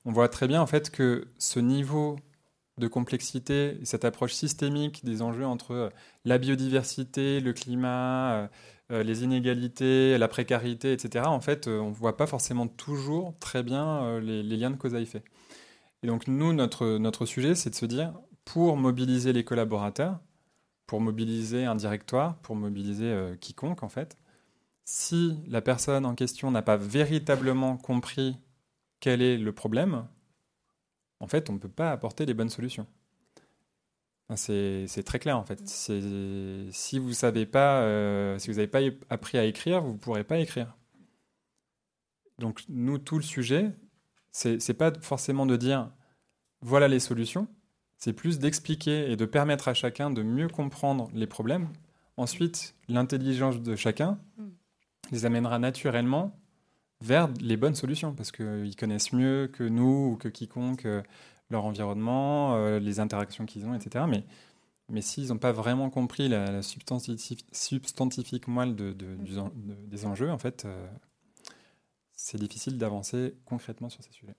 on 0.05 0.11
voit 0.11 0.29
très 0.29 0.47
bien 0.47 0.61
en 0.61 0.67
fait 0.67 0.89
que 0.89 1.27
ce 1.37 1.59
niveau 1.59 2.17
de 2.77 2.87
complexité, 2.87 3.77
cette 3.83 4.05
approche 4.05 4.33
systémique 4.33 5.03
des 5.03 5.21
enjeux 5.21 5.45
entre 5.45 5.71
euh, 5.71 5.89
la 6.25 6.37
biodiversité, 6.37 7.41
le 7.41 7.53
climat, 7.53 8.33
euh, 8.33 8.47
les 8.89 9.23
inégalités, 9.23 10.17
la 10.17 10.27
précarité, 10.27 10.93
etc., 10.93 11.25
en 11.27 11.41
fait, 11.41 11.67
on 11.67 11.89
ne 11.89 11.93
voit 11.93 12.17
pas 12.17 12.27
forcément 12.27 12.67
toujours 12.67 13.35
très 13.39 13.63
bien 13.63 14.19
les, 14.19 14.43
liens 14.43 14.71
de 14.71 14.77
cause 14.77 14.95
à 14.95 14.99
effet. 14.99 15.23
Et 16.03 16.07
donc 16.07 16.27
nous, 16.27 16.53
notre, 16.53 16.97
notre 16.97 17.25
sujet, 17.25 17.55
c'est 17.55 17.69
de 17.69 17.75
se 17.75 17.85
dire, 17.85 18.13
pour 18.45 18.77
mobiliser 18.77 19.33
les 19.33 19.43
collaborateurs, 19.43 20.19
pour 20.87 21.01
mobiliser 21.01 21.65
un 21.65 21.75
directoire, 21.75 22.37
pour 22.37 22.55
mobiliser 22.55 23.35
quiconque, 23.39 23.83
en 23.83 23.89
fait, 23.89 24.17
si 24.85 25.37
la 25.47 25.61
personne 25.61 26.03
en 26.03 26.15
question 26.15 26.49
n'a 26.49 26.63
pas 26.63 26.75
véritablement 26.75 27.77
compris 27.77 28.37
quel 28.99 29.21
est 29.21 29.37
le 29.37 29.51
problème, 29.51 30.07
en 31.19 31.27
fait, 31.27 31.49
on 31.51 31.53
ne 31.53 31.59
peut 31.59 31.69
pas 31.69 31.91
apporter 31.91 32.25
les 32.25 32.33
bonnes 32.33 32.49
solutions. 32.49 32.87
C'est 34.35 35.03
très 35.05 35.19
clair 35.19 35.37
en 35.37 35.43
fait. 35.43 35.61
Si 35.67 36.99
vous 36.99 37.13
savez 37.13 37.45
pas, 37.45 37.81
euh, 37.81 38.37
si 38.39 38.49
vous 38.49 38.55
n'avez 38.55 38.67
pas 38.67 38.79
appris 39.09 39.37
à 39.37 39.45
écrire, 39.45 39.81
vous 39.81 39.93
ne 39.93 39.97
pourrez 39.97 40.23
pas 40.23 40.37
écrire. 40.37 40.75
Donc 42.37 42.63
nous, 42.69 42.97
tout 42.97 43.17
le 43.17 43.23
sujet, 43.23 43.71
c'est 44.31 44.73
pas 44.77 44.91
forcément 45.01 45.45
de 45.45 45.55
dire 45.55 45.91
voilà 46.61 46.87
les 46.87 46.99
solutions, 46.99 47.47
c'est 47.97 48.13
plus 48.13 48.39
d'expliquer 48.39 49.11
et 49.11 49.15
de 49.15 49.25
permettre 49.25 49.67
à 49.67 49.73
chacun 49.73 50.09
de 50.09 50.23
mieux 50.23 50.47
comprendre 50.47 51.09
les 51.13 51.27
problèmes. 51.27 51.69
Ensuite, 52.17 52.75
l'intelligence 52.89 53.61
de 53.61 53.75
chacun, 53.75 54.19
mm 54.37 54.49
les 55.11 55.25
amènera 55.25 55.59
naturellement 55.59 56.39
vers 57.01 57.29
les 57.39 57.57
bonnes 57.57 57.75
solutions, 57.75 58.13
parce 58.13 58.31
qu'ils 58.31 58.75
connaissent 58.77 59.13
mieux 59.13 59.49
que 59.51 59.63
nous 59.63 60.11
ou 60.13 60.17
que 60.17 60.27
quiconque 60.27 60.85
euh, 60.85 61.01
leur 61.49 61.65
environnement, 61.65 62.55
euh, 62.55 62.79
les 62.79 62.99
interactions 62.99 63.45
qu'ils 63.45 63.65
ont, 63.65 63.73
etc. 63.73 64.05
Mais, 64.07 64.23
mais 64.89 65.01
s'ils 65.01 65.29
n'ont 65.29 65.37
pas 65.37 65.51
vraiment 65.51 65.89
compris 65.89 66.29
la, 66.29 66.61
substantifique, 66.61 68.47
moelle 68.47 68.75
de, 68.75 68.95
des 69.87 70.05
enjeux, 70.05 70.31
en 70.31 70.37
fait, 70.37 70.65
euh, 70.65 70.87
c'est 72.13 72.39
difficile 72.39 72.77
d'avancer 72.77 73.35
concrètement 73.45 73.89
sur 73.89 74.03
ces 74.03 74.11
sujets. 74.11 74.35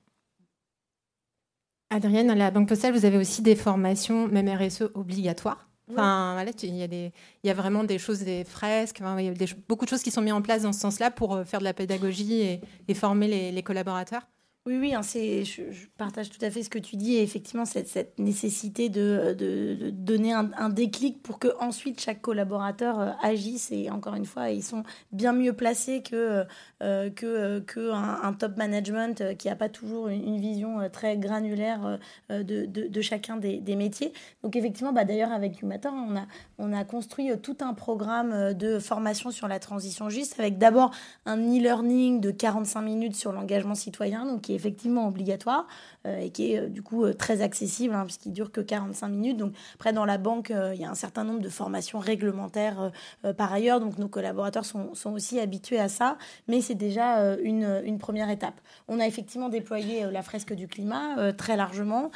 Adrienne, 1.91 2.31
à 2.31 2.37
la 2.37 2.53
Banque 2.53 2.69
Postale, 2.69 2.93
vous 2.93 3.05
avez 3.05 3.17
aussi 3.17 3.43
des 3.43 3.57
formations, 3.57 4.29
même 4.29 4.49
RSE, 4.49 4.91
obligatoires. 4.95 5.67
Enfin, 5.91 6.35
voilà, 6.35 6.53
il 6.63 6.77
y, 6.77 6.85
a 6.85 6.87
des, 6.87 7.13
il 7.43 7.49
y 7.49 7.51
a 7.51 7.55
vraiment 7.55 7.83
des 7.83 7.99
choses, 7.99 8.21
des 8.21 8.45
fresques, 8.45 9.01
il 9.01 9.25
y 9.25 9.29
a 9.29 9.55
beaucoup 9.69 9.87
de 9.87 9.91
choses 9.91 10.05
qui 10.05 10.13
sont 10.13 10.23
mises 10.23 10.33
en 10.33 10.41
place 10.41 10.63
dans 10.63 10.73
ce 10.73 10.79
sens-là 10.79 11.11
pour 11.11 11.35
euh, 11.35 11.43
faire 11.43 11.59
de 11.59 11.65
la 11.65 11.75
pédagogie 11.75 12.61
et, 12.87 12.95
former 12.95 13.51
les 13.51 13.63
collaborateurs. 13.65 14.23
Oui, 14.67 14.77
oui, 14.79 14.95
hein, 14.95 15.01
je, 15.01 15.87
partage 15.97 16.29
tout 16.29 16.45
à 16.45 16.51
fait 16.51 16.63
ce 16.63 16.69
que 16.69 16.79
tu 16.79 16.97
dis. 16.97 17.15
Et 17.15 17.23
effectivement, 17.23 17.65
cette, 17.65 18.19
nécessité 18.19 18.91
de, 18.91 19.91
donner 19.91 20.35
un, 20.35 20.69
déclic 20.69 21.23
pour 21.23 21.39
que 21.39 21.49
ensuite 21.61 21.99
chaque 21.99 22.21
collaborateur 22.21 23.01
euh, 23.01 23.11
agisse. 23.23 23.73
Et 23.73 23.89
encore 23.91 24.17
une 24.17 24.27
fois, 24.27 24.51
ils 24.51 24.63
sont 24.63 24.83
bien 25.13 25.33
mieux 25.33 25.55
placés 25.55 26.03
que, 26.03 26.45
euh, 26.83 27.09
que 27.09 27.91
un, 27.91 28.33
top 28.35 28.59
management 28.59 29.23
euh, 29.23 29.35
qui 29.35 29.49
n'a 29.49 29.57
pas 29.57 29.71
toujours 29.71 30.09
une, 30.09 30.39
vision 30.39 30.91
très 30.93 31.17
granulaire 31.17 31.99
de, 32.29 33.01
chacun 33.01 33.39
des, 33.39 33.77
métiers. 33.77 34.13
Donc 34.43 34.57
effectivement, 34.57 34.93
bah, 34.93 35.07
d'ailleurs, 35.07 35.33
avec 35.33 35.63
Humator, 35.63 35.95
on 35.95 36.17
a, 36.17 36.27
on 36.59 36.75
a 36.75 36.85
construit 36.85 37.31
tout 37.43 37.57
un 37.61 37.73
programme 37.73 38.53
de 38.53 38.79
formation 38.79 39.31
sur 39.31 39.49
la 39.49 39.59
transition 39.59 40.11
juste, 40.11 40.39
avec 40.39 40.59
d'abord 40.59 40.91
un 41.25 41.39
e-learning 41.39 42.21
de 42.21 42.31
45 42.31 42.83
minutes 42.83 43.17
sur 43.17 43.33
l'engagement 43.33 43.75
citoyen. 43.75 44.27
Donc, 44.27 44.51
qui 44.51 44.57
est 44.57 44.59
effectivement 44.61 45.09
obligatoire 45.09 45.67
et 46.07 46.31
qui 46.31 46.53
est 46.53 46.61
euh, 46.61 46.69
du 46.69 46.83
coup 46.83 47.05
euh, 47.05 47.13
très 47.13 47.43
accessible 47.43 47.95
hein, 47.95 48.05
puisqu'il 48.05 48.33
dure 48.33 48.51
que 48.51 48.61
45 48.61 49.09
minutes. 49.09 49.37
Donc 49.37 49.53
après 49.75 49.93
dans 49.93 50.05
la 50.05 50.19
banque, 50.19 50.51
il 50.51 50.81
y 50.81 50.85
a 50.85 50.91
un 50.91 50.95
certain 50.95 51.25
nombre 51.25 51.41
de 51.41 51.49
formations 51.49 51.99
réglementaires 51.99 52.91
par 53.37 53.53
ailleurs, 53.53 53.81
donc 53.81 53.99
nos 53.99 54.09
collaborateurs 54.09 54.65
sont, 54.65 54.95
sont 54.95 55.13
aussi 55.13 55.39
habitués 55.39 55.79
à 55.79 55.89
ça, 55.89 56.17
mais 56.49 56.61
c'est 56.61 56.75
déjà 56.75 57.37
une, 57.37 57.83
une, 57.85 57.99
première 57.99 58.31
étape. 58.31 58.61
On 58.89 59.01
a 59.01 59.07
effectivement 59.07 59.49
déployé 59.49 60.11
la 60.11 60.23
fresque 60.23 60.55
du 60.55 60.69
climat 60.69 61.33
très 61.33 61.57
largement, 61.57 62.11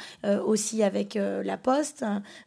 aussi 0.45 0.83
avec 0.83 1.15
la 1.15 1.57
Poste, 1.57 2.05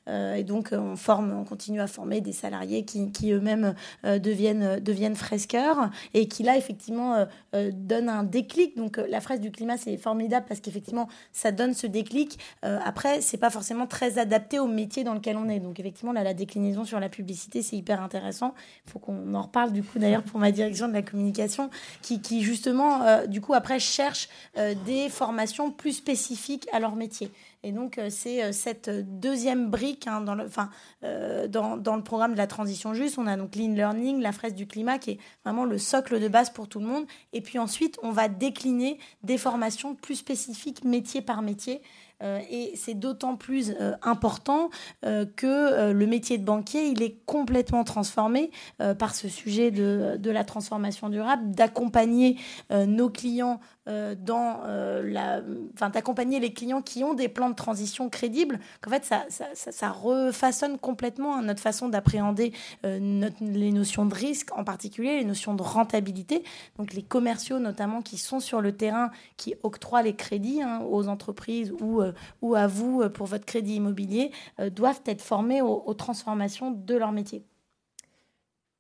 et 0.09 0.45
donc 0.45 0.71
on 0.73 0.97
forme, 0.97 1.33
on 1.33 1.45
continue 1.45 1.81
à 1.81 1.87
former 1.87 2.21
des 2.21 2.33
salariés 2.33 2.85
qui, 2.85 3.11
qui 3.13 3.33
eux-mêmes 3.33 3.75
deviennent, 4.05 4.81
deviennent 4.81 5.17
fresqueurs 5.17 5.91
et 6.15 6.29
qui 6.29 6.43
là 6.43 6.57
effectivement 6.57 7.27
donnent 7.53 8.09
un 8.09 8.25
déclic. 8.25 8.77
Donc 8.77 8.97
la 8.97 9.21
fresque 9.21 9.43
du 9.43 9.51
climat, 9.51 9.77
c'est 9.77 9.97
formidable 9.97 10.47
parce 10.49 10.61
qu'effectivement, 10.61 11.09
ça 11.33 11.53
donne 11.53 11.75
ce 11.75 11.87
déclic. 11.87 12.39
Euh, 12.65 12.79
après, 12.85 13.21
c'est 13.21 13.37
pas 13.37 13.51
forcément 13.51 13.87
très 13.87 14.19
adapté 14.19 14.59
au 14.59 14.67
métier 14.67 15.05
dans 15.05 15.15
lequel 15.15 15.37
on 15.37 15.49
est. 15.49 15.61
Donc, 15.61 15.81
effectivement, 15.81 16.13
là, 16.13 16.23
la 16.23 16.35
déclinaison 16.35 16.85
sur 16.85 17.01
la 17.01 17.09
publicité, 17.09 17.63
c'est 17.63 17.77
hyper 17.77 18.03
intéressant. 18.03 18.55
Il 18.87 18.93
faut 18.93 18.99
qu'on 18.99 19.35
en 19.35 19.43
reparle, 19.43 19.73
du 19.73 19.83
coup, 19.83 19.99
d'ailleurs, 19.99 20.23
pour 20.23 20.41
ma 20.41 20.51
direction 20.51 20.89
de 20.89 20.93
la 20.93 21.03
communication, 21.03 21.71
qui, 22.03 22.43
justement, 22.43 23.03
euh, 23.03 23.27
du 23.27 23.41
coup, 23.41 23.55
après, 23.55 23.79
cherche 23.79 24.29
euh, 24.57 24.75
des 24.87 25.09
formations 25.09 25.71
plus 25.71 25.93
spécifiques 25.93 26.69
à 26.73 26.81
leur 26.81 26.97
métier. 26.97 27.31
Et 27.69 27.73
donc, 27.73 27.99
euh, 27.99 28.09
c'est 28.09 28.43
euh, 28.43 28.53
cette 28.53 28.89
deuxième 29.21 29.69
brique 29.69 30.07
hein, 30.07 30.23
dans, 30.23 30.35
le, 30.35 30.47
enfin, 30.47 30.71
euh, 31.05 31.49
dans, 31.49 31.97
le 31.97 32.03
programme 32.03 32.33
de 32.33 32.39
la 32.39 32.47
transition 32.47 32.95
juste. 32.95 33.19
On 33.19 33.27
a 33.27 33.37
donc 33.37 33.57
Lean 33.57 33.75
Learning, 33.75 34.23
la 34.23 34.33
fraise 34.33 34.55
du 34.55 34.67
climat, 34.67 34.99
qui 34.99 35.11
est 35.11 35.19
vraiment 35.45 35.67
le 35.67 35.77
socle 35.77 36.19
de 36.19 36.29
base 36.29 36.49
pour 36.49 36.67
tout 36.67 36.79
le 36.79 36.87
monde. 36.87 37.05
Et 37.35 37.43
puis 37.43 37.59
ensuite, 37.59 37.99
on 38.03 38.11
va 38.11 38.29
décliner 38.29 38.99
des 39.23 39.37
formations 39.37 39.95
plus 39.95 40.15
spécifiques, 40.15 40.83
métier 40.83 41.21
par 41.21 41.43
métier. 41.43 41.83
Et 42.21 42.73
c'est 42.75 42.95
d'autant 42.95 43.37
plus 43.37 43.75
important 44.03 44.71
que 45.03 45.93
le 45.93 46.07
métier 46.07 46.39
de 46.39 46.45
banquier, 46.45 46.89
il 46.89 47.03
est 47.03 47.19
complètement 47.27 47.85
transformé 47.85 48.51
par 48.99 49.15
ce 49.15 49.29
sujet 49.29 49.71
de, 49.71 50.17
de 50.19 50.31
la 50.31 50.45
transformation 50.45 51.09
durable, 51.09 51.51
d'accompagner 51.51 52.37
nos 52.71 53.09
clients 53.09 53.61
euh, 53.89 54.15
dans 54.15 54.61
euh, 54.67 55.03
la, 55.03 55.41
enfin, 55.73 55.89
d'accompagner 55.89 56.41
les 56.41 56.53
clients 56.53 56.83
qui 56.83 57.05
ont 57.05 57.15
des 57.15 57.29
plans 57.29 57.49
de 57.49 57.55
transition 57.55 58.11
crédibles, 58.11 58.61
qu'en 58.83 58.91
fait, 58.91 59.05
ça, 59.05 59.25
ça, 59.55 59.91
refaçonne 59.91 60.77
complètement 60.77 61.41
notre 61.41 61.63
façon 61.63 61.89
d'appréhender 61.89 62.53
euh, 62.85 63.31
les 63.41 63.73
notions 63.73 64.05
de 64.05 64.15
risque, 64.15 64.55
en 64.55 64.63
particulier 64.63 65.17
les 65.17 65.25
notions 65.25 65.55
de 65.55 65.63
rentabilité. 65.63 66.43
Donc, 66.77 66.93
les 66.93 67.03
commerciaux, 67.03 67.61
notamment, 67.61 68.03
qui 68.03 68.19
sont 68.19 68.41
sur 68.41 68.61
le 68.61 68.73
terrain, 68.73 69.11
qui 69.39 69.55
octroient 69.63 70.03
les 70.03 70.15
crédits 70.15 70.61
hein, 70.61 70.83
aux 70.91 71.09
entreprises 71.09 71.73
ou, 71.81 72.03
ou 72.43 72.55
à 72.55 72.67
vous 72.67 73.09
pour 73.11 73.27
votre 73.27 73.45
crédit 73.45 73.77
immobilier, 73.77 74.31
doivent 74.73 75.03
être 75.07 75.23
formés 75.23 75.63
aux 75.63 75.95
transformations 75.95 76.71
de 76.71 76.95
leur 76.95 77.13
métier. 77.13 77.45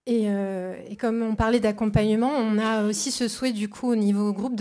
Et, 0.06 0.26
comme 0.98 1.22
on 1.22 1.34
parlait 1.34 1.60
d'accompagnement, 1.60 2.30
on 2.30 2.58
a 2.58 2.84
aussi 2.84 3.10
ce 3.10 3.28
souhait 3.28 3.52
du 3.52 3.68
coup 3.68 3.90
au 3.90 3.96
niveau 3.96 4.32
groupe 4.32 4.54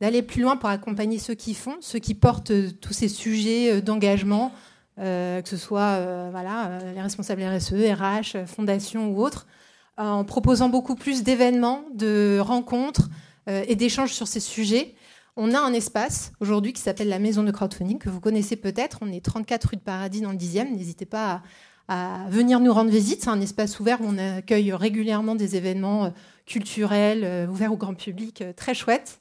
d'aller 0.00 0.22
plus 0.22 0.40
loin 0.40 0.56
pour 0.56 0.68
accompagner 0.68 1.18
ceux 1.18 1.34
qui 1.34 1.54
font, 1.54 1.76
ceux 1.80 1.98
qui 1.98 2.14
portent 2.14 2.52
tous 2.80 2.92
ces 2.92 3.08
sujets 3.08 3.82
d'engagement, 3.82 4.52
que 4.96 5.42
ce 5.44 5.56
soit 5.56 6.30
voilà, 6.30 6.78
les 6.94 7.00
responsables 7.00 7.42
RSE, 7.42 7.72
RH, 7.72 8.46
fondation 8.46 9.08
ou 9.10 9.20
autres, 9.20 9.48
en 9.96 10.24
proposant 10.24 10.68
beaucoup 10.68 10.94
plus 10.94 11.24
d'événements, 11.24 11.84
de 11.92 12.38
rencontres 12.40 13.10
et 13.48 13.74
d'échanges 13.74 14.12
sur 14.12 14.28
ces 14.28 14.40
sujets 14.40 14.94
on 15.36 15.52
a 15.52 15.58
un 15.58 15.72
espace 15.72 16.32
aujourd'hui 16.40 16.72
qui 16.72 16.80
s'appelle 16.80 17.08
la 17.08 17.18
maison 17.18 17.42
de 17.42 17.50
crowdfunding, 17.50 17.98
que 17.98 18.08
vous 18.08 18.20
connaissez 18.20 18.56
peut-être. 18.56 18.98
On 19.02 19.10
est 19.10 19.24
34 19.24 19.64
rue 19.70 19.76
de 19.76 19.80
Paradis 19.82 20.20
dans 20.20 20.30
le 20.30 20.36
10e. 20.36 20.70
N'hésitez 20.70 21.06
pas 21.06 21.42
à, 21.88 22.26
venir 22.30 22.60
nous 22.60 22.72
rendre 22.72 22.90
visite. 22.90 23.22
C'est 23.22 23.30
un 23.30 23.40
espace 23.40 23.80
ouvert 23.80 24.00
où 24.00 24.04
on 24.06 24.18
accueille 24.18 24.72
régulièrement 24.72 25.34
des 25.34 25.56
événements 25.56 26.06
euh, 26.06 26.10
culturels, 26.46 27.24
euh, 27.24 27.46
ouverts 27.46 27.72
au 27.72 27.76
grand 27.76 27.94
public, 27.94 28.42
euh, 28.42 28.52
très 28.52 28.74
chouettes. 28.74 29.20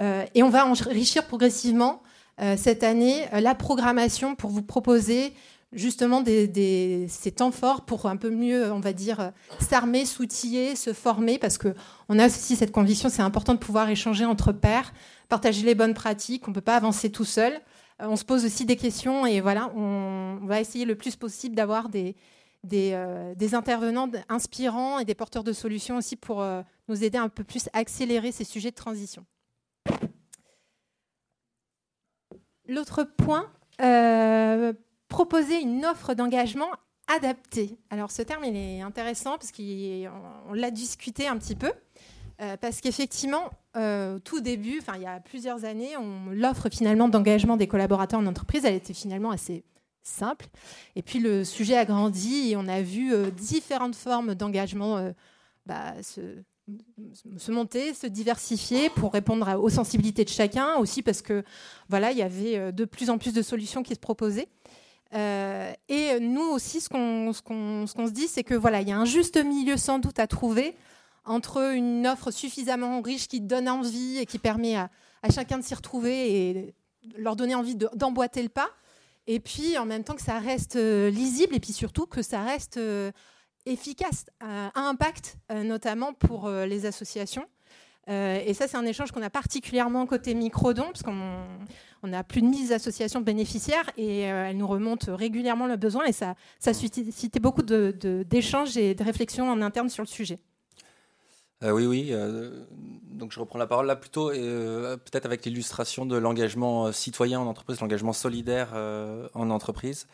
et 0.00 0.42
on 0.42 0.48
va 0.48 0.66
enrichir 0.66 1.26
progressivement 1.26 2.02
cette 2.56 2.82
année 2.82 3.26
la 3.30 3.54
programmation 3.54 4.34
pour 4.34 4.50
vous 4.50 4.62
proposer 4.62 5.34
justement 5.72 6.24
ces 6.24 7.32
temps 7.36 7.52
forts 7.52 7.82
pour 7.82 8.06
un 8.06 8.16
peu 8.16 8.30
mieux, 8.30 8.72
on 8.72 8.80
va 8.80 8.94
dire, 8.94 9.32
s'armer, 9.60 10.06
s'outiller, 10.06 10.76
se 10.76 10.94
former, 10.94 11.38
parce 11.38 11.58
qu'on 11.58 12.18
a 12.18 12.26
aussi 12.26 12.56
cette 12.56 12.72
conviction, 12.72 13.10
c'est 13.10 13.22
important 13.22 13.52
de 13.52 13.58
pouvoir 13.58 13.90
échanger 13.90 14.24
entre 14.24 14.50
pairs, 14.50 14.92
partager 15.32 15.64
les 15.64 15.74
bonnes 15.74 15.94
pratiques. 15.94 16.46
On 16.46 16.50
ne 16.50 16.54
peut 16.54 16.60
pas 16.60 16.76
avancer 16.76 17.10
tout 17.10 17.24
seul. 17.24 17.54
Euh, 17.54 18.06
on 18.06 18.16
se 18.16 18.24
pose 18.24 18.44
aussi 18.44 18.66
des 18.66 18.76
questions 18.76 19.24
et 19.24 19.40
voilà, 19.40 19.72
on, 19.74 20.40
va 20.42 20.60
essayer 20.60 20.84
le 20.84 20.94
plus 20.94 21.16
possible 21.16 21.54
d'avoir 21.54 21.88
des, 21.88 22.16
des, 22.64 22.90
euh, 22.92 23.34
intervenants 23.54 24.10
inspirants 24.28 24.98
et 24.98 25.06
des 25.06 25.14
porteurs 25.14 25.42
de 25.42 25.54
solutions 25.54 25.96
aussi 25.96 26.16
pour 26.16 26.42
euh, 26.42 26.60
nous 26.88 27.02
aider 27.02 27.16
un 27.16 27.30
peu 27.30 27.44
plus 27.44 27.68
à 27.72 27.78
accélérer 27.78 28.30
ces 28.30 28.44
sujets 28.44 28.72
de 28.72 28.76
transition. 28.76 29.24
L'autre 32.68 33.02
point, 33.02 33.50
proposer 35.08 35.62
une 35.62 35.86
offre 35.86 36.12
d'engagement 36.12 36.68
adaptée. 37.08 37.78
Alors 37.88 38.10
ce 38.10 38.20
terme 38.20 38.44
il 38.44 38.56
est 38.56 38.82
intéressant 38.82 39.38
parce 39.38 39.50
qu'on 39.50 40.52
l'a 40.52 40.70
discuté 40.70 41.26
un 41.26 41.38
petit 41.38 41.56
peu. 41.56 41.72
Euh, 42.42 42.56
parce 42.56 42.80
qu'effectivement, 42.80 43.50
euh, 43.76 44.18
tout 44.18 44.40
début, 44.40 44.80
il 44.96 45.02
y 45.02 45.06
a 45.06 45.20
plusieurs 45.20 45.64
années, 45.64 45.90
l'offre 46.32 46.68
finalement 46.70 47.08
d'engagement 47.08 47.56
des 47.56 47.68
collaborateurs 47.68 48.18
en 48.18 48.26
entreprise, 48.26 48.64
elle 48.64 48.74
était 48.74 48.94
finalement 48.94 49.30
assez 49.30 49.64
simple. 50.02 50.46
Et 50.96 51.02
puis 51.02 51.20
le 51.20 51.44
sujet 51.44 51.76
a 51.76 51.84
grandi 51.84 52.50
et 52.50 52.56
on 52.56 52.66
a 52.66 52.82
vu 52.82 53.12
euh, 53.12 53.30
différentes 53.30 53.94
formes 53.94 54.34
d'engagement 54.34 55.12
bah, 55.66 55.94
se, 56.02 56.42
monter, 57.52 57.94
se 57.94 58.08
diversifier 58.08 58.90
pour 58.90 59.12
répondre 59.12 59.60
aux 59.60 59.70
sensibilités 59.70 60.24
de 60.24 60.30
chacun, 60.30 60.74
aussi 60.78 61.02
parce 61.02 61.22
que 61.22 61.44
voilà, 61.88 62.10
il 62.10 62.18
y 62.18 62.22
avait 62.22 62.72
de 62.72 62.84
plus 62.84 63.08
en 63.08 63.18
plus 63.18 63.32
de 63.32 63.42
solutions 63.42 63.84
qui 63.84 63.94
se 63.94 64.00
proposaient. 64.00 64.48
et 65.12 66.18
nous 66.20 66.48
aussi, 66.50 66.80
ce 66.80 66.88
qu'on 66.88 67.86
se 67.86 68.10
dit, 68.10 68.26
c'est 68.26 68.42
que 68.42 68.54
voilà, 68.54 68.80
il 68.80 68.88
y 68.88 68.92
a 68.92 68.98
un 68.98 69.04
juste 69.04 69.36
milieu 69.36 69.76
sans 69.76 70.00
doute 70.00 70.18
à 70.18 70.26
trouver 70.26 70.74
entre 71.24 71.74
une 71.74 72.06
offre 72.06 72.30
suffisamment 72.30 73.00
riche 73.00 73.28
qui 73.28 73.40
donne 73.40 73.68
envie 73.68 74.18
et 74.18 74.26
qui 74.26 74.38
permet 74.38 74.76
à, 74.76 74.90
chacun 75.32 75.58
de 75.58 75.62
s'y 75.62 75.74
retrouver 75.74 76.50
et 76.50 76.74
leur 77.16 77.36
donner 77.36 77.54
envie 77.54 77.76
d'emboîter 77.76 78.42
le 78.42 78.48
pas, 78.48 78.68
et 79.26 79.40
puis 79.40 79.78
en 79.78 79.86
même 79.86 80.04
temps 80.04 80.14
que 80.14 80.22
ça 80.22 80.38
reste 80.38 80.76
euh, 80.76 81.10
lisible 81.10 81.54
et 81.54 81.60
puis 81.60 81.72
surtout 81.72 82.06
que 82.06 82.22
ça 82.22 82.42
reste 82.42 82.76
euh, 82.76 83.12
efficace, 83.66 84.26
à 84.40 84.72
impact 84.74 85.36
euh, 85.52 85.62
notamment 85.62 86.12
pour 86.12 86.50
les 86.50 86.84
associations. 86.86 87.46
et 88.08 88.52
ça, 88.54 88.66
c'est 88.66 88.76
un 88.76 88.84
échange 88.84 89.12
qu'on 89.12 89.22
a 89.22 89.30
particulièrement 89.30 90.04
côté 90.06 90.34
Microdon, 90.34 90.86
parce 90.86 91.04
qu'on 91.04 91.46
on 92.02 92.12
a 92.12 92.24
plus 92.24 92.42
de 92.42 92.48
1000 92.48 92.72
associations 92.72 93.20
bénéficiaires 93.20 93.88
et 93.96 94.22
elles 94.22 94.56
nous 94.56 94.66
remontent 94.66 95.14
régulièrement 95.14 95.68
le 95.68 95.76
besoin 95.76 96.06
et 96.06 96.12
ça, 96.12 96.34
ça 96.58 96.74
suscitait 96.74 97.38
beaucoup 97.38 97.62
d'échanges 97.62 98.76
et 98.76 98.96
de 98.96 99.04
réflexions 99.04 99.48
en 99.48 99.62
interne 99.62 99.88
sur 99.88 100.02
le 100.02 100.08
sujet. 100.08 100.40
Euh, 101.62 101.70
oui, 101.70 101.86
oui. 101.86 102.08
Euh, 102.10 102.64
donc 103.10 103.32
je 103.32 103.38
reprends 103.40 103.58
la 103.58 103.66
parole 103.66 103.86
là 103.86 103.96
plutôt, 103.96 104.30
euh, 104.30 104.96
peut-être 104.96 105.26
avec 105.26 105.44
l'illustration 105.44 106.06
de 106.06 106.16
l'engagement 106.16 106.90
citoyen 106.92 107.40
en 107.40 107.46
entreprise, 107.46 107.80
l'engagement 107.80 108.12
solidaire 108.12 108.74
en 109.34 109.50
entreprise. 109.50 110.08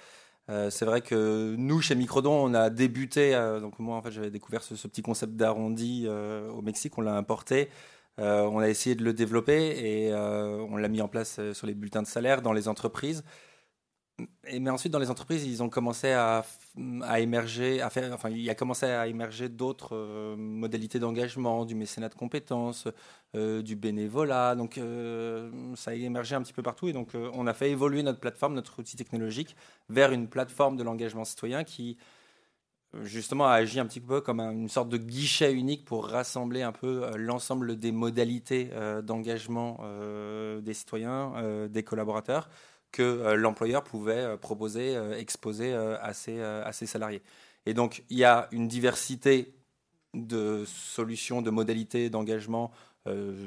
c'est 0.49 0.85
vrai 0.85 1.01
que 1.01 1.55
nous, 1.57 1.81
chez 1.81 1.95
Microdon, 1.95 2.33
on 2.33 2.55
a 2.55 2.71
débuté. 2.71 3.33
donc 3.61 3.79
moi, 3.79 3.97
en 3.97 4.03
fait, 4.03 4.11
j'avais 4.11 4.31
découvert 4.31 4.63
ce, 4.63 4.77
ce, 4.77 4.89
petit 4.89 5.03
concept 5.03 5.35
d'arrondi 5.37 6.07
au 6.09 6.63
Mexique. 6.63 6.99
On 6.99 7.03
l'a 7.03 7.15
importé. 7.15 7.71
on 8.19 8.59
a 8.59 8.69
essayé 8.69 8.95
de 8.97 9.05
le 9.05 9.13
développer 9.13 9.79
et 9.79 10.15
on 10.15 10.77
l'a 10.77 10.89
mis 10.89 11.01
en 11.01 11.09
place 11.09 11.41
sur 11.53 11.67
les 11.67 11.75
bulletins 11.75 12.03
de 12.03 12.07
salaire 12.07 12.43
dans 12.43 12.53
les 12.53 12.69
entreprises 12.69 13.25
mais 14.61 14.71
ensuite, 14.71 14.93
dans 14.93 14.99
les 14.99 15.11
entreprises, 15.11 15.47
ils 15.47 15.62
ont 15.62 15.69
commencé 15.69 16.11
à, 16.12 16.45
émerger, 17.19 17.81
à 17.81 17.91
faire, 17.91 18.12
enfin, 18.12 18.31
il 18.31 18.49
a 18.51 18.55
commencé 18.55 18.87
à 18.87 19.07
émerger 19.07 19.49
d'autres 19.49 19.95
euh, 19.95 20.37
modalités 20.37 20.99
d'engagement, 20.99 21.64
du 21.64 21.77
mécénat 21.77 22.09
de 22.09 22.14
compétences, 22.14 22.89
euh, 23.37 23.62
du 23.62 23.77
bénévolat. 23.77 24.57
Donc, 24.57 24.79
euh, 24.79 25.51
ça 25.77 25.93
a 25.93 25.95
émergé 25.95 26.35
un 26.35 26.43
petit 26.43 26.53
peu 26.53 26.62
partout. 26.62 26.89
Et 26.89 26.93
donc, 26.93 27.12
on 27.14 27.47
a 27.47 27.55
fait 27.55 27.71
évoluer 27.71 28.03
notre 28.03 28.19
plateforme, 28.19 28.55
notre 28.55 28.81
outil 28.81 28.97
technologique, 28.97 29.55
vers 29.89 30.11
une 30.12 30.29
plateforme 30.29 30.77
de 30.77 30.83
l'engagement 30.83 31.25
citoyen 31.25 31.62
qui, 31.62 31.97
justement, 33.03 33.47
a 33.47 33.53
agi 33.53 33.79
un 33.79 33.87
petit 33.87 34.01
peu 34.01 34.21
comme 34.21 34.41
une 34.41 34.69
sorte 34.69 34.89
de 34.89 34.97
guichet 34.97 35.53
unique 35.53 35.85
pour 35.85 36.09
rassembler 36.09 36.62
un 36.62 36.73
peu 36.73 37.09
l'ensemble 37.16 37.79
des 37.79 37.93
modalités 37.93 38.71
d'engagement 39.05 39.79
des 40.61 40.75
citoyens, 40.75 41.69
des 41.69 41.83
collaborateurs 41.85 42.49
que 42.93 43.03
euh, 43.03 43.36
l'employeur 43.36 43.84
pouvait 43.84 44.24
euh, 44.24 44.36
proposer, 44.36 44.97
euh, 44.97 45.18
exposer 45.18 45.74
à 45.74 46.12
ses, 46.12 46.86
salariés. 46.86 47.22
Et 47.66 47.74
donc, 47.74 48.05
il 48.11 48.18
y 48.18 48.24
a 48.24 48.49
une 48.53 48.68
diversité 48.68 49.55
de 50.14 50.64
solutions, 50.66 51.43
de 51.43 51.51
modalités 51.51 52.11
d'engagement 52.11 52.70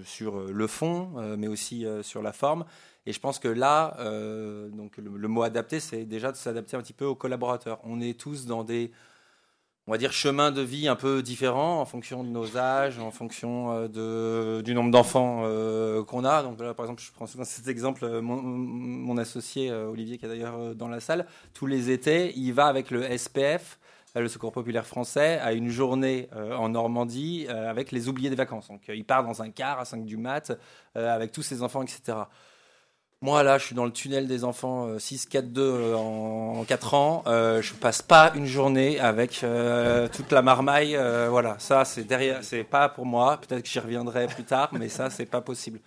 sur 0.06 0.40
le 0.40 0.66
fond, 0.66 1.12
mais 1.38 1.48
aussi 1.48 1.86
sur 2.02 2.24
la 2.24 2.34
forme. 2.34 2.66
Et 3.06 3.14
je 3.14 3.20
pense 3.20 3.38
que 3.38 3.48
là, 3.48 3.96
donc 4.72 4.98
le, 4.98 5.28
mot 5.28 5.44
adapté, 5.44 5.80
c'est 5.80 6.04
déjà 6.04 6.32
de 6.32 6.38
s'adapter 6.38 6.76
un 6.76 6.82
petit 6.82 6.94
peu 6.94 7.06
aux 7.06 7.14
collaborateurs. 7.14 7.80
On 7.84 8.02
est 8.02 8.20
tous 8.20 8.48
dans 8.48 8.64
des 8.64 8.92
on 9.88 9.92
va 9.92 9.98
dire, 9.98 10.14
chemin 10.14 10.52
de 10.52 10.62
vie 10.62 10.88
un 10.88 10.96
peu 10.96 11.24
différent 11.24 11.82
en 11.82 11.86
fonction 11.86 12.24
de 12.24 12.30
nos 12.30 12.56
âges, 12.58 13.00
en 13.00 13.10
fonction 13.10 13.72
euh, 13.72 13.88
de, 13.88 14.62
du 14.62 14.76
nombre 14.76 14.92
d'enfants 14.92 15.42
euh, 15.44 16.04
qu'on 16.04 16.24
a. 16.24 16.44
Donc 16.44 16.60
là, 16.60 16.74
par 16.74 16.86
exemple, 16.86 17.02
je 17.02 17.12
prends 17.12 17.26
cet 17.26 17.68
exemple, 17.68 18.06
euh, 18.06 18.22
mon, 18.22 19.18
associé 19.18 19.72
Olivier, 19.72 20.18
qui 20.18 20.26
est 20.26 20.30
d'ailleurs 20.30 20.76
dans 20.76 20.88
la 20.88 21.00
salle, 21.00 21.26
tous 21.54 21.66
les 21.66 21.92
étés, 21.92 22.32
il 22.36 22.54
va 22.54 22.68
avec 22.68 22.92
le 22.92 23.18
SPF, 23.18 23.80
le 24.16 24.28
Secours 24.28 24.52
populaire 24.52 24.86
français, 24.86 25.40
à 25.40 25.54
une 25.54 25.70
journée 25.70 26.30
en 26.34 26.70
Normandie 26.70 27.48
avec 27.48 27.92
les 27.92 28.08
oubliés 28.10 28.30
des 28.30 28.36
vacances. 28.36 28.70
Donc 28.70 28.82
il 28.88 29.06
part 29.06 29.24
dans 29.24 29.42
un 29.42 29.52
car 29.52 29.80
à 29.80 29.86
5 29.86 30.06
du 30.06 30.18
mat 30.18 30.52
avec 30.96 31.32
tous 31.32 31.44
ses 31.44 31.62
enfants, 31.62 31.84
etc. 31.84 32.18
Moi, 33.24 33.44
là, 33.44 33.60
je 33.60 33.66
suis 33.66 33.76
dans 33.76 33.86
le 33.86 33.92
tunnel 33.92 34.26
des 34.28 34.44
enfants 34.44 34.96
6-4-2 34.98 35.60
euh, 35.60 35.94
euh, 35.94 35.96
en 35.96 36.66
4 36.66 36.94
ans. 36.96 37.24
Euh, 37.28 37.62
je 37.62 37.76
passe 37.76 38.02
pas 38.02 38.32
une 38.34 38.48
journée 38.48 39.00
avec 39.00 39.44
euh, 39.44 40.08
toute 40.08 40.32
la 40.32 40.42
marmaille. 40.42 40.98
voilà, 41.30 41.56
ça, 41.60 41.86
c'est 41.86 42.04
derrière, 42.04 42.44
c'est 42.44 42.64
pas 42.64 42.90
pour 42.90 43.06
moi. 43.06 43.38
Peut-être 43.38 43.62
que 43.62 43.70
j'y 43.70 43.78
reviendrai 43.78 44.26
plus 44.26 44.44
tard, 44.44 44.70
mais 44.74 44.90
ça, 44.90 45.12
c'est 45.12 45.28
pas 45.28 45.42
possible. 45.42 45.80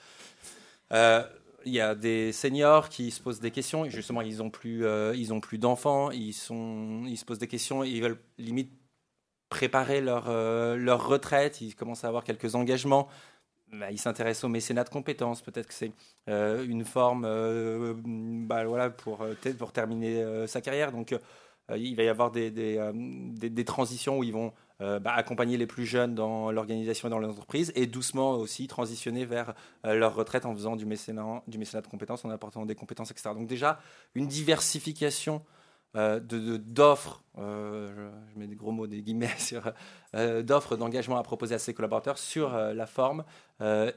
Il 0.93 1.73
y 1.73 1.81
a 1.81 1.97
des 1.97 2.31
seniors 2.31 2.89
qui 2.89 3.11
se 3.11 3.21
posent 3.21 3.41
des 3.41 3.51
questions. 3.51 3.85
Justement, 3.89 4.21
ils 4.21 4.41
ont 4.41 4.51
plus, 4.51 4.87
ils 5.17 5.33
ont 5.33 5.41
plus 5.41 5.59
d'enfants. 5.59 6.13
Ils 6.13 6.35
sont, 6.35 7.03
ils 7.09 7.17
se 7.17 7.25
posent 7.25 7.41
des 7.41 7.49
questions. 7.49 7.83
Ils 7.83 8.01
veulent 8.01 8.21
limite 8.39 8.71
préparer 9.49 10.01
leur 10.01 10.31
leur 10.77 11.05
retraite. 11.05 11.61
Ils 11.63 11.75
commencent 11.75 12.05
à 12.05 12.09
avoir 12.09 12.23
quelques 12.23 12.55
engagements. 12.55 13.09
Bah, 13.79 13.91
il 13.91 13.99
s'intéresse 13.99 14.45
au 14.45 14.49
mécénat 14.49 14.85
de 14.85 14.89
compétences. 14.89 15.43
Peut-être 15.43 15.67
que 15.67 15.75
c'est 15.75 15.93
euh, 16.29 16.65
une 16.67 16.85
forme 16.85 17.25
euh, 17.25 17.95
bah, 17.97 18.91
pour, 18.91 19.23
euh, 19.23 19.35
pour 19.59 19.73
terminer 19.73 20.25
sa 20.47 20.61
carrière. 20.61 20.93
Donc, 20.93 21.15
il 21.75 21.97
va 21.97 22.03
y 22.03 22.09
avoir 22.09 22.31
des, 22.31 22.51
des, 22.51 23.65
transitions 23.65 24.19
où 24.19 24.25
ils 24.25 24.33
vont 24.33 24.53
bah, 24.81 25.13
accompagner 25.15 25.57
les 25.57 25.67
plus 25.67 25.87
jeunes 25.87 26.15
dans 26.15 26.53
l'organisation 26.53 27.09
et 27.09 27.11
dans 27.11 27.19
l'entreprise 27.19 27.73
et 27.75 27.87
doucement 27.87 28.33
aussi 28.33 28.67
transitionner 28.67 29.25
vers 29.25 29.55
leur 29.83 30.15
retraite 30.15 30.45
en 30.45 30.55
faisant 30.55 30.77
du 30.77 30.85
mécénat, 30.85 31.43
du 31.49 31.59
mécénat 31.59 31.81
de 31.81 31.89
compétences, 31.89 32.25
en 32.25 32.31
apportant 32.31 32.67
des 32.67 32.75
compétences, 32.75 33.11
etc. 33.11 33.31
Donc, 33.35 33.47
déjà, 33.47 33.81
une 34.15 34.27
diversification 34.27 35.37
euh, 35.37 35.64
d'offres, 35.95 37.23
euh, 37.39 38.11
je, 38.33 38.39
mets 38.39 38.47
des 38.47 38.57
gros 38.57 38.73
mots, 38.73 38.87
des 38.87 39.03
guillemets, 39.03 39.29
euh, 40.15 40.43
d'offres 40.43 40.77
d'engagement 40.77 41.19
à 41.19 41.23
proposer 41.23 41.55
à 41.55 41.59
ses 41.59 41.75
collaborateurs 41.75 42.19
sur 42.19 42.57
la 42.57 42.87
forme 42.87 43.25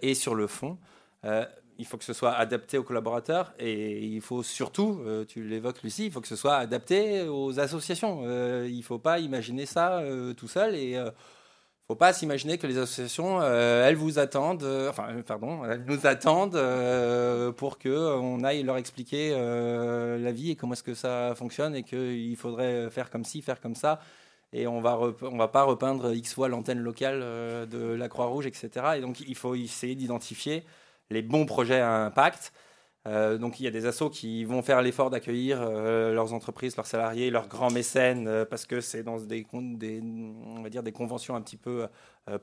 et 0.02 0.14
sur 0.14 0.36
le 0.36 0.48
fond. 0.48 0.78
il 1.24 1.86
faut 1.86 1.98
que 1.98 2.04
ce 2.04 2.14
soit 2.14 2.34
adapté 2.34 2.78
aux 2.78 2.84
collaborateurs 2.84 3.54
et 3.60 4.06
il 4.06 4.22
faut 4.22 4.44
surtout, 4.44 5.02
tu 5.28 5.44
l'évoques 5.44 5.82
Lucie, 5.84 6.06
il 6.06 6.12
faut 6.12 6.22
que 6.22 6.28
ce 6.28 6.36
soit 6.36 6.56
adapté 6.56 7.28
aux 7.28 7.60
associations. 7.60 8.22
il 8.66 8.78
ne 8.78 8.84
faut 8.84 9.00
pas 9.00 9.20
imaginer 9.20 9.66
ça 9.66 10.04
tout 10.36 10.48
seul 10.48 10.76
et 10.76 11.04
faut 11.88 11.96
pas 11.96 12.12
s'imaginer 12.12 12.58
que 12.58 12.68
les 12.68 12.78
associations, 12.78 13.42
elles 13.42 13.96
vous 13.96 14.20
attendent, 14.20 14.68
enfin, 14.90 15.08
pardon, 15.26 15.64
elles 15.64 15.86
nous 15.86 16.06
attendent 16.06 16.60
pour 17.56 17.78
que 17.78 18.18
on 18.18 18.44
aille 18.44 18.64
leur 18.64 18.76
expliquer 18.76 19.32
la 19.32 20.32
vie 20.34 20.52
et 20.52 20.56
comment 20.58 20.74
est-ce 20.74 20.84
que 20.84 20.94
ça 20.94 21.34
fonctionne 21.36 21.76
et 21.76 21.84
qu'il 21.84 22.36
faudrait 22.36 22.90
faire 22.90 23.10
comme 23.10 23.24
ci, 23.24 23.42
faire 23.42 23.62
comme 23.62 23.76
ça 23.76 24.02
et 24.54 24.68
on 24.68 24.82
va 24.82 24.98
on 25.22 25.38
va 25.38 25.48
pas 25.48 25.64
repeindre 25.64 26.14
x 26.14 26.34
fois 26.34 26.48
l'antenne 26.48 26.80
locale 26.80 27.20
euh, 27.22 27.66
de 27.66 27.80
la 27.80 28.08
Croix-Rouge, 28.10 28.46
etc. 28.46 28.70
Et 28.98 29.02
donc 29.02 29.20
il 29.20 29.36
faut 29.36 29.56
essayer 29.56 29.96
d'identifier 29.96 30.64
les 31.10 31.22
bons 31.22 31.46
projets 31.46 31.80
à 31.80 32.06
impact. 32.06 32.54
Euh, 33.08 33.38
donc 33.38 33.60
il 33.60 33.64
y 33.64 33.68
a 33.68 33.72
des 33.72 33.86
assos 33.86 34.10
qui 34.10 34.44
vont 34.44 34.62
faire 34.62 34.82
l'effort 34.82 35.10
d'accueillir 35.10 35.60
euh, 35.62 36.14
leurs 36.14 36.34
entreprises, 36.34 36.76
leurs 36.76 36.86
salariés, 36.86 37.32
leurs 37.32 37.48
grands 37.48 37.72
mécènes, 37.72 38.46
parce 38.50 38.66
que 38.66 38.82
c'est 38.82 39.02
dans 39.02 39.18
des, 39.18 39.46
on 39.52 40.62
va 40.62 40.70
dire 40.70 40.84
des 40.84 40.92
conventions 40.92 41.36
un 41.36 41.42
petit 41.42 41.58
peu 41.58 41.88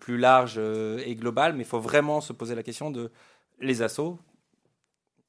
plus 0.00 0.16
larges 0.16 0.58
et 0.58 1.14
globales. 1.14 1.52
Mais 1.54 1.62
il 1.62 1.66
faut 1.66 1.80
vraiment 1.80 2.20
se 2.20 2.32
poser 2.32 2.54
la 2.54 2.62
question 2.62 2.90
de 2.90 3.10
les 3.60 3.82
assos, 3.82 4.18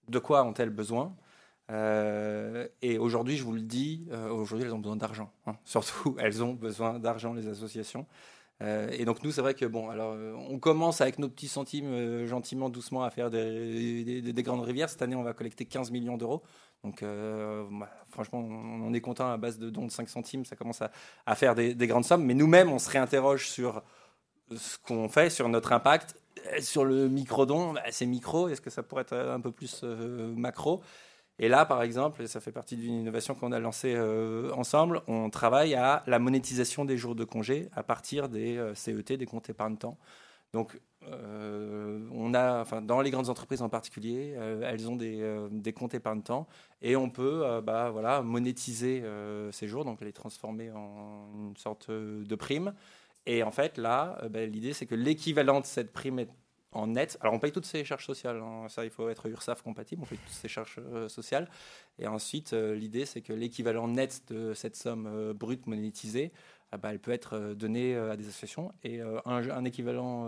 de 0.09 0.19
quoi 0.19 0.43
ont-elles 0.43 0.69
besoin? 0.69 1.15
Euh, 1.71 2.67
et 2.81 2.97
aujourd'hui, 2.97 3.37
je 3.37 3.43
vous 3.43 3.53
le 3.53 3.61
dis, 3.61 4.07
euh, 4.11 4.29
aujourd'hui, 4.29 4.67
elles 4.67 4.73
ont 4.73 4.79
besoin 4.79 4.95
d'argent. 4.95 5.31
Hein. 5.47 5.55
Surtout, 5.63 6.15
elles 6.19 6.43
ont 6.43 6.53
besoin 6.53 6.99
d'argent, 6.99 7.33
les 7.33 7.47
associations. 7.47 8.05
Euh, 8.63 8.89
et 8.91 9.03
donc 9.03 9.23
nous, 9.23 9.31
c'est 9.31 9.41
vrai 9.41 9.53
que 9.53 9.65
bon, 9.65 9.89
alors 9.89 10.15
on 10.49 10.59
commence 10.59 11.01
avec 11.01 11.19
nos 11.19 11.27
petits 11.27 11.47
centimes 11.47 12.25
gentiment, 12.25 12.69
doucement 12.69 13.03
à 13.03 13.09
faire 13.09 13.29
des, 13.29 14.21
des, 14.21 14.43
grandes 14.43 14.63
rivières. 14.63 14.89
Cette 14.89 15.01
année, 15.01 15.15
on 15.15 15.23
va 15.23 15.33
collecter 15.33 15.65
15 15.65 15.91
millions 15.91 16.17
d'euros. 16.17 16.41
Donc 16.83 17.01
bah, 17.01 17.89
franchement, 18.09 18.39
on, 18.39 18.93
est 18.93 19.01
content 19.01 19.29
à 19.29 19.37
base 19.37 19.59
de 19.59 19.69
dons 19.69 19.85
de 19.85 19.91
5 19.91 20.07
centimes, 20.07 20.45
ça 20.45 20.55
commence 20.55 20.81
à, 20.81 20.91
à 21.25 21.35
faire 21.35 21.55
des, 21.55 21.75
grandes 21.87 22.05
sommes. 22.05 22.23
Mais 22.23 22.33
nous-mêmes, 22.33 22.71
on 22.71 22.79
se 22.79 22.89
réinterroge 22.89 23.49
sur 23.49 23.83
ce 24.55 24.77
qu'on 24.77 25.09
fait, 25.09 25.29
sur 25.29 25.49
notre 25.49 25.73
impact. 25.73 26.15
Sur 26.59 26.85
le 26.85 27.09
micro-don, 27.09 27.73
bah, 27.73 27.81
c'est 27.91 28.05
micro, 28.05 28.49
est-ce 28.49 28.61
que 28.61 28.69
ça 28.69 28.83
pourrait 28.83 29.01
être 29.01 29.15
un 29.15 29.41
peu 29.41 29.51
plus 29.51 29.83
macro? 29.83 30.81
Et 31.37 31.49
là, 31.49 31.65
par 31.65 31.81
exemple, 31.83 32.21
et 32.23 32.27
ça 32.27 32.39
fait 32.39 32.53
partie 32.53 32.77
d'une 32.77 32.93
innovation 32.93 33.35
qu'on 33.35 33.51
a 33.51 33.59
lancée 33.59 33.93
euh, 33.95 34.51
ensemble, 34.53 35.01
on 35.07 35.29
travaille 35.29 35.75
à 35.75 36.03
la 36.07 36.17
monétisation 36.17 36.85
des 36.85 36.97
jours 36.97 37.13
de 37.15 37.25
congé 37.25 37.69
à 37.73 37.83
partir 37.83 38.29
des 38.29 38.57
euh, 38.57 38.73
CET, 38.73 39.17
des 39.17 39.25
comptes 39.25 39.49
épargne-temps. 39.49 39.97
Donc, 40.53 40.79
euh, 41.11 42.07
on 42.13 42.33
a, 42.33 42.61
enfin, 42.61 42.81
dans 42.81 43.01
les 43.01 43.11
grandes 43.11 43.29
entreprises 43.29 43.61
en 43.61 43.67
particulier, 43.67 44.37
elles 44.63 44.89
ont 44.89 44.95
des, 44.95 45.21
des 45.51 45.73
comptes 45.73 45.93
épargne-temps 45.93 46.47
et 46.81 46.95
on 46.95 47.09
peut 47.09 47.43
bah, 47.61 47.89
voilà, 47.89 48.21
monétiser 48.21 49.03
ces 49.51 49.67
jours, 49.67 49.83
donc 49.83 49.99
les 49.99 50.13
transformer 50.13 50.71
en 50.71 51.27
une 51.49 51.57
sorte 51.57 51.91
de 51.91 52.35
prime. 52.35 52.73
Et 53.25 53.43
en 53.43 53.51
fait, 53.51 53.77
là, 53.77 54.17
bah, 54.29 54.45
l'idée, 54.45 54.71
c'est 54.71 54.85
que 54.85 54.95
l'équivalent 54.95 55.59
de 55.59 55.65
cette 55.65 55.91
prime 55.91 56.19
est 56.19 56.29
en 56.75 56.87
net. 56.87 57.17
Alors 57.21 57.33
on 57.33 57.39
paye 57.39 57.51
toutes 57.51 57.65
ces 57.65 57.83
charges 57.83 58.05
sociales, 58.05 58.41
hein. 58.41 58.67
ça 58.69 58.83
il 58.83 58.91
faut 58.91 59.09
être 59.09 59.25
URSAF 59.27 59.61
compatible, 59.61 60.01
on 60.03 60.05
paye 60.05 60.17
toutes 60.17 60.33
ces 60.33 60.47
charges 60.47 60.79
euh, 60.79 61.07
sociales. 61.07 61.49
Et 61.97 62.07
ensuite, 62.07 62.53
euh, 62.53 62.75
l'idée 62.75 63.05
c'est 63.05 63.21
que 63.21 63.33
l'équivalent 63.33 63.87
net 63.87 64.23
de 64.27 64.53
cette 64.53 64.75
somme 64.75 65.07
euh, 65.07 65.33
brute 65.33 65.65
monétisée, 65.67 66.31
ah 66.71 66.77
bah, 66.77 66.89
elle 66.91 66.99
peut 66.99 67.11
être 67.11 67.53
donnée 67.53 67.95
à 67.95 68.17
des 68.17 68.27
associations. 68.27 68.73
Et 68.83 68.99
un, 68.99 69.63
équivalent 69.63 70.25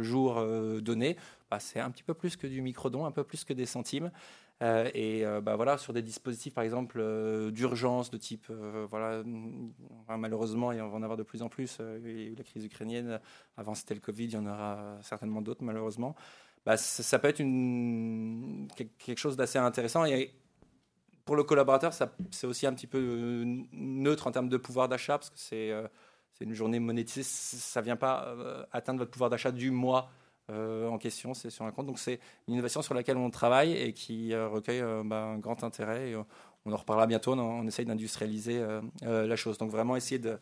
jour 0.00 0.34
donné, 0.80 1.16
bah, 1.50 1.58
c'est 1.58 1.80
un 1.80 1.90
petit 1.90 2.04
peu 2.04 2.14
plus 2.14 2.36
que 2.36 2.46
du 2.46 2.60
micro-don, 2.62 3.06
un 3.06 3.10
peu 3.10 3.24
plus 3.24 3.42
que 3.42 3.52
des 3.52 3.66
centimes. 3.66 4.12
Euh, 4.62 4.88
et 4.94 5.26
euh, 5.26 5.40
bah, 5.40 5.56
voilà, 5.56 5.76
sur 5.76 5.92
des 5.92 6.02
dispositifs, 6.02 6.54
par 6.54 6.62
exemple, 6.62 6.98
euh, 7.00 7.50
d'urgence, 7.50 8.10
de 8.10 8.16
type, 8.16 8.50
voilà, 8.90 9.22
malheureusement, 10.16 10.72
il 10.72 10.78
va 10.78 10.86
en 10.86 11.02
avoir 11.02 11.16
de 11.16 11.24
plus 11.24 11.42
en 11.42 11.48
plus. 11.48 11.78
la 11.80 12.44
crise 12.44 12.64
ukrainienne, 12.64 13.20
avant 13.56 13.74
c'était 13.74 13.94
le 13.94 14.00
Covid, 14.00 14.24
il 14.24 14.32
y 14.32 14.36
en 14.36 14.46
aura 14.46 14.98
certainement 15.02 15.42
d'autres, 15.42 15.64
malheureusement. 15.64 16.14
Bah, 16.64 16.76
ça, 16.76 17.18
peut 17.18 17.28
être 17.28 17.38
quelque 17.38 19.18
chose 19.18 19.36
d'assez 19.36 19.58
intéressant. 19.58 20.04
Et 20.04 20.32
pour 21.24 21.34
le 21.34 21.42
collaborateur, 21.42 21.92
c'est 22.30 22.46
aussi 22.46 22.66
un 22.66 22.74
petit 22.74 22.86
peu 22.86 23.44
neutre 23.72 24.26
en 24.28 24.30
termes 24.30 24.48
de 24.48 24.56
pouvoir 24.56 24.88
d'achat, 24.88 25.18
parce 25.18 25.30
que 25.30 25.38
c'est 25.38 25.72
une 26.40 26.54
journée 26.54 26.78
monétisée, 26.78 27.24
ça 27.24 27.80
ne 27.80 27.84
vient 27.84 27.96
pas 27.96 28.36
atteindre 28.70 29.00
votre 29.00 29.10
pouvoir 29.10 29.30
d'achat 29.30 29.50
du 29.50 29.72
mois 29.72 30.10
euh, 30.50 30.88
en 30.88 30.98
question, 30.98 31.34
c'est 31.34 31.50
sur 31.50 31.64
un 31.64 31.70
compte. 31.70 31.86
Donc 31.86 31.98
c'est 31.98 32.20
une 32.48 32.54
innovation 32.54 32.82
sur 32.82 32.94
laquelle 32.94 33.16
on 33.16 33.30
travaille 33.30 33.72
et 33.72 33.92
qui 33.92 34.32
euh, 34.32 34.48
recueille 34.48 34.80
euh, 34.80 35.02
bah, 35.04 35.22
un 35.24 35.38
grand 35.38 35.62
intérêt. 35.64 36.14
On 36.64 36.72
en 36.72 36.76
reparlera 36.76 37.06
bientôt. 37.06 37.32
On, 37.32 37.66
essaye 37.66 37.86
d'industrialiser 37.86 38.64
la 39.02 39.36
chose. 39.36 39.58
Donc 39.58 39.70
vraiment 39.70 39.96
essayer 39.96 40.18
de, 40.18 40.38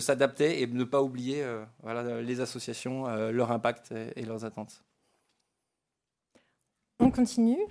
s'adapter 0.00 0.60
et 0.62 0.66
de 0.66 0.74
ne 0.74 0.84
pas 0.84 1.02
oublier 1.02 1.44
les 2.22 2.40
associations, 2.40 3.06
leur 3.30 3.50
impact 3.50 3.92
et 4.14 4.24
leurs 4.24 4.44
attentes. 4.44 4.84
On 7.00 7.10
continue. 7.10 7.66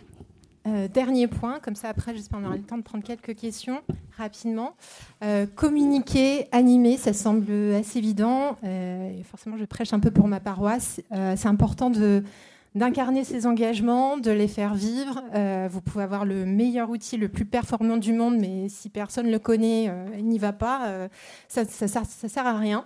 Euh, 0.67 0.87
dernier 0.87 1.27
point, 1.27 1.59
comme 1.59 1.75
ça 1.75 1.89
après 1.89 2.15
j'espère 2.15 2.39
qu'on 2.39 2.45
aura 2.45 2.55
le 2.55 2.63
temps 2.63 2.77
de 2.77 2.83
prendre 2.83 3.03
quelques 3.03 3.35
questions 3.35 3.81
rapidement. 4.17 4.75
Euh, 5.23 5.45
communiquer, 5.45 6.47
animer, 6.51 6.97
ça 6.97 7.13
semble 7.13 7.51
assez 7.73 7.99
évident. 7.99 8.57
Euh, 8.63 9.11
forcément, 9.29 9.57
je 9.57 9.65
prêche 9.65 9.93
un 9.93 9.99
peu 9.99 10.11
pour 10.11 10.27
ma 10.27 10.39
paroisse. 10.39 11.01
c'est 11.11 11.47
important 11.47 11.89
de, 11.89 12.23
d'incarner 12.73 13.23
ces 13.23 13.45
engagements, 13.45 14.17
de 14.17 14.31
les 14.31 14.47
faire 14.47 14.73
vivre. 14.73 15.21
vous 15.69 15.81
pouvez 15.81 16.03
avoir 16.03 16.25
le 16.25 16.45
meilleur 16.45 16.89
outil, 16.89 17.17
le 17.17 17.29
plus 17.29 17.45
performant 17.45 17.97
du 17.97 18.13
monde, 18.13 18.37
mais 18.39 18.67
si 18.69 18.89
personne 18.89 19.27
ne 19.27 19.31
le 19.31 19.39
connaît, 19.39 19.91
il 20.17 20.25
n'y 20.25 20.39
va 20.39 20.53
pas, 20.53 21.09
ça 21.47 21.63
ne 21.63 22.27
sert 22.27 22.47
à 22.47 22.57
rien. 22.57 22.85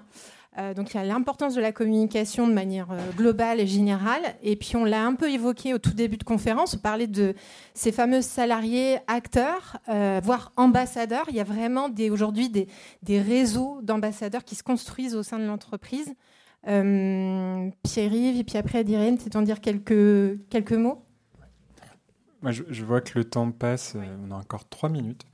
Euh, 0.58 0.74
donc 0.74 0.94
il 0.94 0.98
y 0.98 1.00
a 1.00 1.04
l'importance 1.04 1.54
de 1.54 1.62
la 1.62 1.72
communication 1.72 2.48
de 2.48 2.54
manière 2.54 2.92
euh, 2.92 3.12
globale 3.16 3.60
et 3.60 3.68
générale. 3.68 4.22
Et 4.42 4.56
puis 4.56 4.76
on 4.76 4.84
l'a 4.84 5.06
un 5.06 5.14
peu 5.14 5.30
évoqué 5.30 5.74
au 5.74 5.78
tout 5.78 5.94
début 5.94 6.18
de 6.18 6.24
conférence, 6.24 6.76
on 6.76 6.80
parlait 6.80 7.08
de 7.08 7.36
ces 7.76 7.92
fameux 7.92 8.22
salariés 8.22 8.98
acteurs, 9.08 9.78
euh, 9.90 10.20
voire 10.24 10.52
ambassadeurs. 10.58 11.26
Il 11.30 11.36
y 11.36 11.40
a 11.40 11.44
vraiment 11.44 11.90
aujourd'hui 12.12 12.50
des, 12.50 12.68
réseaux 13.22 13.80
d'ambassadeurs 13.84 14.44
qui 14.44 14.56
se 14.56 14.64
construisent 14.64 15.16
au 15.16 15.24
sein 15.24 15.38
de 15.40 15.46
l'entreprise. 15.46 16.14
Pierre-Yves 16.64 18.40
et 18.40 18.44
puis 18.44 18.58
après 18.58 18.80
Adirène, 18.80 19.18
c'est 19.20 19.36
en 19.36 19.42
dire 19.42 19.62
quelques, 19.62 20.40
quelques 20.50 20.74
mots? 20.74 21.06
Moi, 22.42 22.52
je, 22.52 22.84
vois 22.84 23.02
que 23.02 23.18
le 23.18 23.26
temps 23.26 23.52
passe, 23.52 23.96
on 23.96 24.32
a 24.32 24.36
encore 24.36 24.68
trois 24.68 24.90
minutes. 24.90 25.26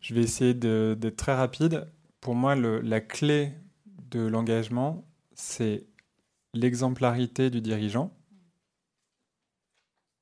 Je 0.00 0.14
vais 0.14 0.22
essayer 0.22 0.54
d'être 0.54 1.16
très 1.16 1.34
rapide. 1.34 1.86
Pour 2.20 2.34
moi, 2.34 2.54
la 2.54 3.00
clé 3.00 3.52
de 4.14 4.26
l'engagement, 4.26 5.04
c'est 5.34 5.86
l'exemplarité 6.52 7.50
du 7.50 7.60
dirigeant 7.60 8.12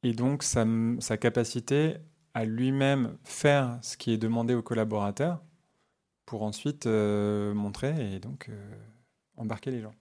et 0.03 0.12
donc 0.12 0.43
sa, 0.43 1.16
capacité 1.16 1.97
à 2.34 2.45
lui-même 2.45 3.16
faire 3.24 3.78
ce 3.82 3.97
qui 3.97 4.12
est 4.12 4.18
demandé 4.18 4.55
aux 4.55 4.62
collaborateurs 4.62 5.43
pour 6.26 6.43
ensuite 6.43 6.86
euh, 6.86 7.53
montrer 7.55 8.14
et 8.14 8.18
donc 8.18 8.49
euh, 8.49 8.74
embarquer 9.36 9.70
les 9.70 9.80
gens. 9.80 9.95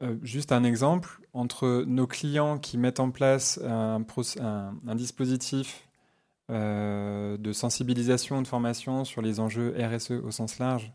Euh, 0.00 0.16
juste 0.22 0.52
un 0.52 0.62
exemple, 0.62 1.20
entre 1.32 1.84
nos 1.86 2.06
clients 2.06 2.58
qui 2.58 2.78
mettent 2.78 3.00
en 3.00 3.10
place 3.10 3.58
un, 3.64 4.04
dispositif 4.94 5.88
de 6.48 7.52
sensibilisation, 7.52 8.40
de 8.40 8.46
formation 8.46 9.04
sur 9.04 9.20
les 9.20 9.38
enjeux 9.40 9.74
RSE 9.76 10.12
au 10.12 10.30
sens 10.30 10.58
large, 10.58 10.92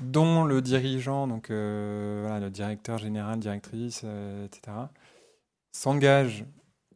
dont 0.00 0.44
le 0.44 0.60
dirigeant, 0.62 1.26
donc 1.26 1.50
euh, 1.50 2.38
le 2.40 2.50
directeur 2.50 2.98
général, 2.98 3.38
directrice, 3.38 4.02
euh, 4.04 4.46
etc., 4.46 4.76
s'engage 5.72 6.44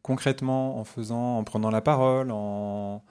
concrètement 0.01 0.79
en 0.79 0.83
faisant, 0.83 1.37
en 1.37 1.43
prenant 1.43 1.69
la 1.69 1.81
parole, 1.81 2.31
en, 2.31 3.03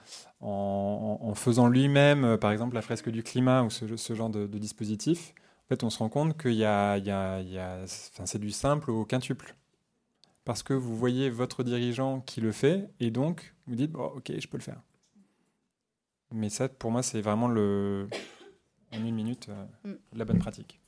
faisant 1.34 1.68
lui-même, 1.68 2.24
euh, 2.24 2.36
par 2.36 2.50
exemple, 2.52 2.74
la 2.74 2.82
fresque 2.82 3.08
du 3.08 3.22
climat 3.22 3.62
ou 3.62 3.70
ce, 3.70 4.14
genre 4.14 4.30
de, 4.30 4.46
dispositif, 4.46 5.32
en 5.64 5.68
fait, 5.68 5.84
on 5.84 5.90
se 5.90 5.98
rend 5.98 6.08
compte 6.08 6.36
qu'il 6.40 6.66
c'est 7.86 8.38
du 8.40 8.50
simple 8.50 8.90
au 8.90 9.04
quintuple. 9.04 9.54
Parce 10.44 10.62
que 10.62 10.74
vous 10.74 10.96
voyez 10.96 11.30
votre 11.30 11.62
dirigeant 11.62 12.20
qui 12.20 12.40
le 12.40 12.50
fait, 12.50 12.90
et 12.98 13.10
donc 13.10 13.54
vous 13.66 13.76
dites, 13.76 13.92
bon, 13.92 14.06
ok, 14.16 14.32
je 14.36 14.48
peux 14.48 14.56
le 14.56 14.62
faire. 14.62 14.80
Mais 16.32 16.48
ça, 16.48 16.68
pour 16.68 16.90
moi, 16.90 17.02
c'est 17.02 17.20
vraiment 17.20 17.48
le, 17.48 18.08
en 18.92 19.04
une 19.04 19.14
minute 19.14 19.48
euh, 19.48 19.88
mm. 19.90 20.18
la 20.18 20.24
bonne 20.24 20.38
pratique. 20.38 20.80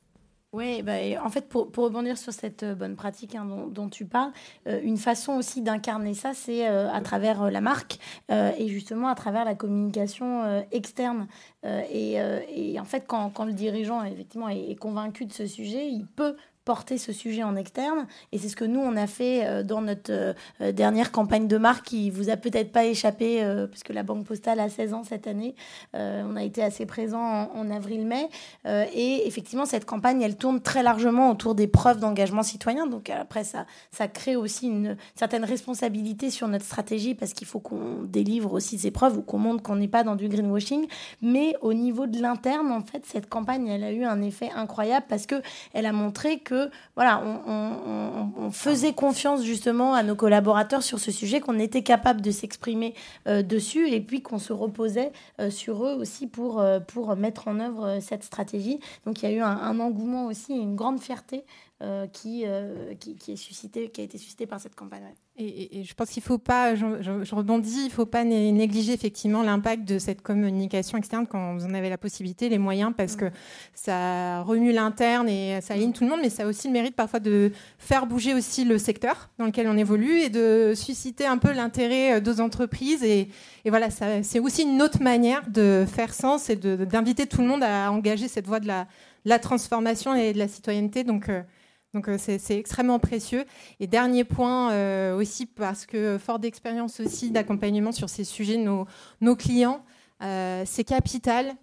Oui, 0.55 0.83
bah, 0.83 0.99
en 1.25 1.31
fait, 1.31 1.49
pour, 1.49 1.73
pour, 1.73 1.85
rebondir 1.85 2.19
sur 2.19 2.31
cette 2.31 2.63
euh, 2.63 2.75
bonne 2.75 2.95
pratique 2.95 3.35
hein, 3.35 3.47
dont, 3.71 3.89
tu 3.89 4.05
parles, 4.05 4.33
euh, 4.67 4.81
une 4.83 4.99
façon 4.99 5.33
aussi 5.33 5.63
d'incarner 5.63 6.13
ça, 6.13 6.35
c'est 6.35 6.67
à 6.67 7.01
travers 7.01 7.51
la 7.51 7.63
marque 7.63 7.99
et 8.31 8.69
justement 8.69 9.09
à 9.09 9.15
travers 9.15 9.47
la 9.47 9.55
communication 9.55 10.65
externe. 10.71 11.27
Et, 11.65 12.19
et, 12.55 12.79
en 12.79 12.85
fait, 12.85 13.05
quand, 13.07 13.31
quand, 13.31 13.47
le 13.47 13.53
dirigeant 13.53 14.05
effectivement 14.05 14.49
est, 14.49 14.75
convaincu 14.75 15.25
de 15.25 15.33
ce 15.33 15.47
sujet, 15.47 15.89
il 15.89 16.07
peut 16.07 16.37
porter 16.65 16.99
ce 16.99 17.13
sujet 17.13 17.43
en 17.43 17.57
externe. 17.57 18.07
Et 18.31 18.39
c'est 18.39 18.49
ce 18.49 18.57
que 18.57 18.65
nous, 18.65 18.81
on 18.81 18.97
a 18.97 19.07
fait 19.07 19.45
euh, 19.45 19.63
dans 19.63 19.83
notre 19.83 20.13
euh, 20.13 20.73
dernière 20.73 21.11
campagne 21.11 21.49
de 21.49 21.59
marque 21.59 21.87
qui 21.87 22.11
vous 22.11 22.31
a 22.31 22.37
peut-être 22.37 22.71
pas 22.71 22.85
échappé, 22.85 23.43
euh, 23.43 23.67
parce 23.67 23.83
que 23.83 23.93
la 23.93 24.03
Banque 24.03 24.25
Postale 24.25 24.61
a 24.61 24.69
16 24.69 24.95
ans 24.95 25.05
cette 25.05 25.27
année. 25.27 25.55
on 25.95 26.37
a 26.37 26.45
été 26.45 26.63
assez 26.63 26.87
présent 26.87 27.51
en, 27.55 27.71
avril-mai. 27.71 28.29
et 28.65 29.27
effectivement, 29.27 29.67
cette 29.67 29.85
campagne, 29.85 30.23
elle 30.23 30.37
tourne 30.37 30.61
très 30.61 30.83
largement 30.83 31.31
autour 31.31 31.55
des 31.55 31.67
preuves 31.67 31.99
d'engagement 31.99 32.43
citoyen. 32.43 32.87
Donc 32.87 33.11
après, 33.11 33.45
ça, 33.45 33.67
ça 33.91 34.09
crée 34.09 34.37
aussi 34.37 34.67
une 34.67 34.97
certaine 35.15 35.45
responsabilité 35.45 36.31
sur 36.31 36.49
notre 36.49 36.65
stratégie, 36.65 37.15
parce 37.15 37.33
qu'il 37.33 37.47
faut 37.47 37.61
qu'on 37.61 38.03
délivre 38.05 38.53
aussi 38.53 38.79
ces 38.79 38.91
preuves 38.91 39.19
ou 39.19 39.23
qu'on 39.23 39.39
montre 39.39 39.63
qu'on 39.63 39.77
n'est 39.77 39.89
pas 39.89 40.05
dans 40.05 40.17
du 40.17 40.29
greenwashing. 40.29 40.87
Mais 41.23 41.55
au 41.61 41.75
niveau 41.75 42.07
de 42.07 42.21
l'interne, 42.21 42.71
en 42.71 42.83
fait, 42.83 43.05
cette 43.07 43.29
campagne, 43.29 43.69
elle 43.69 43.85
a 43.85 43.93
eu 43.93 44.05
un 44.05 44.21
effet 44.23 44.51
incroyable 44.55 45.07
parce 45.09 45.27
que 45.27 45.43
elle 45.73 45.87
a 45.87 45.93
montré 45.93 46.39
que 46.39 46.52
voilà, 46.95 47.23
on, 47.25 48.51
faisait 48.51 48.93
confiance 48.93 49.45
justement 49.45 49.95
à 49.95 50.03
nos 50.03 50.15
collaborateurs 50.15 50.83
sur 50.83 50.99
ce 50.99 51.11
sujet, 51.11 51.41
qu'on 51.41 51.59
était 51.59 51.83
capable 51.83 52.21
de 52.21 52.31
s'exprimer 52.31 52.95
euh, 53.27 53.43
dessus 53.43 53.89
et 53.89 54.01
puis 54.01 54.21
qu'on 54.21 54.39
se 54.39 54.53
reposait 54.53 55.13
euh, 55.41 55.51
sur 55.51 55.85
eux 55.87 55.95
aussi 55.95 56.27
pour, 56.27 56.61
euh, 56.61 56.81
pour 56.81 57.17
mettre 57.17 57.49
en 57.49 57.61
œuvre 57.61 57.99
cette 58.01 58.25
stratégie. 58.25 58.79
Donc 59.07 59.23
il 59.23 59.31
y 59.31 59.33
a 59.33 59.37
eu 59.37 59.41
un, 59.41 59.81
engouement 59.81 60.27
aussi, 60.27 60.53
une 60.55 60.77
grande 60.77 61.01
fierté 61.01 61.45
qui, 62.13 62.45
qui, 62.99 63.33
est 63.33 63.37
suscité, 63.37 63.91
qui 63.91 64.01
a 64.01 64.05
été 64.05 64.19
suscité 64.19 64.47
par 64.47 64.61
cette 64.61 64.75
campagne. 64.75 65.03
Et, 65.39 65.83
je 65.83 65.95
pense 65.95 66.11
qu'il 66.11 66.21
ne 66.21 66.27
faut 66.27 66.39
pas, 66.39 66.75
je, 66.75 67.35
rebondis, 67.35 67.81
il 67.81 67.87
ne 67.87 67.91
faut 67.91 68.05
pas 68.05 68.23
négliger 68.23 68.93
effectivement 68.93 69.43
l'impact 69.43 69.89
de 69.89 69.99
cette 69.99 70.21
communication 70.21 70.99
externe 70.99 71.27
quand 71.27 71.55
vous 71.55 71.65
en 71.65 71.73
avez 71.73 71.89
la 71.89 71.97
possibilité, 71.97 72.51
les 72.51 72.59
moyens, 72.59 72.93
parce 72.95 73.17
que 73.17 73.31
ça 73.73 74.43
remue 74.43 74.73
l'interne 74.73 75.31
et 75.31 75.61
ça 75.63 75.73
aligne 75.73 75.93
tout 75.93 76.05
le 76.05 76.11
monde, 76.11 76.21
mais 76.21 76.29
ça 76.29 76.43
a 76.43 76.47
aussi 76.47 76.67
le 76.67 76.75
mérite 76.75 76.95
parfois 76.95 77.19
de 77.19 77.51
faire 77.79 78.07
bouger 78.07 78.35
aussi 78.35 78.67
le 78.67 78.77
secteur 78.77 79.31
dans 79.39 79.47
lequel 79.47 79.69
on 79.69 79.77
évolue 79.79 80.21
et 80.21 80.29
de 80.29 80.75
susciter 80.77 81.25
un 81.25 81.39
peu 81.39 81.53
l'intérêt 81.53 82.19
euh, 82.19 82.21
d'autres 82.21 82.43
entreprises. 82.43 83.03
Et, 83.03 83.29
voilà, 83.65 83.89
c'est 83.91 84.39
aussi 84.39 84.63
une 84.65 84.83
autre 84.83 85.03
manière 85.03 85.49
de 85.49 85.87
faire 85.91 86.13
sens 86.13 86.51
et 86.51 86.57
d'inviter 86.57 87.27
tout 87.27 87.41
le 87.41 87.47
monde 87.47 87.63
à 87.63 87.91
engager 87.91 88.29
cette 88.29 88.47
voie 88.47 88.61
de 88.61 88.69
la, 88.69 89.39
transformation 89.39 90.15
et 90.15 90.35
de 90.35 90.39
la 90.39 90.49
citoyenneté. 90.49 91.05
Donc, 91.05 91.31
euh, 91.31 91.43
donc 91.95 92.09
euh, 92.09 92.17
c'est 92.19 92.59
extrêmement 92.59 92.99
précieux. 92.99 93.45
Et 93.81 93.87
dernier 93.87 94.25
point 94.25 94.73
euh, 94.73 95.17
aussi, 95.17 95.47
parce 95.47 95.87
que 95.87 96.19
fort 96.19 96.39
d'expérience 96.39 97.01
aussi 97.01 97.31
d'accompagnement 97.31 97.93
sur 97.93 98.09
ces 98.09 98.25
sujets, 98.25 98.57
nos, 98.57 98.87
nos 99.21 99.37
clients, 99.37 99.85
euh, 100.23 100.63
c'est 100.67 100.85
capital 100.85 101.55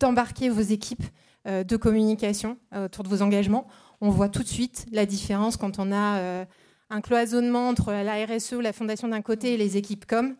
d'embarquer 0.00 0.48
vos 0.48 0.62
équipes 0.62 1.04
de 1.46 1.76
communication 1.76 2.58
autour 2.74 3.04
de 3.04 3.08
vos 3.08 3.22
engagements. 3.22 3.66
On 4.00 4.10
voit 4.10 4.28
tout 4.28 4.42
de 4.42 4.48
suite 4.48 4.86
la 4.90 5.06
différence 5.06 5.56
quand 5.56 5.78
on 5.78 5.92
a 5.92 6.46
un 6.90 7.00
cloisonnement 7.00 7.68
entre 7.68 7.92
la 7.92 8.24
RSE 8.24 8.52
ou 8.54 8.60
la 8.60 8.72
fondation 8.72 9.08
d'un 9.08 9.22
côté 9.22 9.54
et 9.54 9.56
les 9.56 9.76
équipes 9.76 10.06
com. 10.06 10.34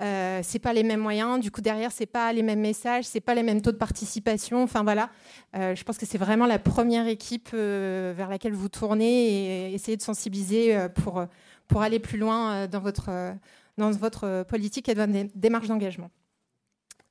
Euh, 0.00 0.40
c'est 0.42 0.58
pas 0.58 0.72
les 0.72 0.82
mêmes 0.82 1.00
moyens. 1.00 1.38
Du 1.40 1.50
coup, 1.50 1.60
derrière, 1.60 1.92
c'est 1.92 2.06
pas 2.06 2.32
les 2.32 2.42
mêmes 2.42 2.60
messages, 2.60 3.04
c'est 3.04 3.20
pas 3.20 3.34
les 3.34 3.42
mêmes 3.42 3.60
taux 3.60 3.72
de 3.72 3.76
participation. 3.76 4.62
Enfin 4.62 4.82
voilà, 4.82 5.10
euh, 5.54 5.74
je 5.74 5.84
pense 5.84 5.98
que 5.98 6.06
c'est 6.06 6.18
vraiment 6.18 6.46
la 6.46 6.58
première 6.58 7.06
équipe 7.06 7.50
euh, 7.52 8.14
vers 8.16 8.30
laquelle 8.30 8.54
vous 8.54 8.68
tournez 8.68 9.68
et 9.68 9.74
essayer 9.74 9.96
de 9.96 10.02
sensibiliser 10.02 10.74
euh, 10.74 10.88
pour 10.88 11.24
pour 11.68 11.82
aller 11.82 11.98
plus 11.98 12.18
loin 12.18 12.66
dans 12.66 12.80
votre 12.80 13.34
dans 13.78 13.90
votre 13.90 14.44
politique 14.44 14.88
et 14.88 14.94
dans 14.94 15.10
votre 15.10 15.30
démarche 15.34 15.68
d'engagement. 15.68 16.10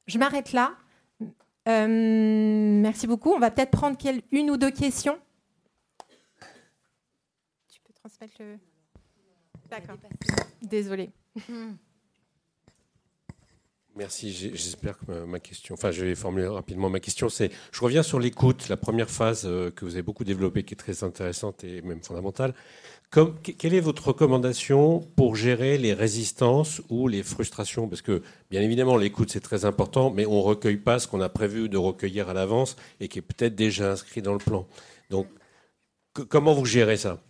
Je 0.08 0.18
m'arrête 0.18 0.52
là. 0.52 0.74
merci 1.68 3.06
beaucoup. 3.06 3.32
On 3.32 3.40
va 3.40 3.52
peut-être 3.52 3.72
prendre 3.72 3.98
une 4.32 4.50
ou 4.50 4.58
deux 4.58 4.72
questions. 4.72 5.20
Tu 7.72 7.80
peux 7.82 7.94
transmettre 7.94 8.34
le. 8.40 8.58
D'accord. 9.70 9.98
Désolée. 10.64 11.12
Merci. 13.98 14.32
J'espère 14.32 14.98
que 14.98 15.26
ma 15.26 15.40
question, 15.40 15.76
enfin, 15.76 15.92
je 15.92 16.06
vais 16.06 16.16
formuler 16.16 16.48
rapidement 16.48 16.90
ma 16.90 17.02
question. 17.02 17.28
C'est, 17.28 17.52
je 17.74 17.82
reviens 17.82 18.04
sur 18.04 18.20
l'écoute, 18.20 18.70
la 18.70 18.78
première 18.78 19.10
phase 19.10 19.44
euh, 19.46 19.70
que 19.70 19.84
vous 19.84 19.96
avez 19.96 20.02
beaucoup 20.02 20.24
développée, 20.24 20.64
qui 20.64 20.76
est 20.76 20.78
très 20.78 21.04
intéressante 21.04 21.66
et 21.66 21.82
même 21.82 22.02
fondamentale. 22.02 22.54
Comme, 23.10 23.38
quelle 23.42 23.74
est 23.74 23.82
votre 23.82 24.08
recommandation 24.08 25.02
pour 25.18 25.36
gérer 25.36 25.78
les 25.78 25.94
résistances 25.94 26.82
ou 26.88 27.10
les 27.10 27.22
frustrations? 27.22 27.90
Parce 27.90 28.02
que, 28.02 28.22
bien 28.50 28.62
évidemment, 28.62 28.96
l'écoute, 28.96 29.30
c'est 29.30 29.42
très 29.42 29.66
important, 29.66 30.10
mais 30.10 30.26
on 30.26 30.38
ne 30.38 30.42
recueille 30.42 30.78
pas 30.78 30.98
ce 30.98 31.10
qu'on 31.10 31.20
a 31.20 31.28
prévu 31.28 31.68
de 31.68 31.78
recueillir 31.78 32.30
à 32.30 32.34
l'avance 32.34 32.78
et 33.02 33.10
qui 33.10 33.20
est 33.20 33.22
peut-être 33.22 33.56
déjà 33.56 33.92
inscrit 33.92 34.22
dans 34.22 34.32
le 34.32 34.40
plan. 34.40 34.66
Donc, 35.10 35.28
comment 36.30 36.54
vous 36.54 36.66
gérez 36.66 36.96
ça? 36.96 37.22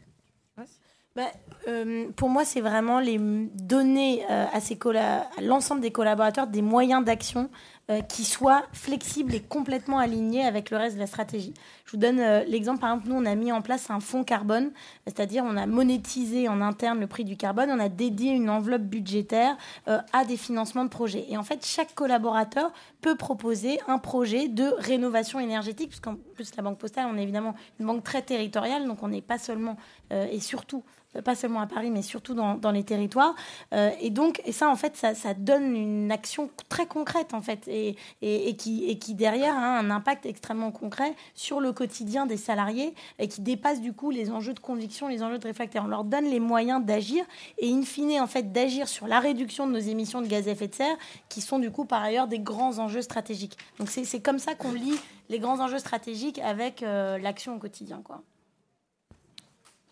Bah, 1.16 1.24
euh, 1.68 2.10
pour 2.16 2.30
moi, 2.30 2.46
c'est 2.46 2.62
vraiment 2.62 3.00
les 3.00 3.18
donner 3.20 4.24
euh, 4.30 4.46
à, 4.54 5.42
l'ensemble 5.42 5.82
des 5.82 5.92
collaborateurs 5.92 6.48
des 6.48 6.62
moyens 6.62 7.04
d'action 7.04 7.50
euh, 7.92 8.02
qui 8.02 8.24
soient 8.24 8.64
flexibles 8.74 9.36
et 9.36 9.42
complètement 9.42 10.00
alignés 10.00 10.46
avec 10.46 10.72
le 10.72 10.78
reste 10.78 10.96
de 10.96 11.00
la 11.00 11.08
stratégie. 11.08 11.54
Je 11.86 11.92
vous 11.92 11.98
donne 11.98 12.22
l'exemple, 12.48 12.80
par 12.80 12.94
exemple, 12.94 13.10
nous, 13.10 13.16
on 13.16 13.26
a 13.26 13.36
mis 13.36 13.52
en 13.52 13.62
place 13.62 13.90
un 13.90 14.00
fonds 14.00 14.24
carbone, 14.24 14.72
c'est-à-dire 15.06 15.44
on 15.46 15.58
a 15.58 15.66
monétisé 15.66 16.48
en 16.48 16.62
interne 16.62 17.00
le 17.00 17.08
prix 17.08 17.26
du 17.26 17.36
carbone, 17.36 17.70
on 17.70 17.80
a 17.80 17.90
dédié 17.90 18.32
une 18.32 18.50
enveloppe 18.50 18.84
budgétaire 18.84 19.58
à 19.88 20.24
des 20.24 20.38
financements 20.38 20.86
de 20.86 20.90
projets. 20.90 21.26
Et 21.28 21.36
en 21.36 21.44
fait, 21.44 21.66
chaque 21.66 21.94
collaborateur 21.94 22.72
peut 23.02 23.18
proposer 23.18 23.78
un 23.90 23.98
projet 23.98 24.48
de 24.48 24.74
rénovation 24.78 25.42
énergétique, 25.42 25.90
puisqu'en 25.90 26.16
plus, 26.16 26.56
la 26.56 26.64
Banque 26.64 26.78
Postale, 26.78 27.08
on 27.12 27.18
est 27.18 27.24
évidemment 27.24 27.56
une 27.80 27.88
banque 27.88 28.04
très 28.04 28.22
territoriale, 28.22 28.88
donc 28.88 29.04
on 29.04 29.10
n'est 29.10 29.22
pas 29.22 29.38
seulement 29.38 29.76
et 30.12 30.40
surtout 30.40 30.84
pas 31.20 31.36
seulement 31.36 31.60
à 31.60 31.68
Paris, 31.68 31.92
mais 31.92 32.02
surtout 32.02 32.34
dans, 32.34 32.72
les 32.72 32.84
territoires. 32.84 33.36
Euh, 33.74 33.92
et 34.00 34.10
donc, 34.10 34.42
et 34.46 34.54
ça, 34.54 34.70
en 34.70 34.76
fait, 34.76 34.96
ça, 34.96 35.34
donne 35.34 35.76
une 35.76 36.12
action 36.12 36.50
très 36.70 36.86
concrète, 36.86 37.34
en 37.34 37.42
fait, 37.42 37.68
et, 37.88 38.50
et 38.50 38.56
qui, 38.56 38.86
et 38.86 38.98
qui 38.98 39.14
derrière 39.14 39.56
a 39.56 39.80
un 39.80 39.90
impact 39.90 40.26
extrêmement 40.26 40.72
concret 40.72 41.16
sur 41.34 41.60
le 41.60 41.72
quotidien 41.72 42.26
des 42.26 42.38
salariés 42.38 42.94
et 43.20 43.28
qui 43.28 43.42
dépasse 43.42 43.82
du 43.82 43.94
coup 43.94 44.12
les 44.12 44.32
enjeux 44.32 44.54
de 44.54 44.60
conviction, 44.60 45.08
les 45.08 45.24
enjeux 45.24 45.40
de 45.40 45.48
réfractaire. 45.48 45.84
On 45.86 45.88
leur 45.88 46.04
donne 46.04 46.26
les 46.26 46.40
moyens 46.40 46.84
d'agir 46.84 47.24
et, 47.58 47.72
in 47.72 47.84
fine, 47.84 48.20
en 48.20 48.28
fait, 48.28 48.52
d'agir 48.52 48.88
sur 48.88 49.08
la 49.08 49.20
réduction 49.20 49.68
de 49.68 49.74
nos 49.74 49.80
émissions 49.80 50.22
de 50.22 50.28
gaz 50.28 50.48
à 50.48 50.52
effet 50.52 50.68
de 50.68 50.76
serre, 50.76 50.98
qui 51.30 51.42
sont 51.42 51.60
du 51.60 51.72
coup 51.72 51.86
par 51.86 52.02
ailleurs 52.02 52.28
des 52.28 52.40
grands 52.40 52.80
enjeux 52.80 53.02
stratégiques. 53.02 53.58
Donc, 53.80 53.90
c'est 53.90 54.22
comme 54.22 54.40
ça 54.40 54.56
qu'on 54.56 54.74
lit 54.74 55.00
les 55.30 55.40
grands 55.40 55.60
enjeux 55.60 55.80
stratégiques 55.80 56.40
avec 56.40 56.84
euh, 56.84 57.18
l'action 57.18 57.56
au 57.56 57.60
quotidien, 57.60 58.02
quoi. 58.04 58.22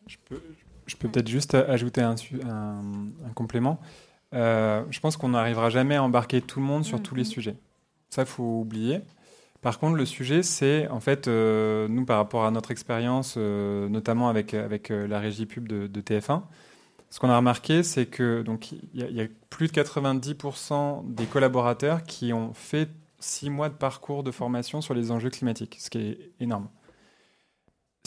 Je 0.08 0.18
peux, 0.26 0.42
je 0.88 0.96
peux 0.96 1.08
peut-être 1.08 1.28
juste 1.28 1.54
ajouter 1.54 2.02
un, 2.02 2.16
complément. 3.36 3.80
Euh, 4.34 4.84
je 4.90 5.00
pense 5.00 5.18
qu'on 5.18 5.30
n'arrivera 5.30 5.70
jamais 5.70 5.96
à 5.96 6.04
embarquer 6.04 6.42
tout 6.42 6.60
le 6.60 6.66
monde 6.66 6.84
sur 6.84 7.02
tous 7.02 7.16
les 7.16 7.24
mhm. 7.24 7.30
sujets. 7.30 7.56
Ça, 8.10 8.26
faut 8.26 8.62
oublier. 8.62 9.02
Par 9.62 9.78
contre, 9.80 9.96
le 9.96 10.06
sujet, 10.06 10.42
c'est 10.42 10.88
en 10.88 11.00
fait, 11.00 11.28
euh, 11.28 11.88
nous, 11.90 12.06
par 12.06 12.18
rapport 12.18 12.46
à 12.46 12.52
notre 12.52 12.72
expérience, 12.72 13.36
euh, 13.38 13.90
notamment 13.90 14.30
avec, 14.30 14.54
avec 14.54 14.90
la 14.90 15.20
régie 15.20 15.46
pub 15.46 15.68
de, 15.68 16.02
TF1, 16.02 16.44
ce 17.10 17.20
qu'on 17.20 17.30
a 17.30 17.38
remarqué, 17.38 17.84
c'est 17.84 18.06
que 18.06 18.42
donc 18.42 18.72
il 18.72 18.80
y, 18.94 19.22
a 19.22 19.26
plus 19.50 19.68
de 19.68 19.74
90% 19.74 21.12
des 21.14 21.26
collaborateurs 21.26 22.04
qui 22.04 22.34
ont 22.34 22.54
fait 22.54 22.90
six 23.20 23.50
mois 23.50 23.70
de 23.70 23.74
parcours 23.74 24.24
de 24.24 24.32
formation 24.32 24.82
sur 24.82 24.94
les 24.94 25.12
enjeux 25.12 25.32
climatiques, 25.32 25.78
ce 25.80 25.90
qui 25.90 25.98
est 25.98 26.32
énorme. 26.40 26.70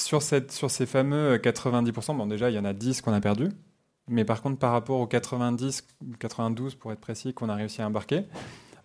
Sur, 0.00 0.22
cette, 0.22 0.52
sur 0.52 0.70
ces 0.70 0.86
fameux 0.86 1.36
90%, 1.36 2.16
bon 2.16 2.26
déjà 2.26 2.48
il 2.48 2.54
y 2.54 2.58
en 2.58 2.64
a 2.64 2.72
10 2.72 3.02
qu'on 3.02 3.12
a 3.12 3.20
perdu, 3.20 3.48
mais 4.08 4.24
par 4.24 4.40
contre 4.40 4.58
par 4.58 4.72
rapport 4.72 5.00
aux 5.00 5.06
90, 5.06 5.84
92 6.18 6.76
pour 6.76 6.92
être 6.92 7.00
précis, 7.00 7.34
qu'on 7.34 7.48
a 7.48 7.56
réussi 7.56 7.82
à 7.82 7.86
embarquer, 7.88 8.24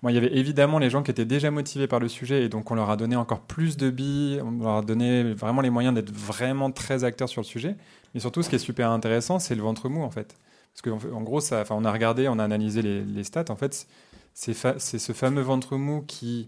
il 0.04 0.12
y 0.12 0.18
avait 0.18 0.36
évidemment 0.36 0.80
les 0.80 0.90
gens 0.90 1.02
qui 1.02 1.12
étaient 1.12 1.26
déjà 1.26 1.50
motivés 1.50 1.88
par 1.88 2.00
le 2.00 2.08
sujet 2.08 2.44
et 2.44 2.50
donc 2.50 2.70
on 2.70 2.76
leur 2.76 2.90
a 2.90 2.98
donné 2.98 3.16
encore 3.16 3.42
plus 3.42 3.78
de 3.78 3.90
billes, 3.90 4.40
on 4.44 4.64
leur 4.64 4.76
a 4.78 4.82
donné 4.82 5.34
vraiment 5.34 5.62
les 5.62 5.72
moyens 5.72 5.96
d'être 5.96 6.12
vraiment 6.12 6.72
très 6.72 7.04
acteurs 7.04 7.30
sur 7.30 7.42
le 7.42 7.48
sujet. 7.48 7.76
Mais 8.14 8.20
surtout 8.20 8.44
ce 8.44 8.50
qui 8.50 8.56
est 8.56 8.60
super 8.60 8.92
intéressant, 8.92 9.40
c'est 9.40 9.56
le 9.56 9.62
ventre 9.64 9.90
mou 9.90 10.04
en 10.04 10.12
fait. 10.12 10.36
Parce 10.74 10.82
qu'en 10.84 11.16
en 11.16 11.22
gros, 11.22 11.40
ça, 11.40 11.64
on 11.72 11.84
a 11.84 11.92
regardé, 11.92 12.28
on 12.28 12.38
a 12.38 12.44
analysé 12.44 12.82
les, 12.84 13.24
stats, 13.24 13.46
en 13.50 13.56
fait 13.56 13.88
c'est 14.34 14.54
ce 14.54 15.14
fameux 15.14 15.42
ventre 15.42 15.78
mou 15.78 16.04
qui 16.06 16.48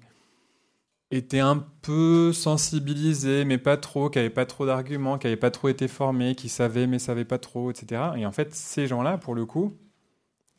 était 1.09 1.39
un 1.39 1.57
peu 1.81 2.31
sensibilisé, 2.33 3.45
mais 3.45 3.57
pas 3.57 3.77
trop, 3.77 4.11
qui 4.11 4.19
avait 4.19 4.29
pas 4.29 4.45
trop 4.45 4.67
d'arguments, 4.67 5.17
qui 5.17 5.25
avait 5.25 5.35
pas 5.37 5.49
trop 5.49 5.69
été 5.69 5.87
formé, 5.87 6.35
qui 6.35 6.49
savait 6.49 6.85
mais 6.85 6.99
savait 6.99 7.25
pas 7.25 7.39
trop, 7.39 7.71
etc. 7.71 8.11
Et 8.15 8.27
en 8.27 8.31
fait, 8.31 8.53
ces 8.53 8.85
gens-là, 8.85 9.17
pour 9.17 9.33
le 9.33 9.45
coup, 9.45 9.75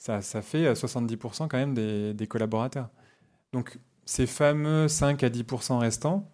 ça, 0.01 0.43
fait 0.43 0.73
70% 0.73 1.49
quand 1.49 1.59
même 1.59 1.75
des, 1.75 2.15
des, 2.15 2.27
collaborateurs. 2.27 2.89
Donc, 3.53 3.79
ces 4.07 4.27
fameux 4.27 4.89
5 4.89 5.23
à 5.23 5.29
10% 5.29 5.79
restants, 5.79 6.27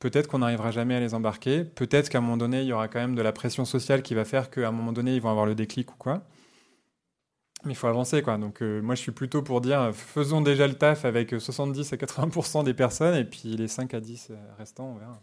peut-être 0.00 0.26
qu'on 0.26 0.38
n'arrivera 0.38 0.72
jamais 0.72 0.96
à 0.96 1.00
les 1.00 1.14
embarquer. 1.14 1.64
Peut-être 1.64 2.08
qu'à 2.08 2.18
un 2.18 2.20
moment 2.20 2.36
donné, 2.36 2.62
il 2.62 2.66
y 2.66 2.72
aura 2.72 2.88
quand 2.88 2.98
même 2.98 3.14
de 3.14 3.22
la 3.22 3.32
pression 3.32 3.64
sociale 3.64 4.02
qui 4.02 4.14
va 4.14 4.24
faire 4.24 4.50
qu'à 4.50 4.68
un 4.68 4.72
moment 4.72 4.92
donné, 4.92 5.14
ils 5.14 5.22
vont 5.22 5.30
avoir 5.30 5.46
le 5.46 5.54
déclic 5.54 5.92
ou 5.92 5.96
quoi. 5.96 6.24
Mais 7.64 7.72
il 7.72 7.76
faut 7.76 7.86
avancer, 7.86 8.20
quoi. 8.22 8.36
Donc, 8.36 8.62
euh, 8.62 8.82
moi, 8.82 8.96
je 8.96 9.00
suis 9.00 9.12
plutôt 9.12 9.42
pour 9.42 9.60
dire, 9.60 9.92
faisons 9.94 10.40
déjà 10.40 10.66
le 10.66 10.74
taf 10.74 11.04
avec 11.04 11.30
70 11.38 11.92
à 11.92 11.96
80% 11.96 12.64
des 12.64 12.74
personnes, 12.74 13.16
et 13.16 13.24
puis 13.24 13.56
les 13.56 13.68
5 13.68 13.94
à 13.94 14.00
10 14.00 14.28
euh, 14.30 14.34
restants, 14.58 14.92
on 14.94 14.98
verra. 14.98 15.20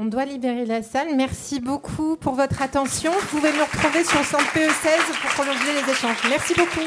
On 0.00 0.04
doit 0.04 0.26
libérer 0.26 0.64
la 0.64 0.80
salle. 0.80 1.08
Merci 1.16 1.58
beaucoup 1.58 2.14
pour 2.14 2.34
votre 2.34 2.62
attention. 2.62 3.10
Vous 3.10 3.38
pouvez 3.38 3.50
nous 3.52 3.64
retrouver 3.64 4.04
sur 4.04 4.20
le 4.20 4.24
centre 4.24 4.46
PE16 4.54 5.20
pour 5.20 5.30
prolonger 5.30 5.72
les 5.72 5.92
échanges. 5.92 6.16
Merci 6.30 6.54
beaucoup. 6.54 6.86